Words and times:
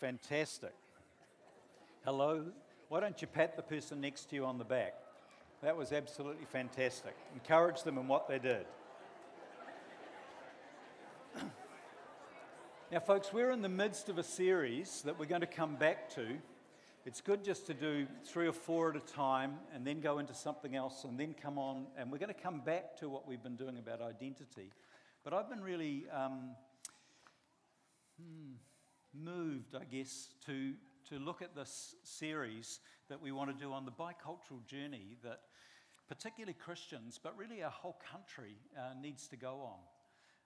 Fantastic. 0.00 0.74
Hello. 2.04 2.44
Why 2.88 3.00
don't 3.00 3.20
you 3.20 3.26
pat 3.26 3.56
the 3.56 3.62
person 3.62 4.00
next 4.00 4.30
to 4.30 4.36
you 4.36 4.44
on 4.44 4.56
the 4.56 4.64
back? 4.64 4.94
That 5.60 5.76
was 5.76 5.90
absolutely 5.90 6.44
fantastic. 6.44 7.16
Encourage 7.34 7.82
them 7.82 7.98
in 7.98 8.06
what 8.06 8.28
they 8.28 8.38
did. 8.38 8.64
Now, 12.92 13.00
folks, 13.00 13.32
we're 13.32 13.50
in 13.50 13.60
the 13.60 13.68
midst 13.68 14.08
of 14.08 14.16
a 14.16 14.22
series 14.22 15.02
that 15.02 15.18
we're 15.18 15.26
going 15.26 15.42
to 15.42 15.46
come 15.46 15.74
back 15.74 16.08
to. 16.14 16.38
It's 17.04 17.20
good 17.20 17.44
just 17.44 17.66
to 17.66 17.74
do 17.74 18.06
three 18.24 18.46
or 18.46 18.52
four 18.52 18.90
at 18.90 18.96
a 18.96 19.00
time 19.00 19.56
and 19.74 19.86
then 19.86 20.00
go 20.00 20.20
into 20.20 20.32
something 20.32 20.74
else 20.74 21.04
and 21.04 21.18
then 21.18 21.34
come 21.34 21.58
on. 21.58 21.86
And 21.98 22.10
we're 22.10 22.18
going 22.18 22.32
to 22.32 22.40
come 22.40 22.60
back 22.60 22.96
to 23.00 23.10
what 23.10 23.28
we've 23.28 23.42
been 23.42 23.56
doing 23.56 23.76
about 23.78 24.00
identity. 24.00 24.70
But 25.24 25.34
I've 25.34 25.50
been 25.50 25.60
really 25.60 26.06
um, 26.14 26.52
hmm, 28.18 28.52
moved, 29.22 29.74
I 29.74 29.84
guess, 29.84 30.28
to, 30.46 30.72
to 31.08 31.18
look 31.18 31.42
at 31.42 31.54
this 31.54 31.94
series 32.02 32.80
that 33.08 33.20
we 33.20 33.32
want 33.32 33.56
to 33.56 33.64
do 33.64 33.72
on 33.72 33.84
the 33.84 33.92
bicultural 33.92 34.64
journey 34.66 35.16
that 35.22 35.40
particularly 36.08 36.54
Christians, 36.54 37.20
but 37.22 37.36
really 37.36 37.62
our 37.62 37.70
whole 37.70 38.00
country 38.10 38.56
uh, 38.76 38.94
needs 39.00 39.26
to 39.28 39.36
go 39.36 39.60
on. 39.60 39.78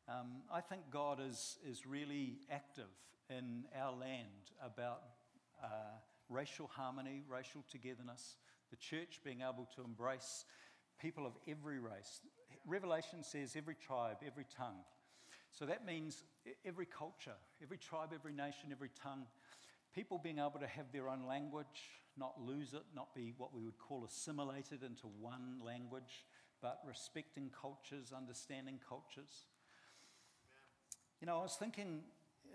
Um, 0.09 0.27
I 0.53 0.61
think 0.61 0.83
God 0.91 1.21
is, 1.21 1.59
is 1.69 1.87
really 1.87 2.39
active 2.51 2.91
in 3.31 3.65
our 3.81 3.93
land 3.93 4.51
about 4.65 5.03
uh, 5.63 5.67
racial 6.29 6.67
harmony, 6.67 7.23
racial 7.29 7.65
togetherness, 7.71 8.37
the 8.71 8.77
church 8.77 9.21
being 9.25 9.41
able 9.43 9.69
to 9.77 9.85
embrace 9.85 10.45
people 11.01 11.27
of 11.27 11.33
every 11.49 11.79
race. 11.79 12.21
Revelation 12.67 13.23
says 13.23 13.55
every 13.57 13.75
tribe, 13.75 14.19
every 14.27 14.47
tongue. 14.57 14.83
So 15.53 15.67
that 15.67 15.87
means 15.87 16.25
every 16.65 16.87
culture, 16.87 17.37
every 17.63 17.79
tribe, 17.79 18.11
every 18.15 18.33
nation, 18.33 18.71
every 18.71 18.91
tongue, 19.03 19.25
people 19.95 20.19
being 20.19 20.39
able 20.39 20.59
to 20.61 20.67
have 20.67 20.87
their 20.93 21.09
own 21.09 21.27
language, 21.27 21.91
not 22.17 22.35
lose 22.41 22.75
it, 22.75 22.85
not 22.95 23.15
be 23.15 23.35
what 23.39 23.55
we 23.55 23.63
would 23.63 23.79
call 23.79 24.05
assimilated 24.05 24.83
into 24.83 25.07
one 25.21 25.61
language, 25.65 26.25
but 26.61 26.81
respecting 26.87 27.51
cultures, 27.59 28.13
understanding 28.17 28.79
cultures. 28.89 29.47
You 31.21 31.27
know, 31.27 31.39
I 31.39 31.43
was 31.43 31.57
thinking 31.59 32.01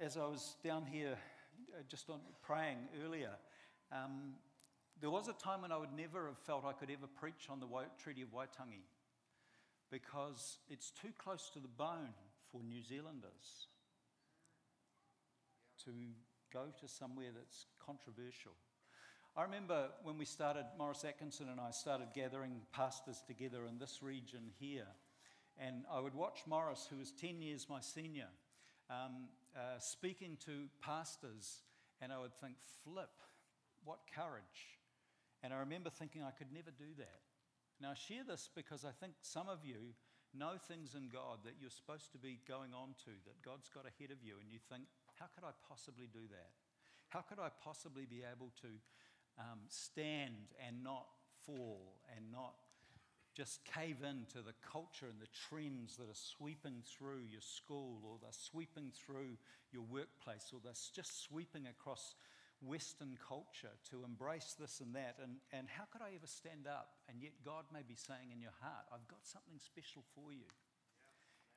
as 0.01 0.17
I 0.17 0.25
was 0.25 0.55
down 0.63 0.85
here 0.85 1.17
uh, 1.73 1.81
just 1.87 2.09
on 2.09 2.19
praying 2.43 2.77
earlier, 3.03 3.31
um, 3.91 4.33
there 4.99 5.09
was 5.09 5.27
a 5.27 5.33
time 5.33 5.61
when 5.61 5.71
I 5.71 5.77
would 5.77 5.93
never 5.95 6.27
have 6.27 6.37
felt 6.39 6.65
I 6.65 6.73
could 6.73 6.89
ever 6.89 7.07
preach 7.07 7.47
on 7.49 7.59
the 7.59 7.67
Treaty 8.01 8.23
of 8.23 8.29
Waitangi 8.29 8.83
because 9.91 10.57
it's 10.69 10.91
too 10.91 11.09
close 11.17 11.49
to 11.53 11.59
the 11.59 11.67
bone 11.67 12.09
for 12.51 12.61
New 12.63 12.81
Zealanders 12.83 13.67
to 15.87 15.93
go 16.51 16.65
to 16.81 16.87
somewhere 16.87 17.31
that's 17.33 17.65
controversial. 17.83 18.51
I 19.37 19.43
remember 19.43 19.87
when 20.03 20.17
we 20.17 20.25
started, 20.25 20.65
Morris 20.77 21.05
Atkinson 21.05 21.47
and 21.49 21.61
I 21.61 21.71
started 21.71 22.07
gathering 22.13 22.61
pastors 22.73 23.23
together 23.25 23.65
in 23.69 23.77
this 23.77 24.01
region 24.01 24.51
here. 24.59 24.87
And 25.57 25.85
I 25.91 26.01
would 26.01 26.13
watch 26.13 26.39
Morris, 26.45 26.87
who 26.89 26.97
was 26.97 27.11
10 27.11 27.41
years 27.41 27.67
my 27.69 27.79
senior, 27.79 28.27
um, 28.89 29.29
uh, 29.55 29.79
speaking 29.79 30.37
to 30.45 30.67
pastors, 30.81 31.61
and 32.01 32.11
I 32.11 32.19
would 32.19 32.33
think, 32.41 32.55
flip, 32.83 33.13
what 33.85 33.99
courage. 34.13 34.81
And 35.41 35.53
I 35.53 35.59
remember 35.59 35.89
thinking 35.89 36.21
I 36.23 36.31
could 36.31 36.51
never 36.51 36.71
do 36.71 36.91
that. 36.97 37.21
Now, 37.79 37.91
I 37.91 37.93
share 37.93 38.23
this 38.27 38.49
because 38.53 38.83
I 38.83 38.91
think 38.91 39.13
some 39.21 39.47
of 39.47 39.63
you 39.63 39.93
know 40.33 40.57
things 40.67 40.95
in 40.95 41.09
God 41.09 41.39
that 41.45 41.53
you're 41.61 41.69
supposed 41.69 42.11
to 42.11 42.17
be 42.17 42.39
going 42.47 42.73
on 42.73 42.97
to, 43.05 43.13
that 43.25 43.41
God's 43.45 43.69
got 43.69 43.85
ahead 43.85 44.11
of 44.11 44.21
you, 44.25 44.35
and 44.41 44.51
you 44.51 44.59
think, 44.69 44.85
how 45.19 45.27
could 45.33 45.43
I 45.43 45.51
possibly 45.67 46.07
do 46.11 46.25
that? 46.29 46.51
How 47.09 47.21
could 47.21 47.39
I 47.39 47.49
possibly 47.63 48.05
be 48.05 48.23
able 48.23 48.51
to 48.61 48.67
um, 49.39 49.59
stand 49.69 50.53
and 50.65 50.83
not 50.83 51.07
fall 51.45 51.95
and 52.15 52.31
not 52.31 52.55
just 53.35 53.61
cave 53.65 54.01
into 54.01 54.41
the 54.41 54.57
culture 54.65 55.05
and 55.05 55.21
the 55.21 55.29
trends 55.47 55.95
that 55.97 56.09
are 56.09 56.17
sweeping 56.17 56.81
through 56.81 57.21
your 57.29 57.41
school 57.41 58.01
or 58.03 58.17
they're 58.19 58.31
sweeping 58.33 58.91
through 58.91 59.37
your 59.71 59.83
workplace 59.83 60.49
or 60.51 60.59
they're 60.63 60.73
just 60.73 61.23
sweeping 61.23 61.67
across 61.67 62.15
Western 62.65 63.13
culture 63.21 63.77
to 63.91 64.03
embrace 64.03 64.55
this 64.59 64.81
and 64.81 64.95
that. 64.95 65.21
And, 65.21 65.37
and 65.53 65.67
how 65.69 65.85
could 65.85 66.01
I 66.01 66.17
ever 66.17 66.25
stand 66.25 66.65
up? 66.65 66.97
And 67.07 67.21
yet, 67.21 67.33
God 67.45 67.65
may 67.71 67.85
be 67.87 67.93
saying 67.93 68.33
in 68.33 68.41
your 68.41 68.57
heart, 68.59 68.89
I've 68.89 69.07
got 69.07 69.21
something 69.21 69.61
special 69.61 70.01
for 70.15 70.33
you. 70.33 70.49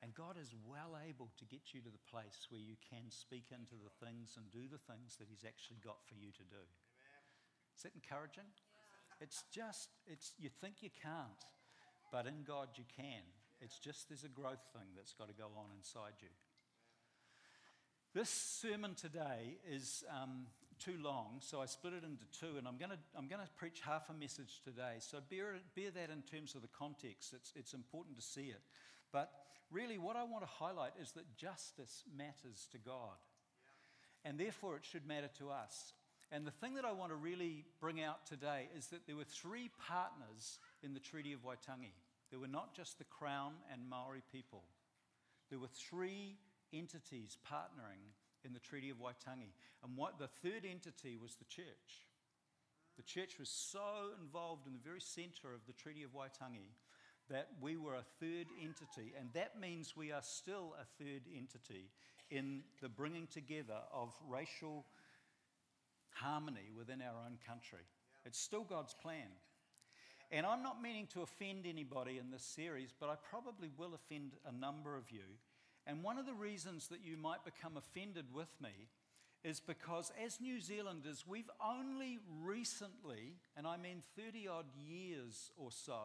And 0.01 0.13
God 0.17 0.35
is 0.41 0.49
well 0.65 0.97
able 0.97 1.29
to 1.37 1.45
get 1.45 1.77
you 1.77 1.81
to 1.81 1.93
the 1.93 2.09
place 2.09 2.49
where 2.49 2.61
you 2.61 2.73
can 2.81 3.05
speak 3.13 3.53
into 3.53 3.77
the 3.77 3.93
things 4.01 4.33
and 4.33 4.49
do 4.49 4.65
the 4.65 4.81
things 4.89 5.17
that 5.21 5.29
He's 5.29 5.45
actually 5.45 5.77
got 5.85 6.01
for 6.09 6.17
you 6.17 6.33
to 6.33 6.45
do. 6.49 6.65
Is 7.77 7.83
that 7.85 7.93
encouraging? 7.93 8.49
It's 9.21 9.45
just, 9.53 9.89
it's, 10.07 10.33
you 10.39 10.49
think 10.49 10.81
you 10.81 10.89
can't, 10.89 11.45
but 12.11 12.25
in 12.25 12.41
God 12.41 12.69
you 12.75 12.83
can. 12.97 13.21
It's 13.61 13.77
just 13.77 14.09
there's 14.09 14.23
a 14.23 14.33
growth 14.33 14.65
thing 14.73 14.89
that's 14.95 15.13
got 15.13 15.27
to 15.29 15.37
go 15.37 15.53
on 15.55 15.69
inside 15.77 16.17
you. 16.21 16.33
This 18.13 18.29
sermon 18.29 18.95
today 18.95 19.61
is 19.69 20.03
um, 20.09 20.47
too 20.79 20.97
long, 21.01 21.37
so 21.39 21.61
I 21.61 21.65
split 21.67 21.93
it 21.93 22.03
into 22.03 22.25
two, 22.37 22.57
and 22.57 22.67
I'm 22.67 22.77
going 22.77 22.89
to 22.89 22.97
I'm 23.15 23.27
going 23.27 23.39
to 23.41 23.47
preach 23.55 23.79
half 23.85 24.09
a 24.09 24.13
message 24.13 24.59
today. 24.65 24.97
So 24.99 25.19
bear, 25.29 25.55
bear 25.75 25.91
that 25.91 26.09
in 26.09 26.23
terms 26.23 26.55
of 26.55 26.61
the 26.61 26.67
context. 26.67 27.33
It's, 27.33 27.53
it's 27.55 27.73
important 27.73 28.17
to 28.17 28.23
see 28.23 28.49
it. 28.49 28.59
But 29.11 29.31
really, 29.71 29.97
what 29.97 30.15
I 30.15 30.23
want 30.23 30.43
to 30.43 30.49
highlight 30.49 30.93
is 31.01 31.11
that 31.13 31.35
justice 31.37 32.03
matters 32.15 32.67
to 32.71 32.77
God, 32.77 33.17
and 34.23 34.39
therefore 34.39 34.77
it 34.77 34.85
should 34.85 35.07
matter 35.07 35.29
to 35.39 35.49
us. 35.49 35.93
And 36.31 36.47
the 36.47 36.51
thing 36.51 36.75
that 36.75 36.85
I 36.85 36.93
want 36.93 37.11
to 37.11 37.15
really 37.15 37.65
bring 37.81 38.01
out 38.01 38.25
today 38.25 38.69
is 38.77 38.87
that 38.87 39.05
there 39.05 39.17
were 39.17 39.25
three 39.25 39.69
partners 39.87 40.59
in 40.81 40.93
the 40.93 40.99
Treaty 40.99 41.33
of 41.33 41.43
Waitangi. 41.43 41.93
There 42.29 42.39
were 42.39 42.47
not 42.47 42.73
just 42.73 42.97
the 42.97 43.03
Crown 43.03 43.53
and 43.71 43.89
Maori 43.89 44.23
people, 44.31 44.63
there 45.49 45.59
were 45.59 45.67
three 45.67 46.37
entities 46.71 47.37
partnering 47.45 48.15
in 48.45 48.53
the 48.53 48.59
Treaty 48.59 48.89
of 48.89 48.97
Waitangi. 48.97 49.51
And 49.83 49.97
what 49.97 50.17
the 50.17 50.27
third 50.27 50.65
entity 50.65 51.17
was 51.21 51.35
the 51.35 51.45
church. 51.45 52.07
The 52.97 53.03
church 53.03 53.39
was 53.39 53.49
so 53.49 54.13
involved 54.21 54.67
in 54.67 54.73
the 54.73 54.79
very 54.79 55.01
center 55.01 55.53
of 55.53 55.65
the 55.67 55.73
Treaty 55.73 56.03
of 56.03 56.11
Waitangi 56.11 56.71
that 57.31 57.47
we 57.61 57.77
were 57.77 57.95
a 57.95 58.03
third 58.19 58.47
entity, 58.61 59.13
and 59.19 59.29
that 59.33 59.59
means 59.59 59.95
we 59.95 60.11
are 60.11 60.21
still 60.21 60.75
a 60.79 61.03
third 61.03 61.21
entity 61.35 61.89
in 62.29 62.61
the 62.81 62.89
bringing 62.89 63.27
together 63.27 63.79
of 63.93 64.13
racial 64.29 64.85
harmony 66.11 66.69
within 66.77 67.01
our 67.01 67.15
own 67.25 67.37
country. 67.47 67.85
It's 68.25 68.39
still 68.39 68.63
God's 68.63 68.93
plan. 68.93 69.27
And 70.29 70.45
I'm 70.45 70.63
not 70.63 70.81
meaning 70.81 71.07
to 71.13 71.23
offend 71.23 71.65
anybody 71.65 72.17
in 72.17 72.31
this 72.31 72.43
series, 72.43 72.93
but 72.97 73.09
I 73.09 73.15
probably 73.29 73.69
will 73.77 73.93
offend 73.93 74.33
a 74.45 74.51
number 74.51 74.95
of 74.95 75.11
you 75.11 75.39
and 75.87 76.03
one 76.03 76.17
of 76.17 76.25
the 76.25 76.33
reasons 76.33 76.87
that 76.89 77.03
you 77.03 77.17
might 77.17 77.43
become 77.43 77.77
offended 77.77 78.25
with 78.33 78.49
me 78.61 78.89
is 79.43 79.59
because 79.59 80.11
as 80.23 80.39
New 80.39 80.61
Zealanders, 80.61 81.25
we've 81.27 81.49
only 81.63 82.19
recently, 82.43 83.37
and 83.57 83.65
I 83.65 83.77
mean 83.77 84.03
30 84.15 84.47
odd 84.47 84.65
years 84.75 85.51
or 85.57 85.71
so, 85.71 86.01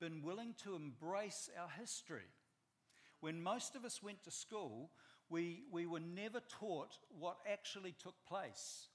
been 0.00 0.22
willing 0.22 0.54
to 0.64 0.74
embrace 0.74 1.50
our 1.60 1.68
history. 1.78 2.28
When 3.20 3.42
most 3.42 3.74
of 3.74 3.84
us 3.84 4.02
went 4.02 4.22
to 4.24 4.30
school, 4.30 4.90
we, 5.28 5.62
we 5.72 5.86
were 5.86 6.00
never 6.00 6.40
taught 6.48 6.98
what 7.18 7.38
actually 7.50 7.94
took 8.02 8.14
place. 8.28 8.88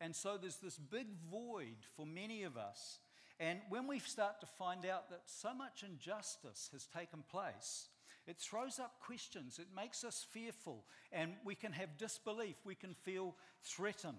And 0.00 0.14
so 0.14 0.36
there's 0.36 0.56
this 0.56 0.78
big 0.78 1.06
void 1.30 1.76
for 1.96 2.06
many 2.06 2.42
of 2.42 2.56
us. 2.56 2.98
And 3.38 3.60
when 3.68 3.86
we 3.86 3.98
start 3.98 4.40
to 4.40 4.46
find 4.46 4.86
out 4.86 5.10
that 5.10 5.22
so 5.26 5.54
much 5.54 5.84
injustice 5.84 6.70
has 6.72 6.86
taken 6.86 7.22
place, 7.30 7.88
it 8.26 8.38
throws 8.38 8.78
up 8.78 8.94
questions, 9.00 9.58
it 9.58 9.68
makes 9.74 10.02
us 10.02 10.26
fearful, 10.30 10.84
and 11.12 11.32
we 11.44 11.54
can 11.54 11.72
have 11.72 11.96
disbelief, 11.96 12.56
we 12.64 12.74
can 12.74 12.94
feel 13.04 13.36
threatened. 13.62 14.16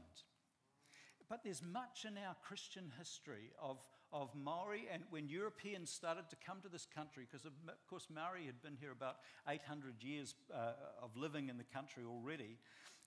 But 1.29 1.43
there's 1.43 1.61
much 1.61 2.05
in 2.07 2.17
our 2.17 2.35
Christian 2.41 2.93
history 2.97 3.51
of, 3.61 3.79
of 4.13 4.29
Maori, 4.35 4.87
and 4.91 5.03
when 5.09 5.27
Europeans 5.27 5.89
started 5.89 6.29
to 6.29 6.35
come 6.45 6.61
to 6.61 6.69
this 6.69 6.85
country, 6.85 7.27
because 7.29 7.45
of, 7.45 7.53
of 7.67 7.87
course 7.89 8.07
Maori 8.13 8.45
had 8.45 8.61
been 8.61 8.77
here 8.79 8.91
about 8.91 9.17
800 9.47 10.03
years 10.03 10.35
uh, 10.53 10.73
of 11.01 11.15
living 11.15 11.49
in 11.49 11.57
the 11.57 11.63
country 11.63 12.03
already, 12.07 12.57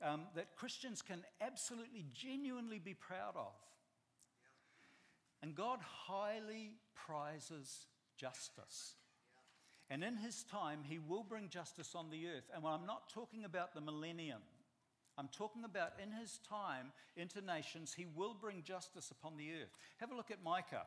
um, 0.02 0.22
that 0.34 0.56
Christians 0.56 1.02
can 1.02 1.24
absolutely, 1.40 2.06
genuinely 2.12 2.78
be 2.78 2.94
proud 2.94 3.36
of. 3.36 3.52
And 5.42 5.54
God 5.54 5.80
highly 5.80 6.72
prizes 6.94 7.86
justice. 8.16 8.94
And 9.88 10.04
in 10.04 10.16
his 10.16 10.44
time, 10.44 10.80
he 10.88 10.98
will 10.98 11.24
bring 11.24 11.48
justice 11.48 11.94
on 11.94 12.10
the 12.10 12.28
earth. 12.28 12.48
And 12.54 12.64
I'm 12.64 12.86
not 12.86 13.08
talking 13.12 13.44
about 13.44 13.74
the 13.74 13.80
millennium, 13.80 14.40
I'm 15.20 15.28
talking 15.36 15.64
about 15.64 15.92
in 16.02 16.10
his 16.12 16.40
time, 16.48 16.92
into 17.14 17.42
nations, 17.42 17.92
he 17.94 18.06
will 18.16 18.32
bring 18.32 18.62
justice 18.62 19.10
upon 19.10 19.36
the 19.36 19.50
earth. 19.52 19.76
Have 19.98 20.10
a 20.10 20.16
look 20.16 20.30
at 20.30 20.42
Micah 20.42 20.86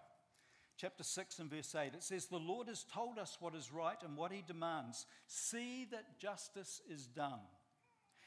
chapter 0.75 1.03
6 1.03 1.37
and 1.37 1.51
verse 1.51 1.75
8. 1.75 1.93
It 1.93 2.01
says, 2.01 2.25
The 2.25 2.37
Lord 2.37 2.67
has 2.67 2.83
told 2.91 3.19
us 3.19 3.37
what 3.39 3.53
is 3.53 3.71
right 3.71 4.01
and 4.03 4.17
what 4.17 4.31
he 4.31 4.43
demands. 4.47 5.05
See 5.27 5.85
that 5.91 6.17
justice 6.17 6.81
is 6.89 7.05
done, 7.05 7.41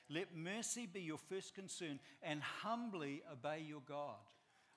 Let 0.09 0.37
mercy 0.37 0.87
be 0.87 1.01
your 1.01 1.19
first 1.19 1.57
concern 1.57 1.99
and 2.23 2.41
humbly 2.41 3.25
obey 3.33 3.65
your 3.67 3.83
God. 3.89 4.15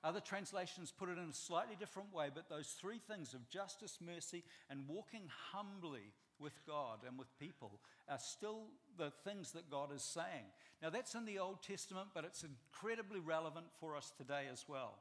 Other 0.02 0.18
translations 0.18 0.92
put 0.98 1.10
it 1.10 1.18
in 1.18 1.28
a 1.28 1.32
slightly 1.32 1.76
different 1.78 2.12
way, 2.12 2.30
but 2.34 2.48
those 2.48 2.74
three 2.80 2.98
things 2.98 3.34
of 3.34 3.48
justice, 3.50 3.98
mercy, 4.04 4.42
and 4.68 4.88
walking 4.88 5.28
humbly 5.52 6.12
with 6.40 6.54
God 6.66 7.00
and 7.06 7.18
with 7.18 7.38
people 7.38 7.80
are 8.08 8.18
still 8.18 8.64
the 8.98 9.12
things 9.24 9.52
that 9.52 9.70
God 9.70 9.94
is 9.94 10.02
saying. 10.02 10.46
Now, 10.82 10.90
that's 10.90 11.14
in 11.14 11.24
the 11.26 11.38
Old 11.38 11.62
Testament, 11.62 12.08
but 12.14 12.24
it's 12.24 12.44
incredibly 12.44 13.20
relevant 13.20 13.66
for 13.78 13.96
us 13.96 14.12
today 14.16 14.44
as 14.50 14.64
well. 14.68 14.94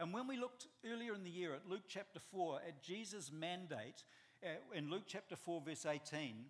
And 0.00 0.12
when 0.12 0.26
we 0.26 0.36
looked 0.36 0.66
earlier 0.90 1.14
in 1.14 1.22
the 1.22 1.30
year 1.30 1.54
at 1.54 1.68
Luke 1.68 1.84
chapter 1.88 2.18
4, 2.18 2.60
at 2.66 2.82
Jesus' 2.82 3.30
mandate, 3.30 4.02
uh, 4.42 4.48
in 4.74 4.90
Luke 4.90 5.04
chapter 5.06 5.36
4, 5.36 5.62
verse 5.64 5.86
18, 5.86 6.46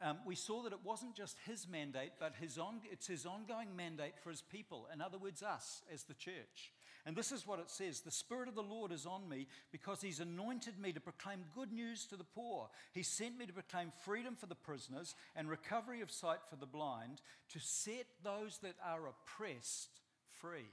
um, 0.00 0.18
we 0.24 0.34
saw 0.34 0.62
that 0.62 0.72
it 0.72 0.78
wasn't 0.84 1.14
just 1.14 1.36
his 1.44 1.68
mandate, 1.68 2.12
but 2.20 2.34
his 2.40 2.56
on, 2.56 2.80
it's 2.90 3.08
his 3.08 3.26
ongoing 3.26 3.74
mandate 3.76 4.18
for 4.22 4.30
his 4.30 4.42
people. 4.42 4.88
In 4.92 5.00
other 5.00 5.18
words, 5.18 5.42
us 5.42 5.82
as 5.92 6.04
the 6.04 6.14
church. 6.14 6.72
And 7.08 7.16
this 7.16 7.32
is 7.32 7.46
what 7.46 7.58
it 7.58 7.70
says 7.70 8.00
The 8.00 8.10
Spirit 8.10 8.48
of 8.50 8.54
the 8.54 8.62
Lord 8.62 8.92
is 8.92 9.06
on 9.06 9.26
me 9.30 9.46
because 9.72 10.02
He's 10.02 10.20
anointed 10.20 10.78
me 10.78 10.92
to 10.92 11.00
proclaim 11.00 11.40
good 11.54 11.72
news 11.72 12.04
to 12.08 12.16
the 12.16 12.22
poor. 12.22 12.68
He 12.92 13.02
sent 13.02 13.38
me 13.38 13.46
to 13.46 13.52
proclaim 13.54 13.92
freedom 14.04 14.36
for 14.36 14.44
the 14.44 14.54
prisoners 14.54 15.14
and 15.34 15.48
recovery 15.48 16.02
of 16.02 16.10
sight 16.10 16.40
for 16.50 16.56
the 16.56 16.66
blind, 16.66 17.22
to 17.54 17.60
set 17.60 18.04
those 18.22 18.58
that 18.58 18.74
are 18.84 19.00
oppressed 19.08 20.02
free. 20.38 20.68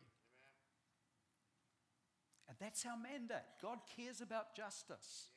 And 2.50 2.58
that's 2.60 2.86
our 2.86 2.98
mandate. 2.98 3.38
God 3.62 3.80
cares 3.96 4.20
about 4.20 4.58
justice. 4.58 5.30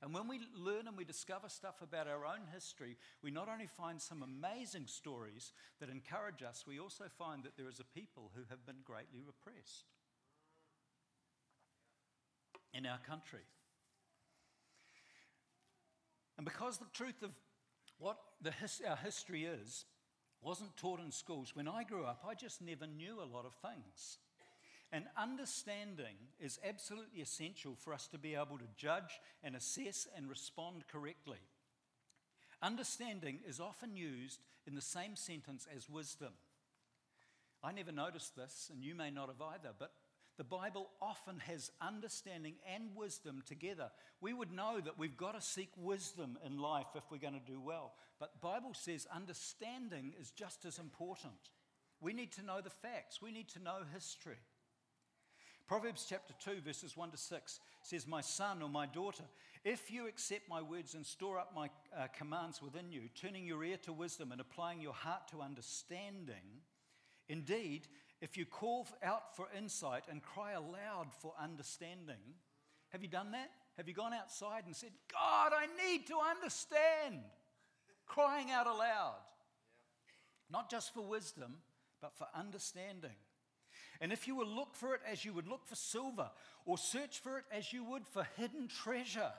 And 0.00 0.14
when 0.14 0.28
we 0.28 0.40
learn 0.56 0.86
and 0.86 0.96
we 0.96 1.04
discover 1.04 1.48
stuff 1.48 1.82
about 1.82 2.06
our 2.06 2.24
own 2.24 2.46
history, 2.54 2.96
we 3.22 3.32
not 3.32 3.48
only 3.48 3.66
find 3.66 4.00
some 4.00 4.22
amazing 4.22 4.86
stories 4.86 5.52
that 5.80 5.88
encourage 5.88 6.42
us, 6.42 6.64
we 6.66 6.78
also 6.78 7.04
find 7.18 7.42
that 7.42 7.56
there 7.56 7.68
is 7.68 7.80
a 7.80 7.98
people 7.98 8.30
who 8.34 8.42
have 8.48 8.64
been 8.64 8.82
greatly 8.84 9.20
repressed 9.26 9.86
in 12.72 12.86
our 12.86 12.98
country. 12.98 13.42
And 16.36 16.44
because 16.44 16.78
the 16.78 16.86
truth 16.92 17.22
of 17.24 17.32
what 17.98 18.18
his, 18.60 18.80
our 18.88 18.96
history 18.96 19.46
is 19.46 19.84
wasn't 20.40 20.76
taught 20.76 21.00
in 21.00 21.10
schools, 21.10 21.56
when 21.56 21.66
I 21.66 21.82
grew 21.82 22.04
up, 22.04 22.24
I 22.28 22.34
just 22.34 22.62
never 22.62 22.86
knew 22.86 23.20
a 23.20 23.26
lot 23.26 23.44
of 23.44 23.54
things. 23.54 24.18
And 24.90 25.04
understanding 25.16 26.16
is 26.40 26.58
absolutely 26.66 27.20
essential 27.20 27.74
for 27.76 27.92
us 27.92 28.06
to 28.08 28.18
be 28.18 28.34
able 28.34 28.58
to 28.58 28.64
judge 28.76 29.20
and 29.44 29.54
assess 29.54 30.06
and 30.16 30.28
respond 30.28 30.84
correctly. 30.90 31.38
Understanding 32.62 33.40
is 33.46 33.60
often 33.60 33.96
used 33.96 34.40
in 34.66 34.74
the 34.74 34.80
same 34.80 35.14
sentence 35.14 35.66
as 35.74 35.90
wisdom. 35.90 36.32
I 37.62 37.72
never 37.72 37.92
noticed 37.92 38.34
this, 38.36 38.70
and 38.72 38.82
you 38.82 38.94
may 38.94 39.10
not 39.10 39.28
have 39.28 39.42
either, 39.42 39.74
but 39.78 39.92
the 40.38 40.44
Bible 40.44 40.88
often 41.02 41.40
has 41.40 41.72
understanding 41.80 42.54
and 42.72 42.94
wisdom 42.94 43.42
together. 43.44 43.90
We 44.20 44.32
would 44.32 44.52
know 44.52 44.80
that 44.80 44.96
we've 44.96 45.16
got 45.16 45.34
to 45.34 45.44
seek 45.44 45.70
wisdom 45.76 46.38
in 46.46 46.58
life 46.58 46.86
if 46.94 47.02
we're 47.10 47.18
going 47.18 47.34
to 47.34 47.52
do 47.52 47.60
well. 47.60 47.94
But 48.20 48.40
Bible 48.40 48.72
says 48.72 49.06
understanding 49.12 50.14
is 50.18 50.30
just 50.30 50.64
as 50.64 50.78
important. 50.78 51.50
We 52.00 52.12
need 52.12 52.30
to 52.32 52.44
know 52.44 52.60
the 52.60 52.70
facts. 52.70 53.20
We 53.20 53.32
need 53.32 53.48
to 53.50 53.62
know 53.62 53.78
history. 53.92 54.38
Proverbs 55.68 56.06
chapter 56.08 56.32
2, 56.42 56.62
verses 56.62 56.96
1 56.96 57.10
to 57.10 57.18
6 57.18 57.60
says, 57.82 58.06
My 58.06 58.22
son 58.22 58.62
or 58.62 58.70
my 58.70 58.86
daughter, 58.86 59.24
if 59.66 59.90
you 59.90 60.08
accept 60.08 60.48
my 60.48 60.62
words 60.62 60.94
and 60.94 61.04
store 61.04 61.38
up 61.38 61.52
my 61.54 61.68
uh, 61.94 62.06
commands 62.16 62.62
within 62.62 62.90
you, 62.90 63.02
turning 63.14 63.46
your 63.46 63.62
ear 63.62 63.76
to 63.82 63.92
wisdom 63.92 64.32
and 64.32 64.40
applying 64.40 64.80
your 64.80 64.94
heart 64.94 65.28
to 65.30 65.42
understanding, 65.42 66.62
indeed, 67.28 67.86
if 68.22 68.38
you 68.38 68.46
call 68.46 68.86
out 69.02 69.36
for 69.36 69.46
insight 69.54 70.04
and 70.10 70.22
cry 70.22 70.52
aloud 70.52 71.08
for 71.20 71.34
understanding, 71.38 72.16
have 72.88 73.02
you 73.02 73.08
done 73.08 73.32
that? 73.32 73.50
Have 73.76 73.88
you 73.88 73.94
gone 73.94 74.14
outside 74.14 74.62
and 74.64 74.74
said, 74.74 74.92
God, 75.12 75.52
I 75.54 75.66
need 75.86 76.06
to 76.06 76.16
understand? 76.34 77.20
Crying 78.06 78.50
out 78.50 78.66
aloud. 78.66 79.20
Not 80.50 80.70
just 80.70 80.94
for 80.94 81.02
wisdom, 81.02 81.56
but 82.00 82.16
for 82.16 82.26
understanding. 82.34 83.10
And 84.00 84.12
if 84.12 84.28
you 84.28 84.36
will 84.36 84.46
look 84.46 84.74
for 84.74 84.94
it 84.94 85.00
as 85.10 85.24
you 85.24 85.32
would 85.32 85.48
look 85.48 85.66
for 85.66 85.74
silver, 85.74 86.30
or 86.64 86.78
search 86.78 87.18
for 87.18 87.38
it 87.38 87.44
as 87.50 87.72
you 87.72 87.84
would 87.84 88.06
for 88.06 88.26
hidden 88.36 88.68
treasure, 88.68 89.32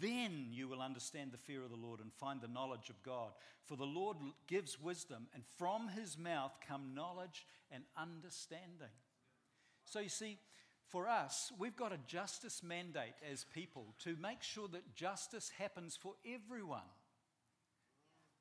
then 0.00 0.46
you 0.50 0.68
will 0.68 0.82
understand 0.82 1.32
the 1.32 1.38
fear 1.38 1.64
of 1.64 1.70
the 1.70 1.76
Lord 1.76 2.00
and 2.00 2.12
find 2.12 2.40
the 2.40 2.48
knowledge 2.48 2.90
of 2.90 3.02
God. 3.02 3.32
For 3.64 3.76
the 3.76 3.84
Lord 3.84 4.18
gives 4.46 4.80
wisdom, 4.80 5.26
and 5.34 5.42
from 5.58 5.88
his 5.88 6.18
mouth 6.18 6.52
come 6.66 6.94
knowledge 6.94 7.46
and 7.70 7.84
understanding. 7.96 8.94
So 9.84 10.00
you 10.00 10.08
see, 10.08 10.38
for 10.86 11.08
us, 11.08 11.52
we've 11.58 11.76
got 11.76 11.92
a 11.92 11.98
justice 12.06 12.62
mandate 12.62 13.14
as 13.30 13.44
people 13.54 13.94
to 14.00 14.16
make 14.20 14.42
sure 14.42 14.68
that 14.68 14.94
justice 14.94 15.50
happens 15.58 15.96
for 16.00 16.14
everyone. 16.26 16.80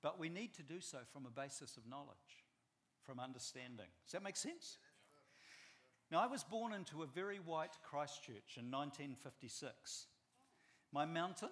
But 0.02 0.20
we 0.20 0.30
need 0.30 0.54
to 0.56 0.64
do 0.64 0.82
so 0.82 1.00
from 1.12 1.26
a 1.26 1.30
basis 1.30 1.78
of 1.78 1.88
knowledge, 1.88 2.44
from 3.04 3.20
understanding. 3.20 3.88
Does 4.06 4.14
that 4.14 4.24
make 4.24 4.38
sense? 4.38 4.78
Now, 6.12 6.22
I 6.22 6.28
was 6.28 6.44
born 6.44 6.74
into 6.74 7.04
a 7.04 7.06
very 7.06 7.38
white 7.38 7.78
Christchurch 7.84 8.58
in 8.58 8.72
1956. 8.72 10.08
My 10.92 11.06
mountain 11.06 11.50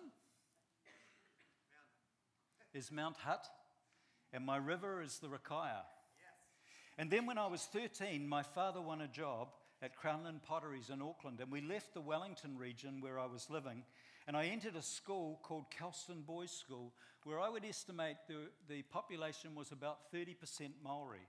is 2.73 2.91
Mount 2.91 3.17
Hutt, 3.17 3.45
and 4.33 4.43
my 4.43 4.57
river 4.57 5.03
is 5.03 5.19
the 5.19 5.27
Rakaia. 5.27 5.83
And 6.97 7.11
then, 7.11 7.27
when 7.27 7.37
I 7.37 7.45
was 7.45 7.65
13, 7.65 8.27
my 8.27 8.41
father 8.41 8.81
won 8.81 9.01
a 9.01 9.07
job 9.07 9.49
at 9.83 9.95
Crown 9.95 10.23
Lynn 10.23 10.41
Potteries 10.43 10.89
in 10.89 11.03
Auckland, 11.03 11.39
and 11.39 11.51
we 11.51 11.61
left 11.61 11.93
the 11.93 12.01
Wellington 12.01 12.57
region 12.57 12.99
where 12.99 13.19
I 13.19 13.27
was 13.27 13.51
living, 13.51 13.83
and 14.27 14.35
I 14.35 14.45
entered 14.45 14.75
a 14.75 14.81
school 14.81 15.39
called 15.43 15.65
Kelston 15.69 16.23
Boys 16.23 16.49
School, 16.49 16.93
where 17.25 17.39
I 17.39 17.49
would 17.49 17.63
estimate 17.63 18.15
the, 18.27 18.47
the 18.67 18.81
population 18.81 19.53
was 19.53 19.71
about 19.71 20.11
30% 20.11 20.35
Maori. 20.83 21.27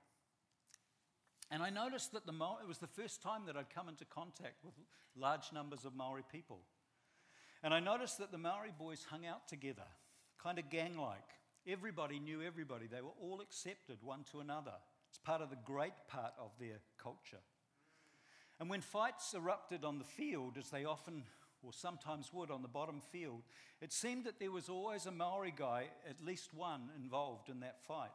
And 1.50 1.62
I 1.62 1.70
noticed 1.70 2.12
that 2.12 2.26
the 2.26 2.32
it 2.32 2.68
was 2.68 2.78
the 2.78 2.86
first 2.86 3.22
time 3.22 3.42
that 3.46 3.56
I'd 3.56 3.70
come 3.70 3.88
into 3.88 4.04
contact 4.04 4.64
with 4.64 4.74
large 5.16 5.52
numbers 5.52 5.84
of 5.84 5.94
Maori 5.94 6.24
people. 6.30 6.60
And 7.62 7.72
I 7.72 7.80
noticed 7.80 8.18
that 8.18 8.30
the 8.30 8.38
Maori 8.38 8.72
boys 8.78 9.06
hung 9.10 9.26
out 9.26 9.48
together, 9.48 9.86
kind 10.42 10.58
of 10.58 10.70
gang 10.70 10.98
like. 10.98 11.18
Everybody 11.66 12.18
knew 12.18 12.42
everybody, 12.42 12.86
they 12.86 13.00
were 13.00 13.16
all 13.20 13.40
accepted 13.40 13.98
one 14.02 14.24
to 14.30 14.40
another. 14.40 14.74
It's 15.08 15.18
part 15.18 15.42
of 15.42 15.50
the 15.50 15.56
great 15.64 15.94
part 16.06 16.34
of 16.38 16.50
their 16.60 16.80
culture. 17.02 17.42
And 18.61 18.68
when 18.68 18.80
fights 18.80 19.34
erupted 19.34 19.84
on 19.84 19.99
the 19.99 20.04
field, 20.04 20.56
as 20.58 20.70
they 20.70 20.84
often 20.84 21.25
or 21.62 21.73
sometimes 21.73 22.32
would 22.32 22.50
on 22.50 22.62
the 22.62 22.68
bottom 22.68 23.00
field, 23.00 23.42
it 23.80 23.92
seemed 23.92 24.25
that 24.25 24.38
there 24.38 24.52
was 24.52 24.68
always 24.68 25.06
a 25.06 25.11
Maori 25.11 25.52
guy, 25.56 25.87
at 26.08 26.25
least 26.25 26.54
one, 26.54 26.90
involved 26.96 27.49
in 27.49 27.61
that 27.61 27.82
fight. 27.87 28.11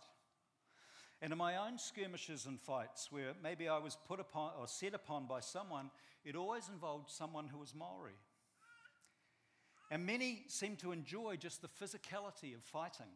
And 1.24 1.32
in 1.32 1.38
my 1.38 1.56
own 1.56 1.77
skirmishes 1.77 2.48
and 2.48 2.60
fights, 2.60 3.10
where 3.10 3.32
maybe 3.42 3.70
I 3.70 3.77
was 3.77 3.96
put 4.10 4.20
upon 4.20 4.51
or 4.60 4.68
set 4.68 4.94
upon 4.94 5.25
by 5.25 5.39
someone, 5.39 5.89
it 6.25 6.36
always 6.36 6.68
involved 6.68 7.10
someone 7.10 7.48
who 7.48 7.60
was 7.60 7.74
Maori. 7.74 8.20
And 9.89 10.06
many 10.06 10.44
seem 10.50 10.75
to 10.77 10.92
enjoy 10.92 11.38
just 11.38 11.62
the 11.62 11.70
physicality 11.70 12.53
of 12.53 12.62
fighting. 12.62 13.13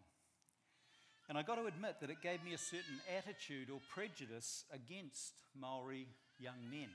And 1.28 1.38
I 1.38 1.44
got 1.44 1.56
to 1.56 1.66
admit 1.66 1.98
that 2.00 2.10
it 2.10 2.22
gave 2.24 2.42
me 2.46 2.54
a 2.54 2.58
certain 2.58 3.02
attitude 3.18 3.70
or 3.70 3.82
prejudice 3.94 4.64
against 4.72 5.34
Maori 5.60 6.08
young 6.40 6.70
men. 6.72 6.88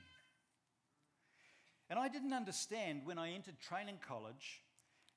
And 1.91 1.99
I 1.99 2.07
didn't 2.07 2.33
understand 2.33 3.01
when 3.05 3.19
I 3.19 3.33
entered 3.33 3.59
training 3.59 3.99
college 4.07 4.61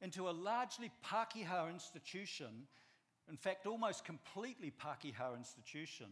into 0.02 0.28
a 0.28 0.30
largely 0.30 0.90
Pākehā 1.02 1.72
institution 1.72 2.66
in 3.30 3.36
fact, 3.36 3.66
almost 3.66 4.04
completely 4.04 4.72
Pākehā 4.72 5.36
institution, 5.36 6.06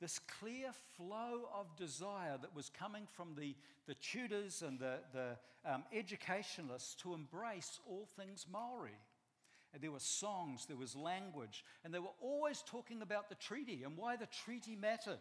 this 0.00 0.18
clear 0.18 0.70
flow 0.96 1.48
of 1.54 1.74
desire 1.76 2.36
that 2.40 2.54
was 2.54 2.70
coming 2.70 3.06
from 3.12 3.34
the, 3.38 3.54
the 3.86 3.94
tutors 3.94 4.62
and 4.62 4.78
the, 4.78 4.98
the 5.12 5.36
um, 5.64 5.84
educationalists 5.92 6.94
to 6.96 7.14
embrace 7.14 7.80
all 7.88 8.08
things 8.16 8.46
Maori. 8.50 8.98
And 9.72 9.82
there 9.82 9.92
were 9.92 10.00
songs, 10.00 10.66
there 10.66 10.76
was 10.76 10.96
language, 10.96 11.64
and 11.84 11.92
they 11.92 11.98
were 11.98 12.14
always 12.20 12.62
talking 12.66 13.02
about 13.02 13.28
the 13.28 13.34
treaty 13.34 13.82
and 13.84 13.96
why 13.96 14.16
the 14.16 14.28
treaty 14.44 14.76
mattered. 14.76 15.18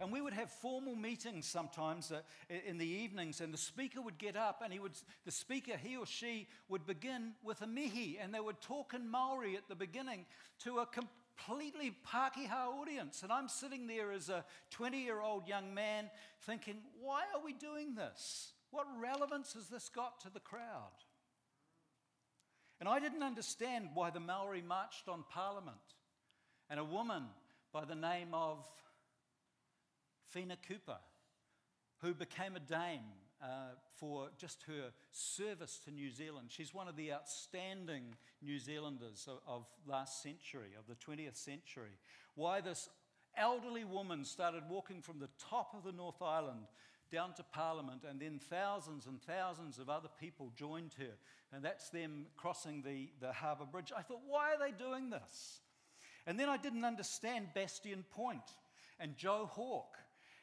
And 0.00 0.12
we 0.12 0.20
would 0.20 0.32
have 0.32 0.50
formal 0.50 0.94
meetings 0.94 1.46
sometimes 1.46 2.12
uh, 2.12 2.20
in 2.66 2.78
the 2.78 2.86
evenings, 2.86 3.40
and 3.40 3.52
the 3.52 3.58
speaker 3.58 4.00
would 4.00 4.18
get 4.18 4.36
up, 4.36 4.60
and 4.62 4.72
he 4.72 4.78
would, 4.78 4.92
the 5.24 5.30
speaker, 5.30 5.76
he 5.76 5.96
or 5.96 6.06
she, 6.06 6.48
would 6.68 6.86
begin 6.86 7.32
with 7.42 7.62
a 7.62 7.66
mihi, 7.66 8.18
and 8.20 8.34
they 8.34 8.40
would 8.40 8.60
talk 8.60 8.94
in 8.94 9.10
Maori 9.10 9.56
at 9.56 9.68
the 9.68 9.74
beginning 9.74 10.26
to 10.60 10.78
a 10.78 10.86
completely 10.86 11.96
Pākehā 12.06 12.66
audience. 12.80 13.22
And 13.22 13.32
I'm 13.32 13.48
sitting 13.48 13.86
there 13.86 14.12
as 14.12 14.28
a 14.28 14.44
20 14.70 15.02
year 15.02 15.20
old 15.20 15.48
young 15.48 15.74
man 15.74 16.10
thinking, 16.42 16.76
why 17.00 17.22
are 17.34 17.44
we 17.44 17.52
doing 17.52 17.94
this? 17.94 18.52
What 18.70 18.86
relevance 19.00 19.54
has 19.54 19.68
this 19.68 19.88
got 19.88 20.20
to 20.20 20.30
the 20.30 20.40
crowd? 20.40 20.92
And 22.80 22.88
I 22.88 23.00
didn't 23.00 23.22
understand 23.22 23.90
why 23.94 24.10
the 24.10 24.20
Maori 24.20 24.62
marched 24.62 25.08
on 25.08 25.24
Parliament. 25.30 25.76
And 26.68 26.78
a 26.80 26.84
woman 26.84 27.24
by 27.72 27.84
the 27.84 27.94
name 27.94 28.28
of 28.32 28.70
Whina 30.36 30.56
Cooper, 30.68 30.98
who 32.02 32.12
became 32.12 32.56
a 32.56 32.60
dame 32.60 33.00
uh, 33.42 33.70
for 33.94 34.28
just 34.38 34.62
her 34.64 34.90
service 35.10 35.80
to 35.84 35.90
New 35.90 36.10
Zealand. 36.10 36.48
She's 36.50 36.74
one 36.74 36.88
of 36.88 36.96
the 36.96 37.12
outstanding 37.12 38.14
New 38.42 38.58
Zealanders 38.58 39.28
of, 39.28 39.38
of 39.46 39.66
last 39.86 40.22
century, 40.22 40.70
of 40.78 40.86
the 40.86 40.94
20th 40.94 41.36
century. 41.36 41.98
Why 42.34 42.60
this 42.60 42.90
elderly 43.36 43.84
woman 43.84 44.24
started 44.24 44.64
walking 44.68 45.00
from 45.00 45.18
the 45.18 45.30
top 45.38 45.74
of 45.74 45.84
the 45.84 45.96
North 45.96 46.20
Island 46.20 46.66
down 47.10 47.32
to 47.34 47.42
Parliament, 47.42 48.02
and 48.08 48.20
then 48.20 48.38
thousands 48.38 49.06
and 49.06 49.22
thousands 49.22 49.78
of 49.78 49.88
other 49.88 50.08
people 50.20 50.52
joined 50.56 50.94
her. 50.98 51.14
And 51.52 51.64
that's 51.64 51.88
them 51.90 52.26
crossing 52.36 52.82
the, 52.82 53.08
the 53.20 53.32
harbour 53.32 53.64
bridge. 53.64 53.92
I 53.96 54.02
thought, 54.02 54.22
why 54.26 54.52
are 54.52 54.58
they 54.58 54.76
doing 54.76 55.08
this? 55.08 55.60
And 56.26 56.38
then 56.38 56.48
I 56.48 56.56
didn't 56.56 56.84
understand 56.84 57.48
Bastion 57.54 58.04
Point 58.10 58.42
and 58.98 59.16
Joe 59.16 59.48
Hawke. 59.50 59.96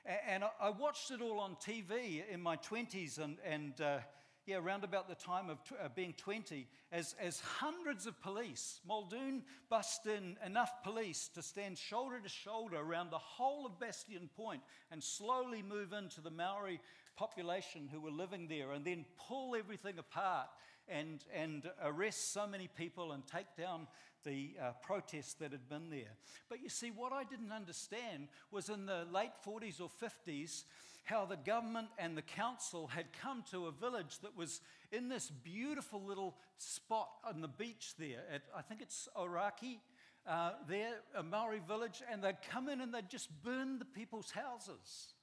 And 0.06 0.44
I 0.60 0.70
watched 0.70 1.12
it 1.12 1.22
all 1.22 1.40
on 1.40 1.56
TV 1.56 2.24
in 2.30 2.42
my 2.42 2.58
20s 2.58 3.20
and, 3.20 3.38
and 3.46 3.80
uh, 3.80 4.00
yeah, 4.46 4.58
around 4.58 4.84
about 4.84 5.08
the 5.08 5.16
time 5.16 5.50
of 5.50 5.58
uh, 5.82 5.88
being 5.96 6.14
20, 6.18 6.68
as, 6.92 7.16
as 7.22 7.40
hundreds 7.40 8.06
of 8.06 8.20
police, 8.22 8.82
Muldoon 8.86 9.44
bust 9.70 10.06
in 10.06 10.36
enough 10.46 10.84
police 10.84 11.30
to 11.36 11.42
stand 11.42 11.78
shoulder 11.78 12.20
to 12.20 12.28
shoulder 12.28 12.78
around 12.78 13.12
the 13.12 13.18
whole 13.18 13.66
of 13.66 13.80
Bastion 13.80 14.30
Point 14.36 14.62
and 14.92 15.02
slowly 15.02 15.62
move 15.62 15.94
into 15.94 16.20
the 16.20 16.32
Maori 16.32 16.82
population 17.16 17.88
who 17.90 18.02
were 18.02 18.12
living 18.12 18.48
there 18.50 18.74
and 18.74 18.84
then 18.84 19.06
pull 19.18 19.56
everything 19.56 19.98
apart 19.98 20.48
and, 20.90 21.24
and 21.34 21.70
arrest 21.82 22.34
so 22.34 22.46
many 22.46 22.68
people 22.68 23.14
and 23.14 23.26
take 23.26 23.56
down 23.58 23.88
the 24.24 24.52
uh, 24.62 24.72
protests 24.82 25.34
that 25.36 25.52
had 25.52 25.70
been 25.70 25.90
there. 25.90 26.16
But 26.50 26.62
you 26.62 26.70
see, 26.70 26.92
what 26.92 27.12
I 27.14 27.24
didn't 27.24 27.52
understand 27.52 28.28
was 28.52 28.70
in 28.70 28.86
the 28.86 29.06
late 29.12 29.32
40s 29.46 29.82
or 29.82 29.90
50s, 29.90 30.64
how 31.04 31.26
the 31.26 31.36
government 31.36 31.88
and 31.98 32.18
the 32.18 32.22
council 32.22 32.88
had 32.88 33.06
come 33.14 33.44
to 33.52 33.68
a 33.68 33.72
village 33.72 34.20
that 34.20 34.38
was 34.38 34.62
in 34.92 35.10
this 35.10 35.30
beautiful 35.30 36.02
little 36.02 36.36
spot 36.58 37.10
on 37.28 37.42
the 37.42 37.48
beach 37.48 37.94
there 38.00 38.24
at, 38.34 38.44
I 38.56 38.62
think 38.62 38.82
it's 38.82 39.10
Orakei, 39.18 39.80
uh, 40.26 40.52
there, 40.68 41.02
a 41.18 41.24
Maori 41.24 41.60
village, 41.68 42.02
and 42.10 42.24
they'd 42.24 42.42
come 42.50 42.70
in 42.70 42.80
and 42.80 42.94
they'd 42.94 43.10
just 43.10 43.30
burn 43.44 43.80
the 43.80 43.86
people's 43.86 44.32
houses. 44.32 45.14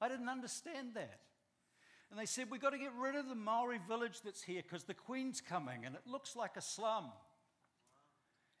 I 0.00 0.08
didn't 0.08 0.28
understand 0.28 0.94
that. 0.94 1.20
And 2.10 2.18
they 2.18 2.26
said, 2.26 2.50
We've 2.50 2.60
got 2.60 2.70
to 2.70 2.78
get 2.78 2.92
rid 2.98 3.14
of 3.14 3.28
the 3.28 3.34
Maori 3.34 3.78
village 3.86 4.20
that's 4.24 4.42
here 4.42 4.62
because 4.62 4.84
the 4.84 4.94
Queen's 4.94 5.40
coming 5.40 5.84
and 5.84 5.94
it 5.94 6.02
looks 6.06 6.36
like 6.36 6.56
a 6.56 6.60
slum. 6.60 7.06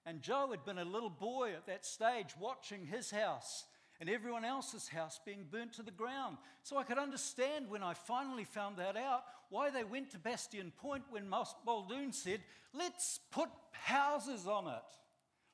And 0.06 0.22
Joe 0.22 0.48
had 0.52 0.64
been 0.64 0.78
a 0.78 0.84
little 0.84 1.10
boy 1.10 1.52
at 1.54 1.66
that 1.66 1.84
stage 1.84 2.28
watching 2.38 2.86
his 2.86 3.10
house 3.10 3.64
and 4.00 4.08
everyone 4.08 4.44
else's 4.44 4.88
house 4.88 5.18
being 5.24 5.46
burnt 5.50 5.72
to 5.74 5.82
the 5.82 5.90
ground. 5.90 6.36
So 6.62 6.76
I 6.76 6.84
could 6.84 6.98
understand 6.98 7.68
when 7.68 7.82
I 7.82 7.94
finally 7.94 8.44
found 8.44 8.76
that 8.76 8.96
out 8.96 9.24
why 9.50 9.70
they 9.70 9.84
went 9.84 10.10
to 10.10 10.18
Bastion 10.18 10.72
Point 10.76 11.04
when 11.10 11.28
Muldoon 11.28 12.12
said, 12.12 12.40
Let's 12.72 13.20
put 13.32 13.48
houses 13.72 14.46
on 14.46 14.68
it. 14.68 14.82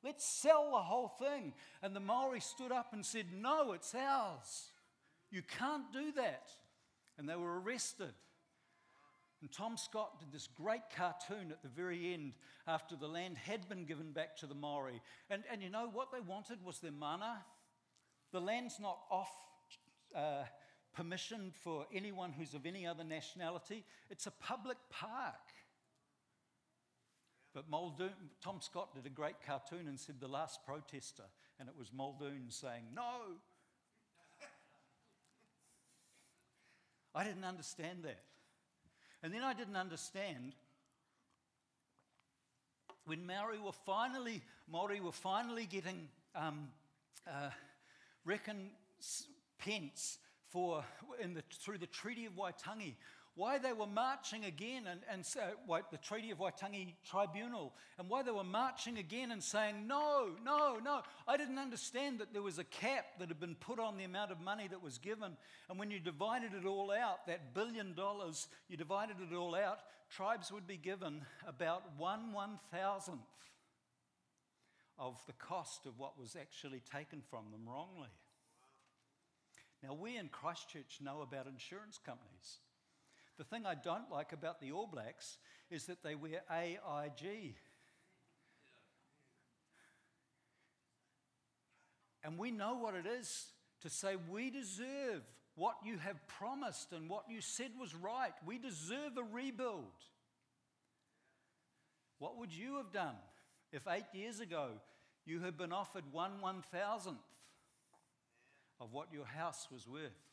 Let's 0.03 0.25
sell 0.25 0.71
the 0.71 0.77
whole 0.77 1.07
thing. 1.07 1.53
And 1.81 1.95
the 1.95 2.01
Maori 2.01 2.41
stood 2.41 2.71
up 2.71 2.93
and 2.93 3.05
said, 3.05 3.27
No, 3.33 3.71
it's 3.71 3.95
ours. 3.95 4.69
You 5.31 5.41
can't 5.41 5.91
do 5.91 6.11
that. 6.13 6.47
And 7.17 7.27
they 7.27 7.35
were 7.35 7.59
arrested. 7.61 8.13
And 9.43 9.51
Tom 9.51 9.75
Scott 9.75 10.21
did 10.21 10.31
this 10.31 10.47
great 10.47 10.83
cartoon 10.95 11.51
at 11.51 11.61
the 11.61 11.67
very 11.67 12.13
end 12.13 12.31
after 12.65 12.95
the 12.95 13.09
land 13.09 13.37
had 13.37 13.67
been 13.67 13.83
given 13.83 14.13
back 14.13 14.37
to 14.37 14.45
the 14.45 14.55
Maori. 14.55 15.01
And, 15.29 15.43
and 15.51 15.61
you 15.61 15.69
know 15.69 15.89
what 15.91 16.13
they 16.13 16.21
wanted 16.21 16.63
was 16.63 16.79
their 16.79 16.93
mana. 16.93 17.43
The 18.31 18.39
land's 18.39 18.79
not 18.79 18.99
off 19.11 19.33
uh, 20.15 20.43
permission 20.95 21.51
for 21.61 21.85
anyone 21.93 22.31
who's 22.31 22.53
of 22.53 22.65
any 22.65 22.87
other 22.87 23.03
nationality, 23.03 23.83
it's 24.09 24.27
a 24.27 24.31
public 24.31 24.77
park. 24.89 25.51
But 27.53 27.69
Muldoon, 27.69 28.13
Tom 28.41 28.61
Scott 28.61 28.95
did 28.95 29.05
a 29.05 29.09
great 29.09 29.41
cartoon 29.45 29.89
and 29.89 29.99
said 29.99 30.21
the 30.21 30.29
last 30.29 30.65
protester, 30.65 31.23
and 31.59 31.67
it 31.67 31.75
was 31.77 31.91
Muldoon 31.91 32.45
saying, 32.47 32.83
No. 32.95 33.33
I 37.13 37.25
didn't 37.25 37.43
understand 37.43 38.03
that. 38.03 38.23
And 39.23 39.33
then 39.33 39.41
I 39.41 39.53
didn't 39.53 39.77
understand 39.77 40.53
when 43.05 43.25
Maori 43.25 43.57
were 43.57 43.71
finally, 43.71 44.41
Maori 44.69 44.99
were 44.99 45.13
finally 45.13 45.65
getting 45.65 46.09
um, 46.35 46.67
uh, 47.25 47.49
recompense 48.25 50.17
for 50.49 50.83
in 51.21 51.33
the, 51.33 51.43
through 51.53 51.77
the 51.77 51.87
Treaty 51.87 52.25
of 52.25 52.33
Waitangi 52.33 52.95
why 53.35 53.57
they 53.57 53.73
were 53.73 53.87
marching 53.87 54.45
again 54.45 54.83
and, 54.87 55.01
and 55.11 55.25
uh, 55.41 55.79
the 55.91 55.97
Treaty 55.97 56.29
of 56.29 56.37
Waitangi 56.37 56.93
Tribunal, 57.03 57.73
and 57.97 58.07
why 58.07 58.21
they 58.21 58.31
were 58.31 58.43
marching 58.43 58.99
again 58.99 59.31
and 59.31 59.41
saying, 59.41 59.87
no, 59.87 60.29
no, 60.45 60.77
no. 60.83 61.01
I 61.27 61.37
didn't 61.37 61.57
understand 61.57 62.19
that 62.19 62.31
there 62.31 62.43
was 62.43 62.59
a 62.59 62.63
cap 62.63 63.05
that 63.17 63.29
had 63.29 63.39
been 63.39 63.55
put 63.55 63.79
on 63.79 63.97
the 63.97 64.03
amount 64.03 64.31
of 64.31 64.39
money 64.39 64.67
that 64.67 64.83
was 64.83 64.99
given. 64.99 65.35
And 65.67 65.79
when 65.79 65.89
you 65.89 65.99
divided 65.99 66.51
it 66.53 66.67
all 66.67 66.91
out, 66.91 67.25
that 67.25 67.55
billion 67.55 67.95
dollars, 67.95 68.47
you 68.69 68.77
divided 68.77 69.17
it 69.19 69.35
all 69.35 69.55
out, 69.55 69.79
tribes 70.11 70.51
would 70.51 70.67
be 70.67 70.77
given 70.77 71.21
about 71.47 71.83
one 71.97 72.33
one 72.33 72.59
thousandth 72.71 73.21
of 74.99 75.19
the 75.25 75.33
cost 75.33 75.87
of 75.87 75.97
what 75.97 76.19
was 76.19 76.35
actually 76.39 76.81
taken 76.91 77.23
from 77.31 77.45
them 77.51 77.61
wrongly. 77.67 78.09
Now, 79.81 79.95
we 79.95 80.17
in 80.17 80.29
Christchurch 80.29 80.99
know 81.01 81.21
about 81.21 81.47
insurance 81.47 81.99
companies. 82.05 82.59
The 83.37 83.43
thing 83.43 83.65
I 83.65 83.75
don't 83.75 84.11
like 84.11 84.31
about 84.31 84.61
the 84.61 84.71
All 84.71 84.87
Blacks 84.87 85.37
is 85.69 85.85
that 85.85 86.03
they 86.03 86.15
wear 86.15 86.41
AIG. 86.51 87.55
And 92.23 92.37
we 92.37 92.51
know 92.51 92.75
what 92.75 92.93
it 92.95 93.05
is 93.05 93.47
to 93.81 93.89
say, 93.89 94.15
we 94.29 94.49
deserve 94.49 95.23
what 95.55 95.75
you 95.83 95.97
have 95.97 96.25
promised 96.27 96.93
and 96.93 97.09
what 97.09 97.25
you 97.29 97.41
said 97.41 97.71
was 97.79 97.93
right. 97.93 98.31
We 98.45 98.57
deserve 98.57 99.17
a 99.17 99.23
rebuild. 99.23 99.83
What 102.17 102.37
would 102.37 102.53
you 102.53 102.77
have 102.77 102.91
done 102.91 103.15
if 103.71 103.81
eight 103.87 104.05
years 104.13 104.39
ago 104.39 104.69
you 105.25 105.41
had 105.41 105.57
been 105.57 105.73
offered 105.73 106.03
one 106.11 106.39
one 106.39 106.63
thousandth 106.71 107.17
of 108.79 108.93
what 108.93 109.11
your 109.11 109.25
house 109.25 109.67
was 109.71 109.87
worth? 109.87 110.32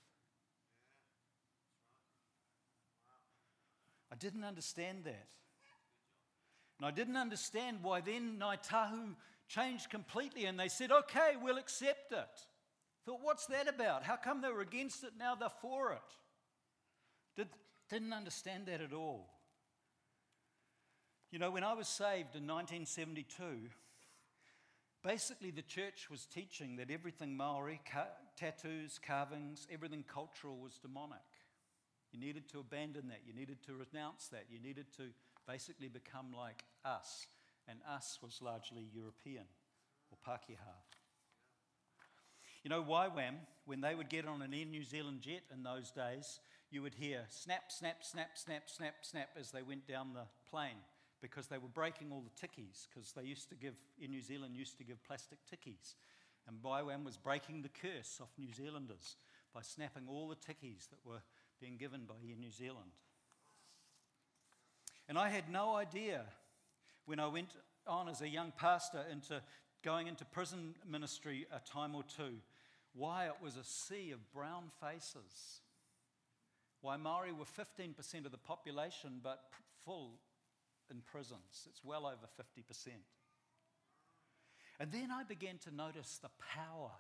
I 4.12 4.17
didn't 4.17 4.45
understand 4.45 5.05
that. 5.05 5.29
And 6.79 6.87
I 6.87 6.90
didn't 6.90 7.17
understand 7.17 7.79
why 7.83 8.00
then 8.00 8.38
Ngāi 8.40 8.67
Tahu 8.67 9.14
changed 9.49 9.90
completely 9.90 10.47
and 10.47 10.59
they 10.59 10.69
said, 10.69 10.90
okay, 10.90 11.33
we'll 11.40 11.59
accept 11.59 12.12
it. 12.12 12.47
Thought, 13.05 13.21
what's 13.23 13.47
that 13.47 13.69
about? 13.69 14.02
How 14.02 14.17
come 14.17 14.40
they 14.40 14.50
were 14.50 14.61
against 14.61 15.05
it, 15.05 15.11
now 15.19 15.35
they're 15.35 15.49
for 15.61 15.93
it? 15.93 15.99
Did, 17.37 17.49
didn't 17.88 18.12
understand 18.12 18.67
that 18.67 18.81
at 18.81 18.93
all. 18.93 19.29
You 21.31 21.38
know, 21.38 21.50
when 21.50 21.64
I 21.64 21.75
was 21.75 21.87
saved 21.87 22.35
in 22.35 22.47
1972, 22.47 23.71
basically 25.02 25.50
the 25.50 25.62
church 25.62 26.09
was 26.11 26.26
teaching 26.26 26.76
that 26.76 26.90
everything 26.90 27.37
Maori, 27.37 27.81
ca- 27.90 28.09
tattoos, 28.37 28.99
carvings, 29.07 29.67
everything 29.73 30.05
cultural 30.12 30.57
was 30.57 30.79
demonic. 30.79 31.19
You 32.12 32.19
needed 32.19 32.49
to 32.50 32.61
abandon 32.61 33.09
that. 33.09 33.21
You 33.26 33.33
needed 33.33 33.62
to 33.67 33.75
renounce 33.75 34.29
that. 34.29 34.47
You 34.50 34.59
needed 34.59 34.87
to 34.97 35.05
basically 35.47 35.88
become 35.88 36.33
like 36.37 36.64
us. 36.85 37.26
And 37.69 37.79
us 37.88 38.19
was 38.23 38.40
largely 38.43 38.88
European 38.93 39.45
or 40.11 40.19
Pākehā. 40.26 40.75
You 42.64 42.69
know, 42.69 42.83
YWAM, 42.83 43.37
when 43.64 43.81
they 43.81 43.95
would 43.95 44.09
get 44.09 44.26
on 44.26 44.43
an 44.43 44.52
Air 44.52 44.67
New 44.67 44.85
Zealand 44.85 45.21
jet 45.23 45.43
in 45.52 45.62
those 45.62 45.90
days, 45.90 46.40
you 46.71 46.83
would 46.83 46.95
hear 46.95 47.23
snap, 47.29 47.71
snap, 47.71 48.05
snap, 48.05 48.37
snap, 48.37 48.69
snap, 48.69 48.95
snap 49.02 49.29
as 49.38 49.50
they 49.50 49.62
went 49.62 49.87
down 49.87 50.12
the 50.12 50.26
plane 50.50 50.83
because 51.21 51.47
they 51.47 51.59
were 51.59 51.69
breaking 51.69 52.09
all 52.12 52.23
the 52.23 52.47
tikis 52.47 52.87
because 52.88 53.12
they 53.12 53.23
used 53.23 53.49
to 53.49 53.55
give, 53.55 53.75
in 54.00 54.11
New 54.11 54.23
Zealand, 54.23 54.57
used 54.57 54.76
to 54.79 54.85
give 54.85 55.02
plastic 55.05 55.38
tikis. 55.50 55.95
And 56.47 56.62
YWAM 56.62 57.05
was 57.05 57.17
breaking 57.17 57.62
the 57.62 57.69
curse 57.69 58.19
off 58.21 58.31
New 58.38 58.52
Zealanders 58.52 59.17
by 59.55 59.62
snapping 59.62 60.05
all 60.09 60.29
the 60.29 60.37
tikis 60.37 60.88
that 60.90 61.05
were 61.05 61.23
being 61.61 61.76
given 61.76 62.02
by 62.07 62.14
Air 62.26 62.37
New 62.38 62.50
Zealand. 62.50 62.93
And 65.09 65.19
I 65.19 65.29
had 65.29 65.50
no 65.50 65.75
idea 65.75 66.23
when 67.05 67.21
I 67.21 67.26
went 67.26 67.50
on 67.87 68.09
as 68.09 68.21
a 68.23 68.29
young 68.29 68.52
pastor 68.57 69.05
into 69.11 69.43
going 69.83 70.07
into 70.07 70.25
prison 70.25 70.75
ministry 70.88 71.47
a 71.52 71.61
time 71.69 71.95
or 71.95 72.05
two 72.05 72.37
why 72.93 73.26
it 73.26 73.35
was 73.43 73.57
a 73.57 73.64
sea 73.64 74.11
of 74.11 74.33
brown 74.33 74.64
faces. 74.81 75.61
Why 76.81 76.97
Maori 76.97 77.33
were 77.33 77.45
15% 77.45 78.25
of 78.25 78.33
the 78.33 78.38
population 78.38 79.21
but 79.23 79.45
full 79.85 80.19
in 80.90 81.02
prisons. 81.07 81.69
It's 81.69 81.85
well 81.85 82.07
over 82.07 82.26
50%. 82.38 82.88
And 84.81 84.90
then 84.90 85.11
I 85.12 85.25
began 85.25 85.59
to 85.59 85.75
notice 85.75 86.19
the 86.23 86.31
power, 86.55 86.90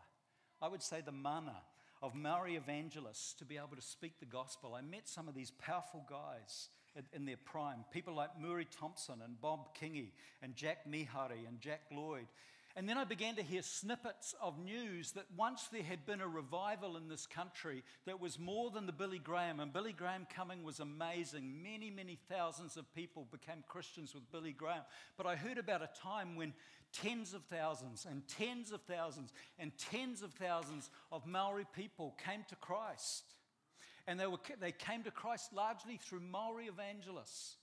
I 0.60 0.68
would 0.68 0.82
say 0.82 1.00
the 1.00 1.12
mana, 1.12 1.56
of 2.02 2.14
Maori 2.14 2.56
evangelists 2.56 3.34
to 3.34 3.44
be 3.44 3.56
able 3.56 3.76
to 3.76 3.82
speak 3.82 4.18
the 4.20 4.26
gospel. 4.26 4.74
I 4.74 4.82
met 4.82 5.08
some 5.08 5.28
of 5.28 5.34
these 5.34 5.50
powerful 5.50 6.04
guys 6.08 6.68
in 7.12 7.24
their 7.24 7.36
prime, 7.36 7.84
people 7.92 8.14
like 8.14 8.40
Muri 8.40 8.66
Thompson 8.78 9.20
and 9.24 9.40
Bob 9.40 9.76
Kingi 9.80 10.10
and 10.42 10.56
Jack 10.56 10.86
Mihari 10.86 11.44
and 11.46 11.60
Jack 11.60 11.82
Lloyd 11.92 12.26
and 12.76 12.88
then 12.88 12.96
I 12.96 13.04
began 13.04 13.34
to 13.34 13.42
hear 13.42 13.62
snippets 13.62 14.34
of 14.40 14.58
news 14.64 15.12
that 15.12 15.26
once 15.36 15.68
there 15.72 15.82
had 15.82 16.06
been 16.06 16.20
a 16.20 16.28
revival 16.28 16.96
in 16.96 17.08
this 17.08 17.26
country 17.26 17.82
that 18.06 18.20
was 18.20 18.38
more 18.38 18.70
than 18.70 18.86
the 18.86 18.92
Billy 18.92 19.18
Graham, 19.18 19.58
and 19.58 19.72
Billy 19.72 19.92
Graham 19.92 20.26
coming 20.34 20.62
was 20.62 20.78
amazing. 20.78 21.62
Many, 21.64 21.90
many 21.90 22.16
thousands 22.28 22.76
of 22.76 22.92
people 22.94 23.26
became 23.32 23.64
Christians 23.66 24.14
with 24.14 24.30
Billy 24.30 24.52
Graham. 24.52 24.82
But 25.16 25.26
I 25.26 25.34
heard 25.34 25.58
about 25.58 25.82
a 25.82 25.90
time 26.00 26.36
when 26.36 26.54
tens 26.92 27.34
of 27.34 27.42
thousands 27.44 28.06
and 28.08 28.26
tens 28.28 28.72
of 28.72 28.82
thousands 28.82 29.32
and 29.58 29.72
tens 29.78 30.22
of 30.22 30.32
thousands 30.32 30.90
of 31.12 31.26
Maori 31.26 31.66
people 31.74 32.14
came 32.24 32.44
to 32.48 32.56
Christ. 32.56 33.24
And 34.06 34.18
they, 34.18 34.26
were, 34.26 34.38
they 34.60 34.72
came 34.72 35.02
to 35.04 35.10
Christ 35.10 35.52
largely 35.52 35.96
through 35.96 36.20
Maori 36.20 36.66
evangelists. 36.66 37.56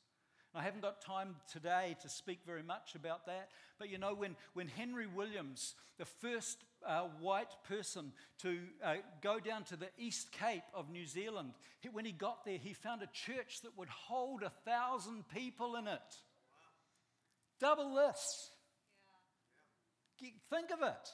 I 0.55 0.63
haven't 0.63 0.81
got 0.81 1.01
time 1.01 1.35
today 1.51 1.95
to 2.01 2.09
speak 2.09 2.39
very 2.45 2.63
much 2.63 2.95
about 2.95 3.27
that, 3.27 3.49
but 3.77 3.89
you 3.89 3.97
know, 3.97 4.15
when, 4.15 4.35
when 4.53 4.67
Henry 4.67 5.05
Williams, 5.05 5.75
the 5.99 6.05
first 6.05 6.57
uh, 6.85 7.01
white 7.19 7.51
person 7.67 8.11
to 8.41 8.57
uh, 8.83 8.95
go 9.21 9.39
down 9.39 9.65
to 9.65 9.75
the 9.75 9.89
East 9.99 10.31
Cape 10.31 10.63
of 10.73 10.89
New 10.89 11.05
Zealand, 11.05 11.51
he, 11.81 11.89
when 11.89 12.05
he 12.05 12.11
got 12.11 12.43
there, 12.43 12.57
he 12.57 12.73
found 12.73 13.03
a 13.03 13.07
church 13.07 13.61
that 13.61 13.77
would 13.77 13.89
hold 13.89 14.41
a 14.41 14.51
thousand 14.65 15.25
people 15.29 15.75
in 15.75 15.87
it. 15.87 16.15
Double 17.59 17.93
this. 17.93 18.49
Think 20.19 20.71
of 20.71 20.81
it. 20.81 21.09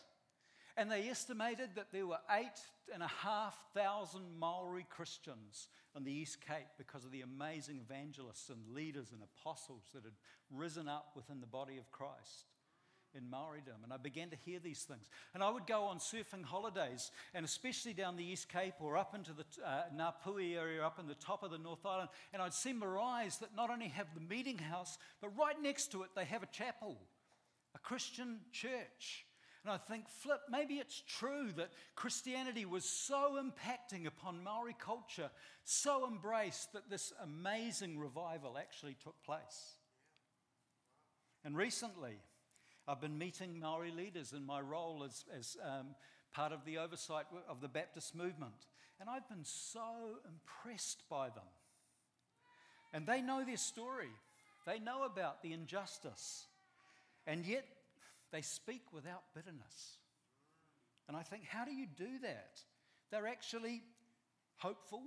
And 0.76 0.90
they 0.90 1.08
estimated 1.08 1.70
that 1.76 1.92
there 1.92 2.08
were 2.08 2.20
eight 2.32 2.60
and 2.94 3.04
a 3.04 3.08
half 3.08 3.56
thousand 3.76 4.24
Maori 4.40 4.86
Christians 4.90 5.68
on 5.96 6.04
the 6.04 6.12
East 6.12 6.40
Cape 6.46 6.68
because 6.78 7.06
of 7.06 7.12
the 7.12 7.22
amazing 7.22 7.80
evangelists 7.80 8.50
and 8.50 8.76
leaders 8.76 9.12
and 9.12 9.22
apostles 9.22 9.84
that 9.94 10.04
had 10.04 10.14
risen 10.50 10.88
up 10.88 11.12
within 11.16 11.40
the 11.40 11.48
body 11.48 11.78
of 11.78 11.92
Christ 11.92 12.46
in 13.16 13.24
Maoridom. 13.24 13.84
And 13.84 13.94
I 13.94 13.98
began 13.98 14.30
to 14.32 14.36
hear 14.36 14.60
these 14.60 14.82
things. 14.82 15.10
And 15.34 15.44
I 15.44 15.52
would 15.52 15.68
go 15.68 15.84
on 15.84 16.00
surfing 16.00 16.44
holidays, 16.44 17.12
and 17.34 17.46
especially 17.46 17.94
down 17.94 18.16
the 18.16 18.26
East 18.26 18.50
Cape 18.50 18.74
or 18.80 18.98
up 18.98 19.14
into 19.14 19.32
the 19.34 19.46
uh, 19.64 19.84
Ngāpuhi 19.96 20.58
area, 20.58 20.84
up 20.84 21.00
in 21.00 21.08
the 21.08 21.16
top 21.16 21.44
of 21.44 21.52
the 21.52 21.58
North 21.58 21.86
Island, 21.86 22.10
and 22.34 22.42
I'd 22.42 22.54
see 22.54 22.74
maraes 22.74 23.40
that 23.40 23.56
not 23.56 23.70
only 23.70 23.90
have 23.90 24.08
the 24.16 24.22
meeting 24.22 24.58
house, 24.58 24.98
but 25.22 25.30
right 25.38 25.62
next 25.62 25.92
to 25.92 26.04
it, 26.04 26.10
they 26.16 26.26
have 26.26 26.44
a 26.44 26.48
chapel, 26.48 26.98
a 27.76 27.80
Christian 27.80 28.40
church. 28.52 29.26
And 29.64 29.72
I 29.72 29.78
think, 29.78 30.10
flip, 30.10 30.42
maybe 30.50 30.76
it's 30.76 31.02
true 31.08 31.52
that 31.56 31.72
Christianity 31.96 32.66
was 32.66 32.84
so 32.84 33.42
impacting 33.42 34.06
upon 34.06 34.44
Maori 34.44 34.76
culture, 34.78 35.30
so 35.64 36.06
embraced 36.06 36.74
that 36.74 36.90
this 36.90 37.14
amazing 37.24 37.98
revival 37.98 38.58
actually 38.58 38.98
took 39.02 39.16
place. 39.24 39.78
And 41.46 41.56
recently, 41.56 42.20
I've 42.88 43.00
been 43.00 43.18
meeting 43.18 43.58
Maori 43.60 43.92
leaders 43.92 44.34
in 44.34 44.46
my 44.46 44.60
role 44.60 45.06
as, 45.06 45.24
as 45.38 45.56
um, 45.64 45.96
part 46.34 46.52
of 46.52 46.66
the 46.66 46.78
oversight 46.78 47.26
of 47.48 47.62
the 47.62 47.70
Baptist 47.70 48.16
movement. 48.16 48.68
And 49.00 49.10
I've 49.10 49.28
been 49.30 49.46
so 49.46 50.18
impressed 50.28 51.04
by 51.10 51.30
them. 51.30 51.44
And 52.92 53.08
they 53.08 53.22
know 53.22 53.46
their 53.46 53.58
story, 53.58 54.10
they 54.66 54.80
know 54.80 55.04
about 55.04 55.42
the 55.42 55.54
injustice. 55.54 56.48
And 57.26 57.46
yet, 57.46 57.66
they 58.32 58.42
speak 58.42 58.82
without 58.92 59.24
bitterness. 59.34 59.98
And 61.08 61.16
I 61.16 61.22
think, 61.22 61.44
how 61.48 61.66
do 61.66 61.72
you 61.72 61.86
do 61.86 62.20
that? 62.24 62.60
They're 63.12 63.28
actually 63.28 63.84
hopeful 64.58 65.04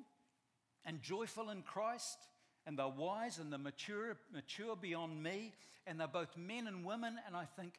and 0.85 1.03
joyful 1.03 1.51
in 1.51 1.63
Christ, 1.63 2.19
and 2.67 2.79
they're 2.79 2.89
wise 2.89 3.39
and 3.39 3.51
they're 3.51 3.59
mature, 3.59 4.17
mature 4.33 4.77
beyond 4.77 5.23
me, 5.23 5.53
and 5.87 5.99
they're 5.99 6.07
both 6.07 6.37
men 6.37 6.67
and 6.67 6.85
women. 6.85 7.17
And 7.27 7.35
I 7.35 7.45
think, 7.45 7.75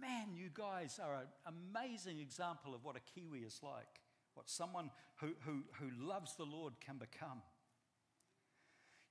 man, 0.00 0.34
you 0.34 0.48
guys 0.52 0.98
are 1.02 1.14
an 1.14 1.54
amazing 1.72 2.18
example 2.18 2.74
of 2.74 2.84
what 2.84 2.96
a 2.96 3.00
Kiwi 3.14 3.40
is 3.40 3.60
like, 3.62 4.00
what 4.34 4.48
someone 4.48 4.90
who, 5.16 5.28
who, 5.44 5.62
who 5.80 5.90
loves 6.04 6.34
the 6.34 6.44
Lord 6.44 6.74
can 6.84 6.96
become. 6.98 7.42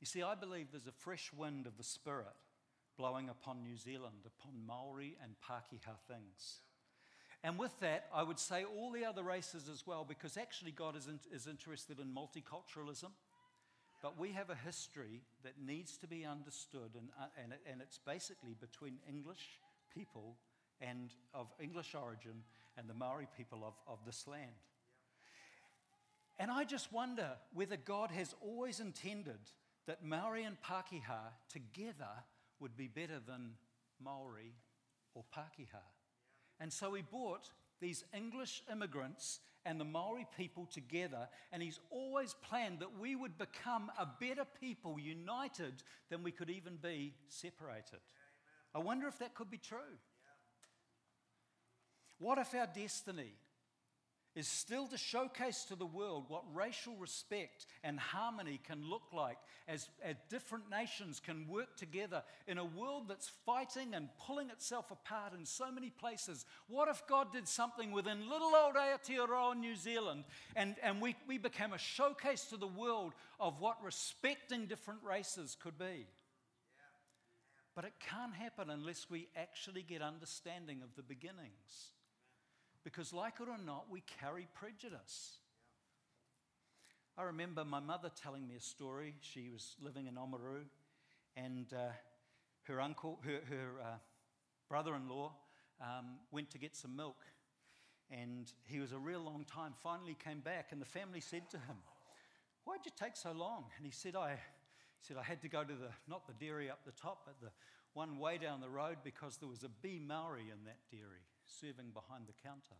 You 0.01 0.05
see, 0.05 0.21
I 0.21 0.35
believe 0.35 0.67
there's 0.71 0.87
a 0.87 0.91
fresh 0.91 1.31
wind 1.35 1.65
of 1.65 1.77
the 1.77 1.83
Spirit 1.83 2.35
blowing 2.97 3.29
upon 3.29 3.63
New 3.63 3.77
Zealand, 3.77 4.25
upon 4.25 4.53
Maori 4.65 5.17
and 5.23 5.33
Pākehā 5.47 5.95
things. 6.07 6.61
And 7.43 7.59
with 7.59 7.79
that, 7.79 8.07
I 8.13 8.23
would 8.23 8.39
say 8.39 8.63
all 8.63 8.91
the 8.91 9.05
other 9.05 9.23
races 9.23 9.69
as 9.69 9.85
well, 9.85 10.03
because 10.07 10.37
actually 10.37 10.71
God 10.71 10.95
is, 10.97 11.07
in, 11.07 11.19
is 11.31 11.47
interested 11.47 11.99
in 11.99 12.07
multiculturalism. 12.07 13.11
But 14.01 14.19
we 14.19 14.31
have 14.31 14.49
a 14.49 14.55
history 14.55 15.21
that 15.43 15.53
needs 15.63 15.97
to 15.97 16.07
be 16.07 16.25
understood, 16.25 16.91
and, 16.97 17.09
uh, 17.19 17.25
and, 17.41 17.53
and 17.71 17.81
it's 17.81 17.99
basically 17.99 18.55
between 18.59 18.97
English 19.07 19.59
people 19.93 20.37
and 20.81 21.11
of 21.33 21.47
English 21.59 21.95
origin 21.95 22.43
and 22.77 22.87
the 22.87 22.93
Maori 22.93 23.27
people 23.35 23.63
of, 23.65 23.73
of 23.91 23.99
this 24.05 24.27
land. 24.27 24.51
And 26.39 26.51
I 26.51 26.63
just 26.63 26.93
wonder 26.93 27.31
whether 27.53 27.77
God 27.77 28.11
has 28.11 28.35
always 28.41 28.79
intended 28.79 29.39
that 29.87 30.03
Maori 30.03 30.43
and 30.43 30.57
Pākehā 30.61 31.31
together 31.49 32.23
would 32.59 32.75
be 32.75 32.87
better 32.87 33.19
than 33.25 33.51
Maori 34.03 34.53
or 35.13 35.23
Pākehā. 35.35 35.83
And 36.59 36.71
so 36.71 36.93
he 36.93 37.01
brought 37.01 37.49
these 37.79 38.03
English 38.15 38.63
immigrants 38.71 39.39
and 39.65 39.79
the 39.79 39.85
Maori 39.85 40.25
people 40.37 40.65
together, 40.65 41.27
and 41.51 41.61
he's 41.61 41.79
always 41.89 42.33
planned 42.33 42.79
that 42.79 42.99
we 42.99 43.15
would 43.15 43.37
become 43.37 43.91
a 43.99 44.07
better 44.19 44.45
people 44.61 44.97
united 44.97 45.83
than 46.09 46.23
we 46.23 46.31
could 46.31 46.49
even 46.49 46.77
be 46.77 47.13
separated. 47.27 47.99
I 48.73 48.79
wonder 48.79 49.07
if 49.07 49.19
that 49.19 49.35
could 49.35 49.51
be 49.51 49.57
true. 49.57 49.99
What 52.19 52.37
if 52.37 52.55
our 52.55 52.67
destiny 52.67 53.33
is 54.37 54.47
still 54.47 54.85
to 54.85 54.97
showcase 54.99 55.63
to 55.63 55.75
the 55.75 55.85
world 55.85 56.25
what 56.27 56.43
racial 56.53 56.95
respect 56.97 57.65
and 57.83 57.99
harmony 57.99 58.61
can 58.63 58.87
look 58.87 59.01
like 59.11 59.39
as, 59.67 59.89
as, 60.03 60.15
different 60.29 60.69
nations 60.69 61.19
can 61.19 61.47
work 61.47 61.75
together 61.75 62.21
in 62.47 62.59
a 62.59 62.63
world 62.63 63.05
that's 63.09 63.31
fighting 63.47 63.95
and 63.95 64.09
pulling 64.23 64.51
itself 64.51 64.91
apart 64.91 65.33
in 65.35 65.43
so 65.43 65.71
many 65.71 65.89
places. 65.89 66.45
What 66.67 66.87
if 66.87 67.01
God 67.07 67.33
did 67.33 67.47
something 67.47 67.91
within 67.91 68.29
little 68.29 68.53
old 68.55 68.75
Aotearoa, 68.75 69.57
New 69.57 69.75
Zealand, 69.75 70.23
and, 70.55 70.75
and 70.83 71.01
we, 71.01 71.15
we 71.27 71.39
became 71.39 71.73
a 71.73 71.79
showcase 71.79 72.45
to 72.45 72.57
the 72.57 72.67
world 72.67 73.13
of 73.39 73.59
what 73.59 73.83
respecting 73.83 74.67
different 74.67 74.99
races 75.03 75.57
could 75.59 75.79
be? 75.79 76.05
But 77.73 77.85
it 77.85 77.93
can't 77.99 78.35
happen 78.35 78.69
unless 78.69 79.09
we 79.09 79.29
actually 79.35 79.81
get 79.81 80.03
understanding 80.03 80.83
of 80.83 80.95
the 80.95 81.01
beginnings. 81.01 81.93
Because, 82.87 83.11
like 83.11 83.33
it 83.41 83.49
or 83.49 83.57
not, 83.57 83.87
we 83.91 84.01
carry 84.21 84.47
prejudice. 84.53 85.39
I 87.17 87.23
remember 87.23 87.65
my 87.65 87.81
mother 87.81 88.09
telling 88.23 88.47
me 88.47 88.55
a 88.55 88.61
story. 88.61 89.15
She 89.19 89.49
was 89.49 89.75
living 89.81 90.07
in 90.07 90.13
Oamaru, 90.13 90.63
and 91.35 91.65
uh, 91.73 91.91
her 92.63 92.79
uncle, 92.79 93.19
her, 93.25 93.41
her 93.49 93.71
uh, 93.83 93.97
brother 94.69 94.95
in 94.95 95.09
law, 95.09 95.33
um, 95.81 96.19
went 96.31 96.49
to 96.51 96.57
get 96.57 96.77
some 96.77 96.95
milk. 96.95 97.17
And 98.09 98.49
he 98.63 98.79
was 98.79 98.93
a 98.93 98.97
real 98.97 99.19
long 99.19 99.43
time. 99.43 99.73
Finally 99.83 100.15
came 100.23 100.39
back, 100.39 100.67
and 100.71 100.81
the 100.81 100.85
family 100.85 101.19
said 101.19 101.49
to 101.49 101.57
him, 101.57 101.75
Why'd 102.63 102.85
you 102.85 102.91
take 102.97 103.17
so 103.17 103.33
long? 103.33 103.65
And 103.75 103.85
he 103.85 103.91
said, 103.91 104.15
I, 104.15 104.29
he 104.29 105.01
said, 105.01 105.17
I 105.19 105.23
had 105.23 105.41
to 105.41 105.49
go 105.49 105.61
to 105.61 105.73
the, 105.73 105.89
not 106.07 106.25
the 106.25 106.45
dairy 106.45 106.69
up 106.69 106.85
the 106.85 106.93
top, 106.93 107.23
but 107.25 107.35
the 107.41 107.51
one 107.91 108.17
way 108.17 108.37
down 108.37 108.61
the 108.61 108.69
road 108.69 108.99
because 109.03 109.35
there 109.35 109.49
was 109.49 109.65
a 109.65 109.69
bee 109.81 109.99
Maori 109.99 110.43
in 110.43 110.63
that 110.63 110.79
dairy 110.89 111.27
serving 111.47 111.91
behind 111.93 112.27
the 112.27 112.33
counter. 112.43 112.75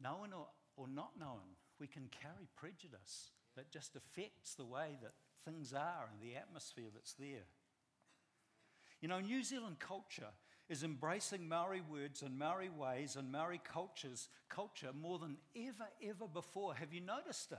Known 0.00 0.32
or, 0.32 0.48
or 0.76 0.88
not 0.88 1.12
known, 1.18 1.56
we 1.78 1.86
can 1.86 2.08
carry 2.10 2.48
prejudice 2.56 3.30
that 3.56 3.70
just 3.70 3.94
affects 3.94 4.54
the 4.54 4.64
way 4.64 4.98
that 5.02 5.12
things 5.44 5.72
are 5.72 6.08
and 6.10 6.20
the 6.20 6.36
atmosphere 6.36 6.90
that's 6.92 7.14
there. 7.14 7.46
You 9.00 9.08
know, 9.08 9.20
New 9.20 9.42
Zealand 9.42 9.78
culture 9.78 10.30
is 10.68 10.84
embracing 10.84 11.48
Maori 11.48 11.82
words 11.82 12.22
and 12.22 12.38
Maori 12.38 12.70
ways 12.70 13.16
and 13.16 13.30
Maori 13.30 13.60
cultures, 13.62 14.28
culture 14.48 14.90
more 14.98 15.18
than 15.18 15.36
ever, 15.56 15.88
ever 16.02 16.26
before. 16.32 16.74
Have 16.74 16.92
you 16.92 17.00
noticed 17.00 17.52
it? 17.52 17.58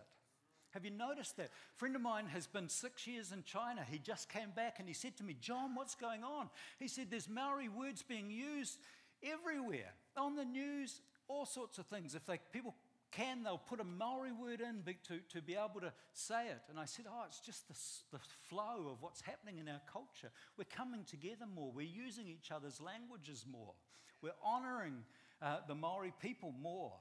Have 0.74 0.86
you 0.86 0.92
noticed 0.92 1.38
that? 1.38 1.46
A 1.46 1.78
friend 1.78 1.96
of 1.96 2.02
mine 2.02 2.26
has 2.28 2.48
been 2.48 2.68
six 2.68 3.06
years 3.06 3.32
in 3.32 3.44
China. 3.44 3.86
He 3.90 4.00
just 4.00 4.28
came 4.28 4.50
back 4.56 4.78
and 4.80 4.88
he 4.88 4.94
said 4.94 5.16
to 5.18 5.24
me, 5.24 5.36
John, 5.40 5.76
what's 5.76 5.94
going 5.94 6.24
on? 6.24 6.50
He 6.80 6.88
said, 6.88 7.08
There's 7.10 7.30
Maori 7.30 7.70
words 7.70 8.02
being 8.02 8.32
used 8.32 8.80
everywhere 9.24 9.94
on 10.18 10.36
the 10.36 10.46
news, 10.46 11.02
all 11.28 11.46
sorts 11.46 11.78
of 11.78 11.86
things. 11.86 12.16
If 12.16 12.26
they, 12.26 12.40
people 12.52 12.74
can, 13.12 13.44
they'll 13.44 13.60
put 13.60 13.80
a 13.80 13.84
Maori 13.84 14.32
word 14.32 14.62
in 14.62 14.84
to, 15.08 15.20
to 15.30 15.42
be 15.42 15.54
able 15.54 15.80
to 15.82 15.94
say 16.14 16.48
it. 16.48 16.62
And 16.70 16.80
I 16.80 16.86
said, 16.86 17.06
Oh, 17.08 17.24
it's 17.28 17.40
just 17.40 17.68
the, 17.68 18.18
the 18.18 18.24
flow 18.50 18.90
of 18.92 19.02
what's 19.02 19.22
happening 19.22 19.60
in 19.60 19.70
our 19.70 19.82
culture. 19.92 20.32
We're 20.58 20.66
coming 20.66 21.04
together 21.04 21.46
more, 21.54 21.72
we're 21.72 21.82
using 21.82 22.28
each 22.28 22.52
other's 22.52 22.82
languages 22.82 23.46
more, 23.50 23.74
we're 24.22 24.32
honoring 24.44 25.04
uh, 25.42 25.58
the 25.68 25.76
Maori 25.76 26.14
people 26.20 26.54
more. 26.60 26.94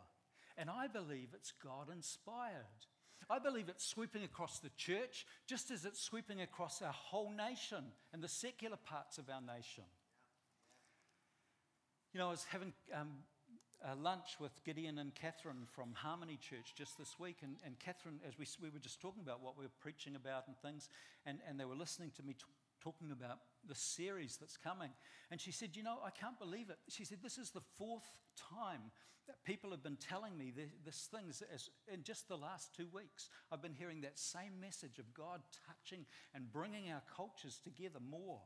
And 0.59 0.69
I 0.69 0.87
believe 0.87 1.29
it's 1.35 1.53
God 1.65 1.89
inspired. 1.91 2.87
I 3.31 3.39
believe 3.39 3.69
it's 3.69 3.87
sweeping 3.87 4.25
across 4.25 4.59
the 4.59 4.71
church 4.77 5.27
just 5.47 5.71
as 5.71 5.85
it's 5.85 6.01
sweeping 6.01 6.41
across 6.41 6.83
our 6.83 6.93
whole 6.93 7.31
nation 7.31 7.85
and 8.13 8.23
the 8.23 8.29
secular 8.29 8.77
parts 8.77 9.19
of 9.19 9.29
our 9.31 9.41
nation. 9.41 9.85
You 12.13 12.21
know, 12.21 12.29
I 12.29 12.31
was 12.33 12.45
having 12.51 12.73
um, 12.95 13.09
lunch 14.03 14.37
with 14.39 14.53
Gideon 14.65 14.99
and 14.99 15.15
Catherine 15.15 15.67
from 15.75 15.95
Harmony 15.95 16.39
Church 16.41 16.75
just 16.77 16.99
this 16.99 17.19
week, 17.19 17.39
and, 17.43 17.57
and 17.65 17.79
Catherine, 17.79 18.21
as 18.27 18.39
we, 18.39 18.47
we 18.63 18.71
were 18.71 18.79
just 18.79 19.01
talking 19.01 19.23
about 19.23 19.43
what 19.43 19.59
we 19.59 19.65
were 19.65 19.79
preaching 19.81 20.15
about 20.15 20.47
and 20.47 20.57
things, 20.59 20.89
and, 21.27 21.39
and 21.49 21.59
they 21.59 21.65
were 21.65 21.75
listening 21.75 22.11
to 22.17 22.23
me 22.23 22.35
t- 22.35 22.45
talking 22.83 23.13
about 23.13 23.39
the 23.69 23.75
series 23.75 24.37
that's 24.37 24.57
coming. 24.57 24.91
And 25.31 25.41
she 25.41 25.53
said, 25.53 25.77
You 25.77 25.83
know, 25.83 25.99
I 26.05 26.11
can't 26.11 26.39
believe 26.39 26.71
it. 26.71 26.79
She 26.89 27.05
said, 27.05 27.19
This 27.23 27.39
is 27.39 27.51
the 27.51 27.63
fourth 27.79 28.11
time 28.37 28.91
that 29.27 29.45
people 29.45 29.71
have 29.71 29.83
been 29.83 29.97
telling 29.97 30.37
me 30.37 30.53
this, 30.85 31.09
thing 31.15 31.27
in 31.93 32.03
just 32.03 32.29
the 32.29 32.37
last 32.37 32.75
two 32.75 32.89
weeks. 32.93 33.29
I've 33.51 33.63
been 33.63 33.75
hearing 33.75 34.01
that 34.01 34.19
same 34.19 34.61
message 34.61 34.99
of 34.99 35.15
God 35.15 35.41
touching 35.67 36.07
and 36.35 36.53
bringing 36.53 36.91
our 36.91 37.03
cultures 37.15 37.61
together 37.63 38.01
more. 38.01 38.41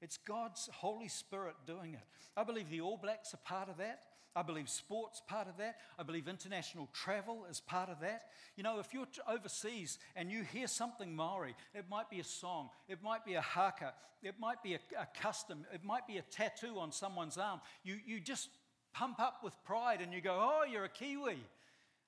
It's 0.00 0.16
God's 0.16 0.68
Holy 0.72 1.08
Spirit 1.08 1.54
doing 1.66 1.94
it. 1.94 2.04
I 2.36 2.44
believe 2.44 2.70
the 2.70 2.80
All 2.80 2.96
Blacks 2.96 3.34
are 3.34 3.38
part 3.44 3.68
of 3.68 3.76
that. 3.78 4.02
I 4.34 4.42
believe 4.42 4.68
sports 4.68 5.20
part 5.26 5.48
of 5.48 5.58
that. 5.58 5.76
I 5.98 6.02
believe 6.02 6.26
international 6.26 6.88
travel 6.92 7.46
is 7.50 7.60
part 7.60 7.90
of 7.90 8.00
that. 8.00 8.24
You 8.56 8.62
know, 8.62 8.78
if 8.78 8.94
you're 8.94 9.06
overseas 9.28 9.98
and 10.16 10.30
you 10.30 10.42
hear 10.42 10.66
something 10.66 11.14
Maori, 11.14 11.54
it 11.74 11.84
might 11.90 12.08
be 12.08 12.20
a 12.20 12.24
song, 12.24 12.70
it 12.88 13.02
might 13.02 13.24
be 13.24 13.34
a 13.34 13.42
haka, 13.42 13.92
it 14.22 14.36
might 14.38 14.62
be 14.62 14.74
a, 14.74 14.78
a 14.98 15.06
custom, 15.20 15.66
it 15.72 15.84
might 15.84 16.06
be 16.06 16.16
a 16.16 16.22
tattoo 16.22 16.78
on 16.78 16.92
someone's 16.92 17.36
arm. 17.36 17.60
You, 17.84 17.98
you 18.06 18.20
just 18.20 18.48
pump 18.94 19.20
up 19.20 19.40
with 19.42 19.54
pride 19.64 20.00
and 20.00 20.12
you 20.12 20.20
go, 20.20 20.38
oh, 20.38 20.64
you're 20.70 20.84
a 20.84 20.88
Kiwi. 20.88 21.36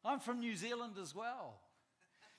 I'm 0.04 0.20
from 0.20 0.40
New 0.40 0.56
Zealand 0.56 0.94
as 1.00 1.14
well. 1.14 1.60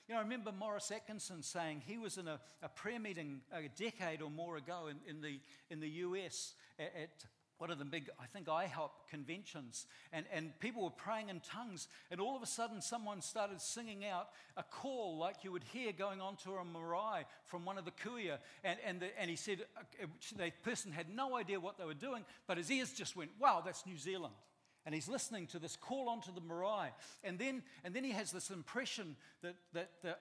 You 0.08 0.14
know, 0.14 0.20
I 0.20 0.22
remember 0.22 0.52
Morris 0.52 0.92
Atkinson 0.92 1.42
saying 1.42 1.82
he 1.84 1.98
was 1.98 2.16
in 2.16 2.28
a, 2.28 2.38
a 2.62 2.68
prayer 2.68 3.00
meeting 3.00 3.40
a 3.52 3.68
decade 3.76 4.22
or 4.22 4.30
more 4.30 4.56
ago 4.56 4.88
in, 4.88 4.98
in, 5.08 5.20
the, 5.20 5.40
in 5.68 5.80
the 5.80 5.88
US 5.88 6.54
at, 6.78 6.92
at 7.00 7.24
one 7.58 7.70
of 7.70 7.78
the 7.78 7.84
big, 7.84 8.10
I 8.20 8.26
think, 8.26 8.46
IHOP 8.46 8.90
conventions, 9.10 9.86
and, 10.12 10.26
and 10.32 10.58
people 10.60 10.84
were 10.84 10.90
praying 10.90 11.28
in 11.28 11.40
tongues, 11.40 11.88
and 12.10 12.20
all 12.20 12.36
of 12.36 12.42
a 12.42 12.46
sudden 12.46 12.80
someone 12.80 13.22
started 13.22 13.60
singing 13.60 14.04
out 14.04 14.28
a 14.56 14.62
call 14.62 15.16
like 15.18 15.44
you 15.44 15.52
would 15.52 15.64
hear 15.64 15.92
going 15.92 16.20
onto 16.20 16.52
a 16.52 16.64
marae 16.64 17.24
from 17.46 17.64
one 17.64 17.78
of 17.78 17.84
the 17.84 17.90
kuia. 17.90 18.38
and, 18.64 18.78
and, 18.84 19.00
the, 19.00 19.20
and 19.20 19.30
he 19.30 19.36
said 19.36 19.60
uh, 19.76 20.06
the 20.36 20.50
person 20.62 20.92
had 20.92 21.08
no 21.14 21.36
idea 21.36 21.58
what 21.58 21.78
they 21.78 21.84
were 21.84 21.94
doing, 21.94 22.24
but 22.46 22.58
his 22.58 22.70
ears 22.70 22.92
just 22.92 23.16
went, 23.16 23.30
wow, 23.40 23.62
that's 23.64 23.86
New 23.86 23.98
Zealand 23.98 24.34
and 24.86 24.94
he's 24.94 25.08
listening 25.08 25.48
to 25.48 25.58
this 25.58 25.74
call 25.74 26.08
onto 26.08 26.32
the 26.32 26.40
marae. 26.40 26.92
And 27.24 27.40
then, 27.40 27.64
and 27.84 27.92
then 27.92 28.04
he 28.04 28.12
has 28.12 28.30
this 28.30 28.50
impression 28.50 29.16
that, 29.42 29.56
that 29.72 29.90
the, 30.00 30.16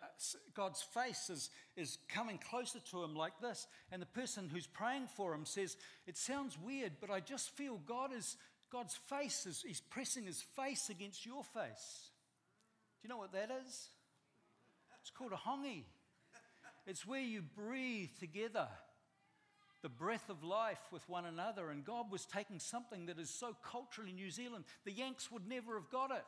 God's 0.56 0.82
face 0.82 1.30
is, 1.30 1.52
is 1.78 2.00
coming 2.10 2.40
closer 2.40 2.80
to 2.92 3.04
him 3.04 3.16
like 3.16 3.40
this. 3.40 3.68
And 3.92 4.02
the 4.02 4.08
person 4.08 4.50
who's 4.52 4.66
praying 4.66 5.08
for 5.16 5.36
him 5.36 5.46
says, 5.46 5.78
It 6.08 6.18
sounds 6.18 6.58
weird, 6.60 6.94
but 7.00 7.12
I 7.12 7.20
just 7.20 7.52
feel 7.52 7.80
God 7.86 8.12
is, 8.12 8.38
God's 8.72 8.96
face 9.08 9.46
is, 9.46 9.64
he's 9.66 9.82
pressing 9.82 10.26
his 10.26 10.42
face 10.42 10.90
against 10.90 11.28
your 11.28 11.44
face. 11.44 12.10
Do 13.00 13.08
you 13.08 13.10
know 13.10 13.18
what 13.18 13.34
that 13.34 13.52
is? 13.68 13.90
It's 15.00 15.12
called 15.12 15.32
a 15.32 15.36
hongi. 15.36 15.84
It's 16.88 17.06
where 17.06 17.22
you 17.22 17.44
breathe 17.56 18.10
together 18.20 18.68
the 19.86 19.90
breath 19.90 20.32
of 20.32 20.44
life 20.44 20.80
with 20.92 21.08
one 21.08 21.26
another. 21.26 21.70
And 21.70 21.86
God 21.86 22.12
was 22.12 22.26
taking 22.26 22.58
something 22.58 23.06
that 23.06 23.20
is 23.20 23.30
so 23.30 23.56
culturally 23.64 24.14
New 24.14 24.32
Zealand, 24.32 24.64
the 24.84 24.92
Yanks 24.92 25.32
would 25.32 25.48
never 25.48 25.76
have 25.76 25.92
got 25.92 26.10
it. 26.10 26.26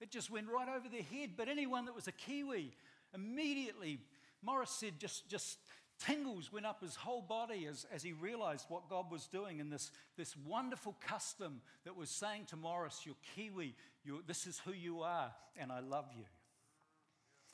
It 0.00 0.10
just 0.10 0.30
went 0.30 0.46
right 0.48 0.66
over 0.66 0.88
their 0.88 1.02
head. 1.02 1.32
But 1.36 1.48
anyone 1.48 1.84
that 1.84 1.94
was 1.94 2.08
a 2.08 2.12
Kiwi, 2.12 2.72
immediately, 3.14 3.98
Morris 4.42 4.70
said, 4.70 4.94
just, 4.98 5.28
just 5.28 5.58
tingles 6.06 6.50
went 6.50 6.64
up 6.64 6.80
his 6.80 6.96
whole 6.96 7.20
body 7.20 7.66
as, 7.66 7.84
as 7.92 8.02
he 8.02 8.14
realized 8.14 8.64
what 8.70 8.88
God 8.88 9.10
was 9.12 9.26
doing 9.26 9.60
in 9.60 9.68
this, 9.68 9.90
this 10.16 10.34
wonderful 10.34 10.96
custom 11.06 11.60
that 11.84 11.96
was 11.96 12.08
saying 12.08 12.46
to 12.46 12.56
Morris, 12.56 13.02
You're 13.04 13.14
Kiwi, 13.34 13.74
you're, 14.06 14.20
this 14.26 14.46
is 14.46 14.58
who 14.64 14.72
you 14.72 15.02
are, 15.02 15.32
and 15.58 15.70
I 15.70 15.80
love 15.80 16.06
you. 16.16 16.24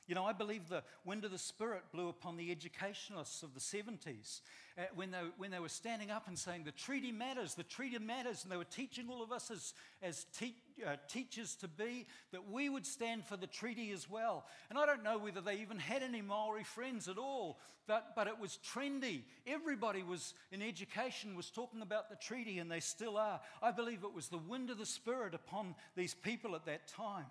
You 0.09 0.17
know, 0.17 0.25
I 0.25 0.33
believe 0.33 0.69
the 0.69 0.83
wind 1.05 1.25
of 1.25 1.31
the 1.31 1.39
Spirit 1.39 1.85
blew 1.93 2.09
upon 2.09 2.37
the 2.37 2.51
educationalists 2.51 3.43
of 3.43 3.55
the 3.55 3.61
70s 3.61 4.41
uh, 4.77 4.83
when, 4.95 5.13
they, 5.13 5.19
when 5.37 5.51
they 5.51 5.61
were 5.61 5.69
standing 5.69 6.11
up 6.11 6.27
and 6.27 6.37
saying, 6.37 6.65
The 6.65 6.73
treaty 6.73 7.13
matters, 7.13 7.55
the 7.55 7.63
treaty 7.63 7.99
matters. 7.99 8.43
And 8.43 8.51
they 8.51 8.57
were 8.57 8.65
teaching 8.65 9.09
all 9.09 9.23
of 9.23 9.31
us 9.31 9.51
as, 9.51 9.75
as 10.03 10.27
te- 10.37 10.57
uh, 10.85 10.97
teachers 11.09 11.55
to 11.57 11.69
be 11.69 12.07
that 12.33 12.51
we 12.51 12.69
would 12.69 12.85
stand 12.85 13.25
for 13.25 13.37
the 13.37 13.47
treaty 13.47 13.93
as 13.93 14.11
well. 14.11 14.45
And 14.71 14.79
I 14.79 14.87
don't 14.87 15.05
know 15.05 15.19
whether 15.19 15.41
they 15.41 15.59
even 15.59 15.79
had 15.79 16.03
any 16.03 16.21
Maori 16.21 16.65
friends 16.65 17.07
at 17.07 17.19
all, 17.19 17.61
but, 17.87 18.15
but 18.17 18.27
it 18.27 18.41
was 18.41 18.59
trendy. 18.75 19.23
Everybody 19.47 20.03
was 20.03 20.35
in 20.51 20.63
education 20.63 21.37
was 21.37 21.51
talking 21.51 21.83
about 21.83 22.11
the 22.11 22.17
treaty, 22.17 22.59
and 22.59 22.71
they 22.71 22.81
still 22.81 23.17
are. 23.17 23.41
I 23.63 23.71
believe 23.71 24.03
it 24.03 24.15
was 24.15 24.29
the 24.29 24.39
wind 24.39 24.71
of 24.71 24.79
the 24.79 24.87
Spirit 24.87 25.35
upon 25.35 25.75
these 25.95 26.15
people 26.15 26.57
at 26.57 26.67
that 26.67 26.89
time. 26.89 27.27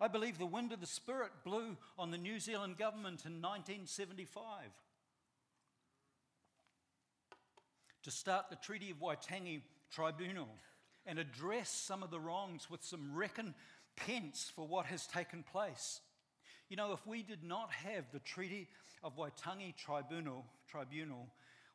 I 0.00 0.08
believe 0.08 0.38
the 0.38 0.46
wind 0.46 0.72
of 0.72 0.80
the 0.80 0.86
Spirit 0.86 1.30
blew 1.44 1.76
on 1.98 2.10
the 2.10 2.18
New 2.18 2.40
Zealand 2.40 2.76
government 2.76 3.24
in 3.24 3.40
1975 3.40 4.42
to 8.02 8.10
start 8.10 8.46
the 8.50 8.56
Treaty 8.56 8.90
of 8.90 8.98
Waitangi 8.98 9.60
Tribunal 9.92 10.48
and 11.06 11.18
address 11.18 11.70
some 11.70 12.02
of 12.02 12.10
the 12.10 12.18
wrongs 12.18 12.68
with 12.70 12.82
some 12.82 13.14
recompense 13.14 14.50
for 14.54 14.66
what 14.66 14.86
has 14.86 15.06
taken 15.06 15.44
place. 15.44 16.00
You 16.68 16.76
know, 16.76 16.92
if 16.92 17.06
we 17.06 17.22
did 17.22 17.44
not 17.44 17.70
have 17.70 18.04
the 18.12 18.18
Treaty 18.18 18.68
of 19.04 19.16
Waitangi 19.16 19.76
Tribunal, 19.76 20.46
Tribunal 20.68 21.28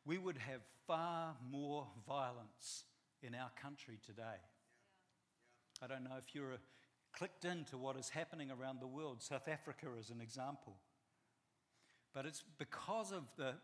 we 0.08 0.16
would 0.16 0.38
have 0.38 0.62
far 0.86 1.34
more 1.50 1.86
violence 2.06 2.84
in 3.22 3.34
our 3.34 3.50
country 3.60 3.98
today. 4.06 4.40
I 5.82 5.86
don't 5.86 6.02
know 6.02 6.16
if 6.18 6.34
you're 6.34 6.52
a 6.52 6.58
clicked 7.12 7.44
into 7.44 7.76
what 7.76 7.96
is 7.96 8.08
happening 8.08 8.50
around 8.50 8.80
the 8.80 8.86
world. 8.86 9.22
South 9.22 9.48
Africa 9.48 9.86
is 9.98 10.10
an 10.10 10.20
example. 10.20 10.76
But 12.14 12.26
it's 12.26 12.42
because 12.58 13.12
of 13.12 13.24
the 13.36 13.54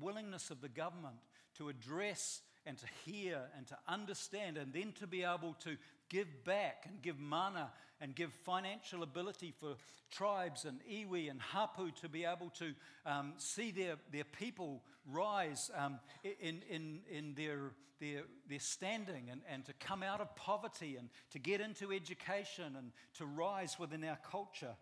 willingness 0.00 0.50
of 0.50 0.60
the 0.60 0.68
government 0.68 1.16
to 1.58 1.68
address 1.68 2.42
and 2.66 2.78
to 2.78 2.86
hear 3.04 3.40
and 3.56 3.66
to 3.66 3.78
understand 3.88 4.56
and 4.56 4.72
then 4.72 4.92
to 4.98 5.06
be 5.06 5.22
able 5.22 5.54
to 5.60 5.76
give 6.08 6.44
back 6.44 6.84
and 6.88 7.02
give 7.02 7.18
mana 7.18 7.70
and 8.00 8.14
give 8.14 8.32
financial 8.44 9.02
ability 9.02 9.52
for 9.58 9.74
tribes 10.10 10.64
and 10.64 10.78
iwi 10.90 11.30
and 11.30 11.40
hapu 11.40 11.90
to 11.90 12.08
be 12.08 12.24
able 12.24 12.50
to 12.50 12.72
um, 13.06 13.32
see 13.36 13.70
their, 13.70 13.96
their 14.12 14.24
people 14.24 14.82
rise 15.10 15.70
um, 15.76 15.98
in, 16.40 16.62
in, 16.70 17.00
in 17.10 17.34
their, 17.34 17.72
their, 18.00 18.22
their 18.48 18.60
standing 18.60 19.28
and, 19.30 19.40
and 19.50 19.64
to 19.64 19.72
come 19.74 20.02
out 20.02 20.20
of 20.20 20.34
poverty 20.36 20.96
and 20.98 21.08
to 21.30 21.38
get 21.38 21.60
into 21.60 21.92
education 21.92 22.76
and 22.78 22.92
to 23.16 23.26
rise 23.26 23.78
within 23.78 24.04
our 24.04 24.18
culture. 24.30 24.76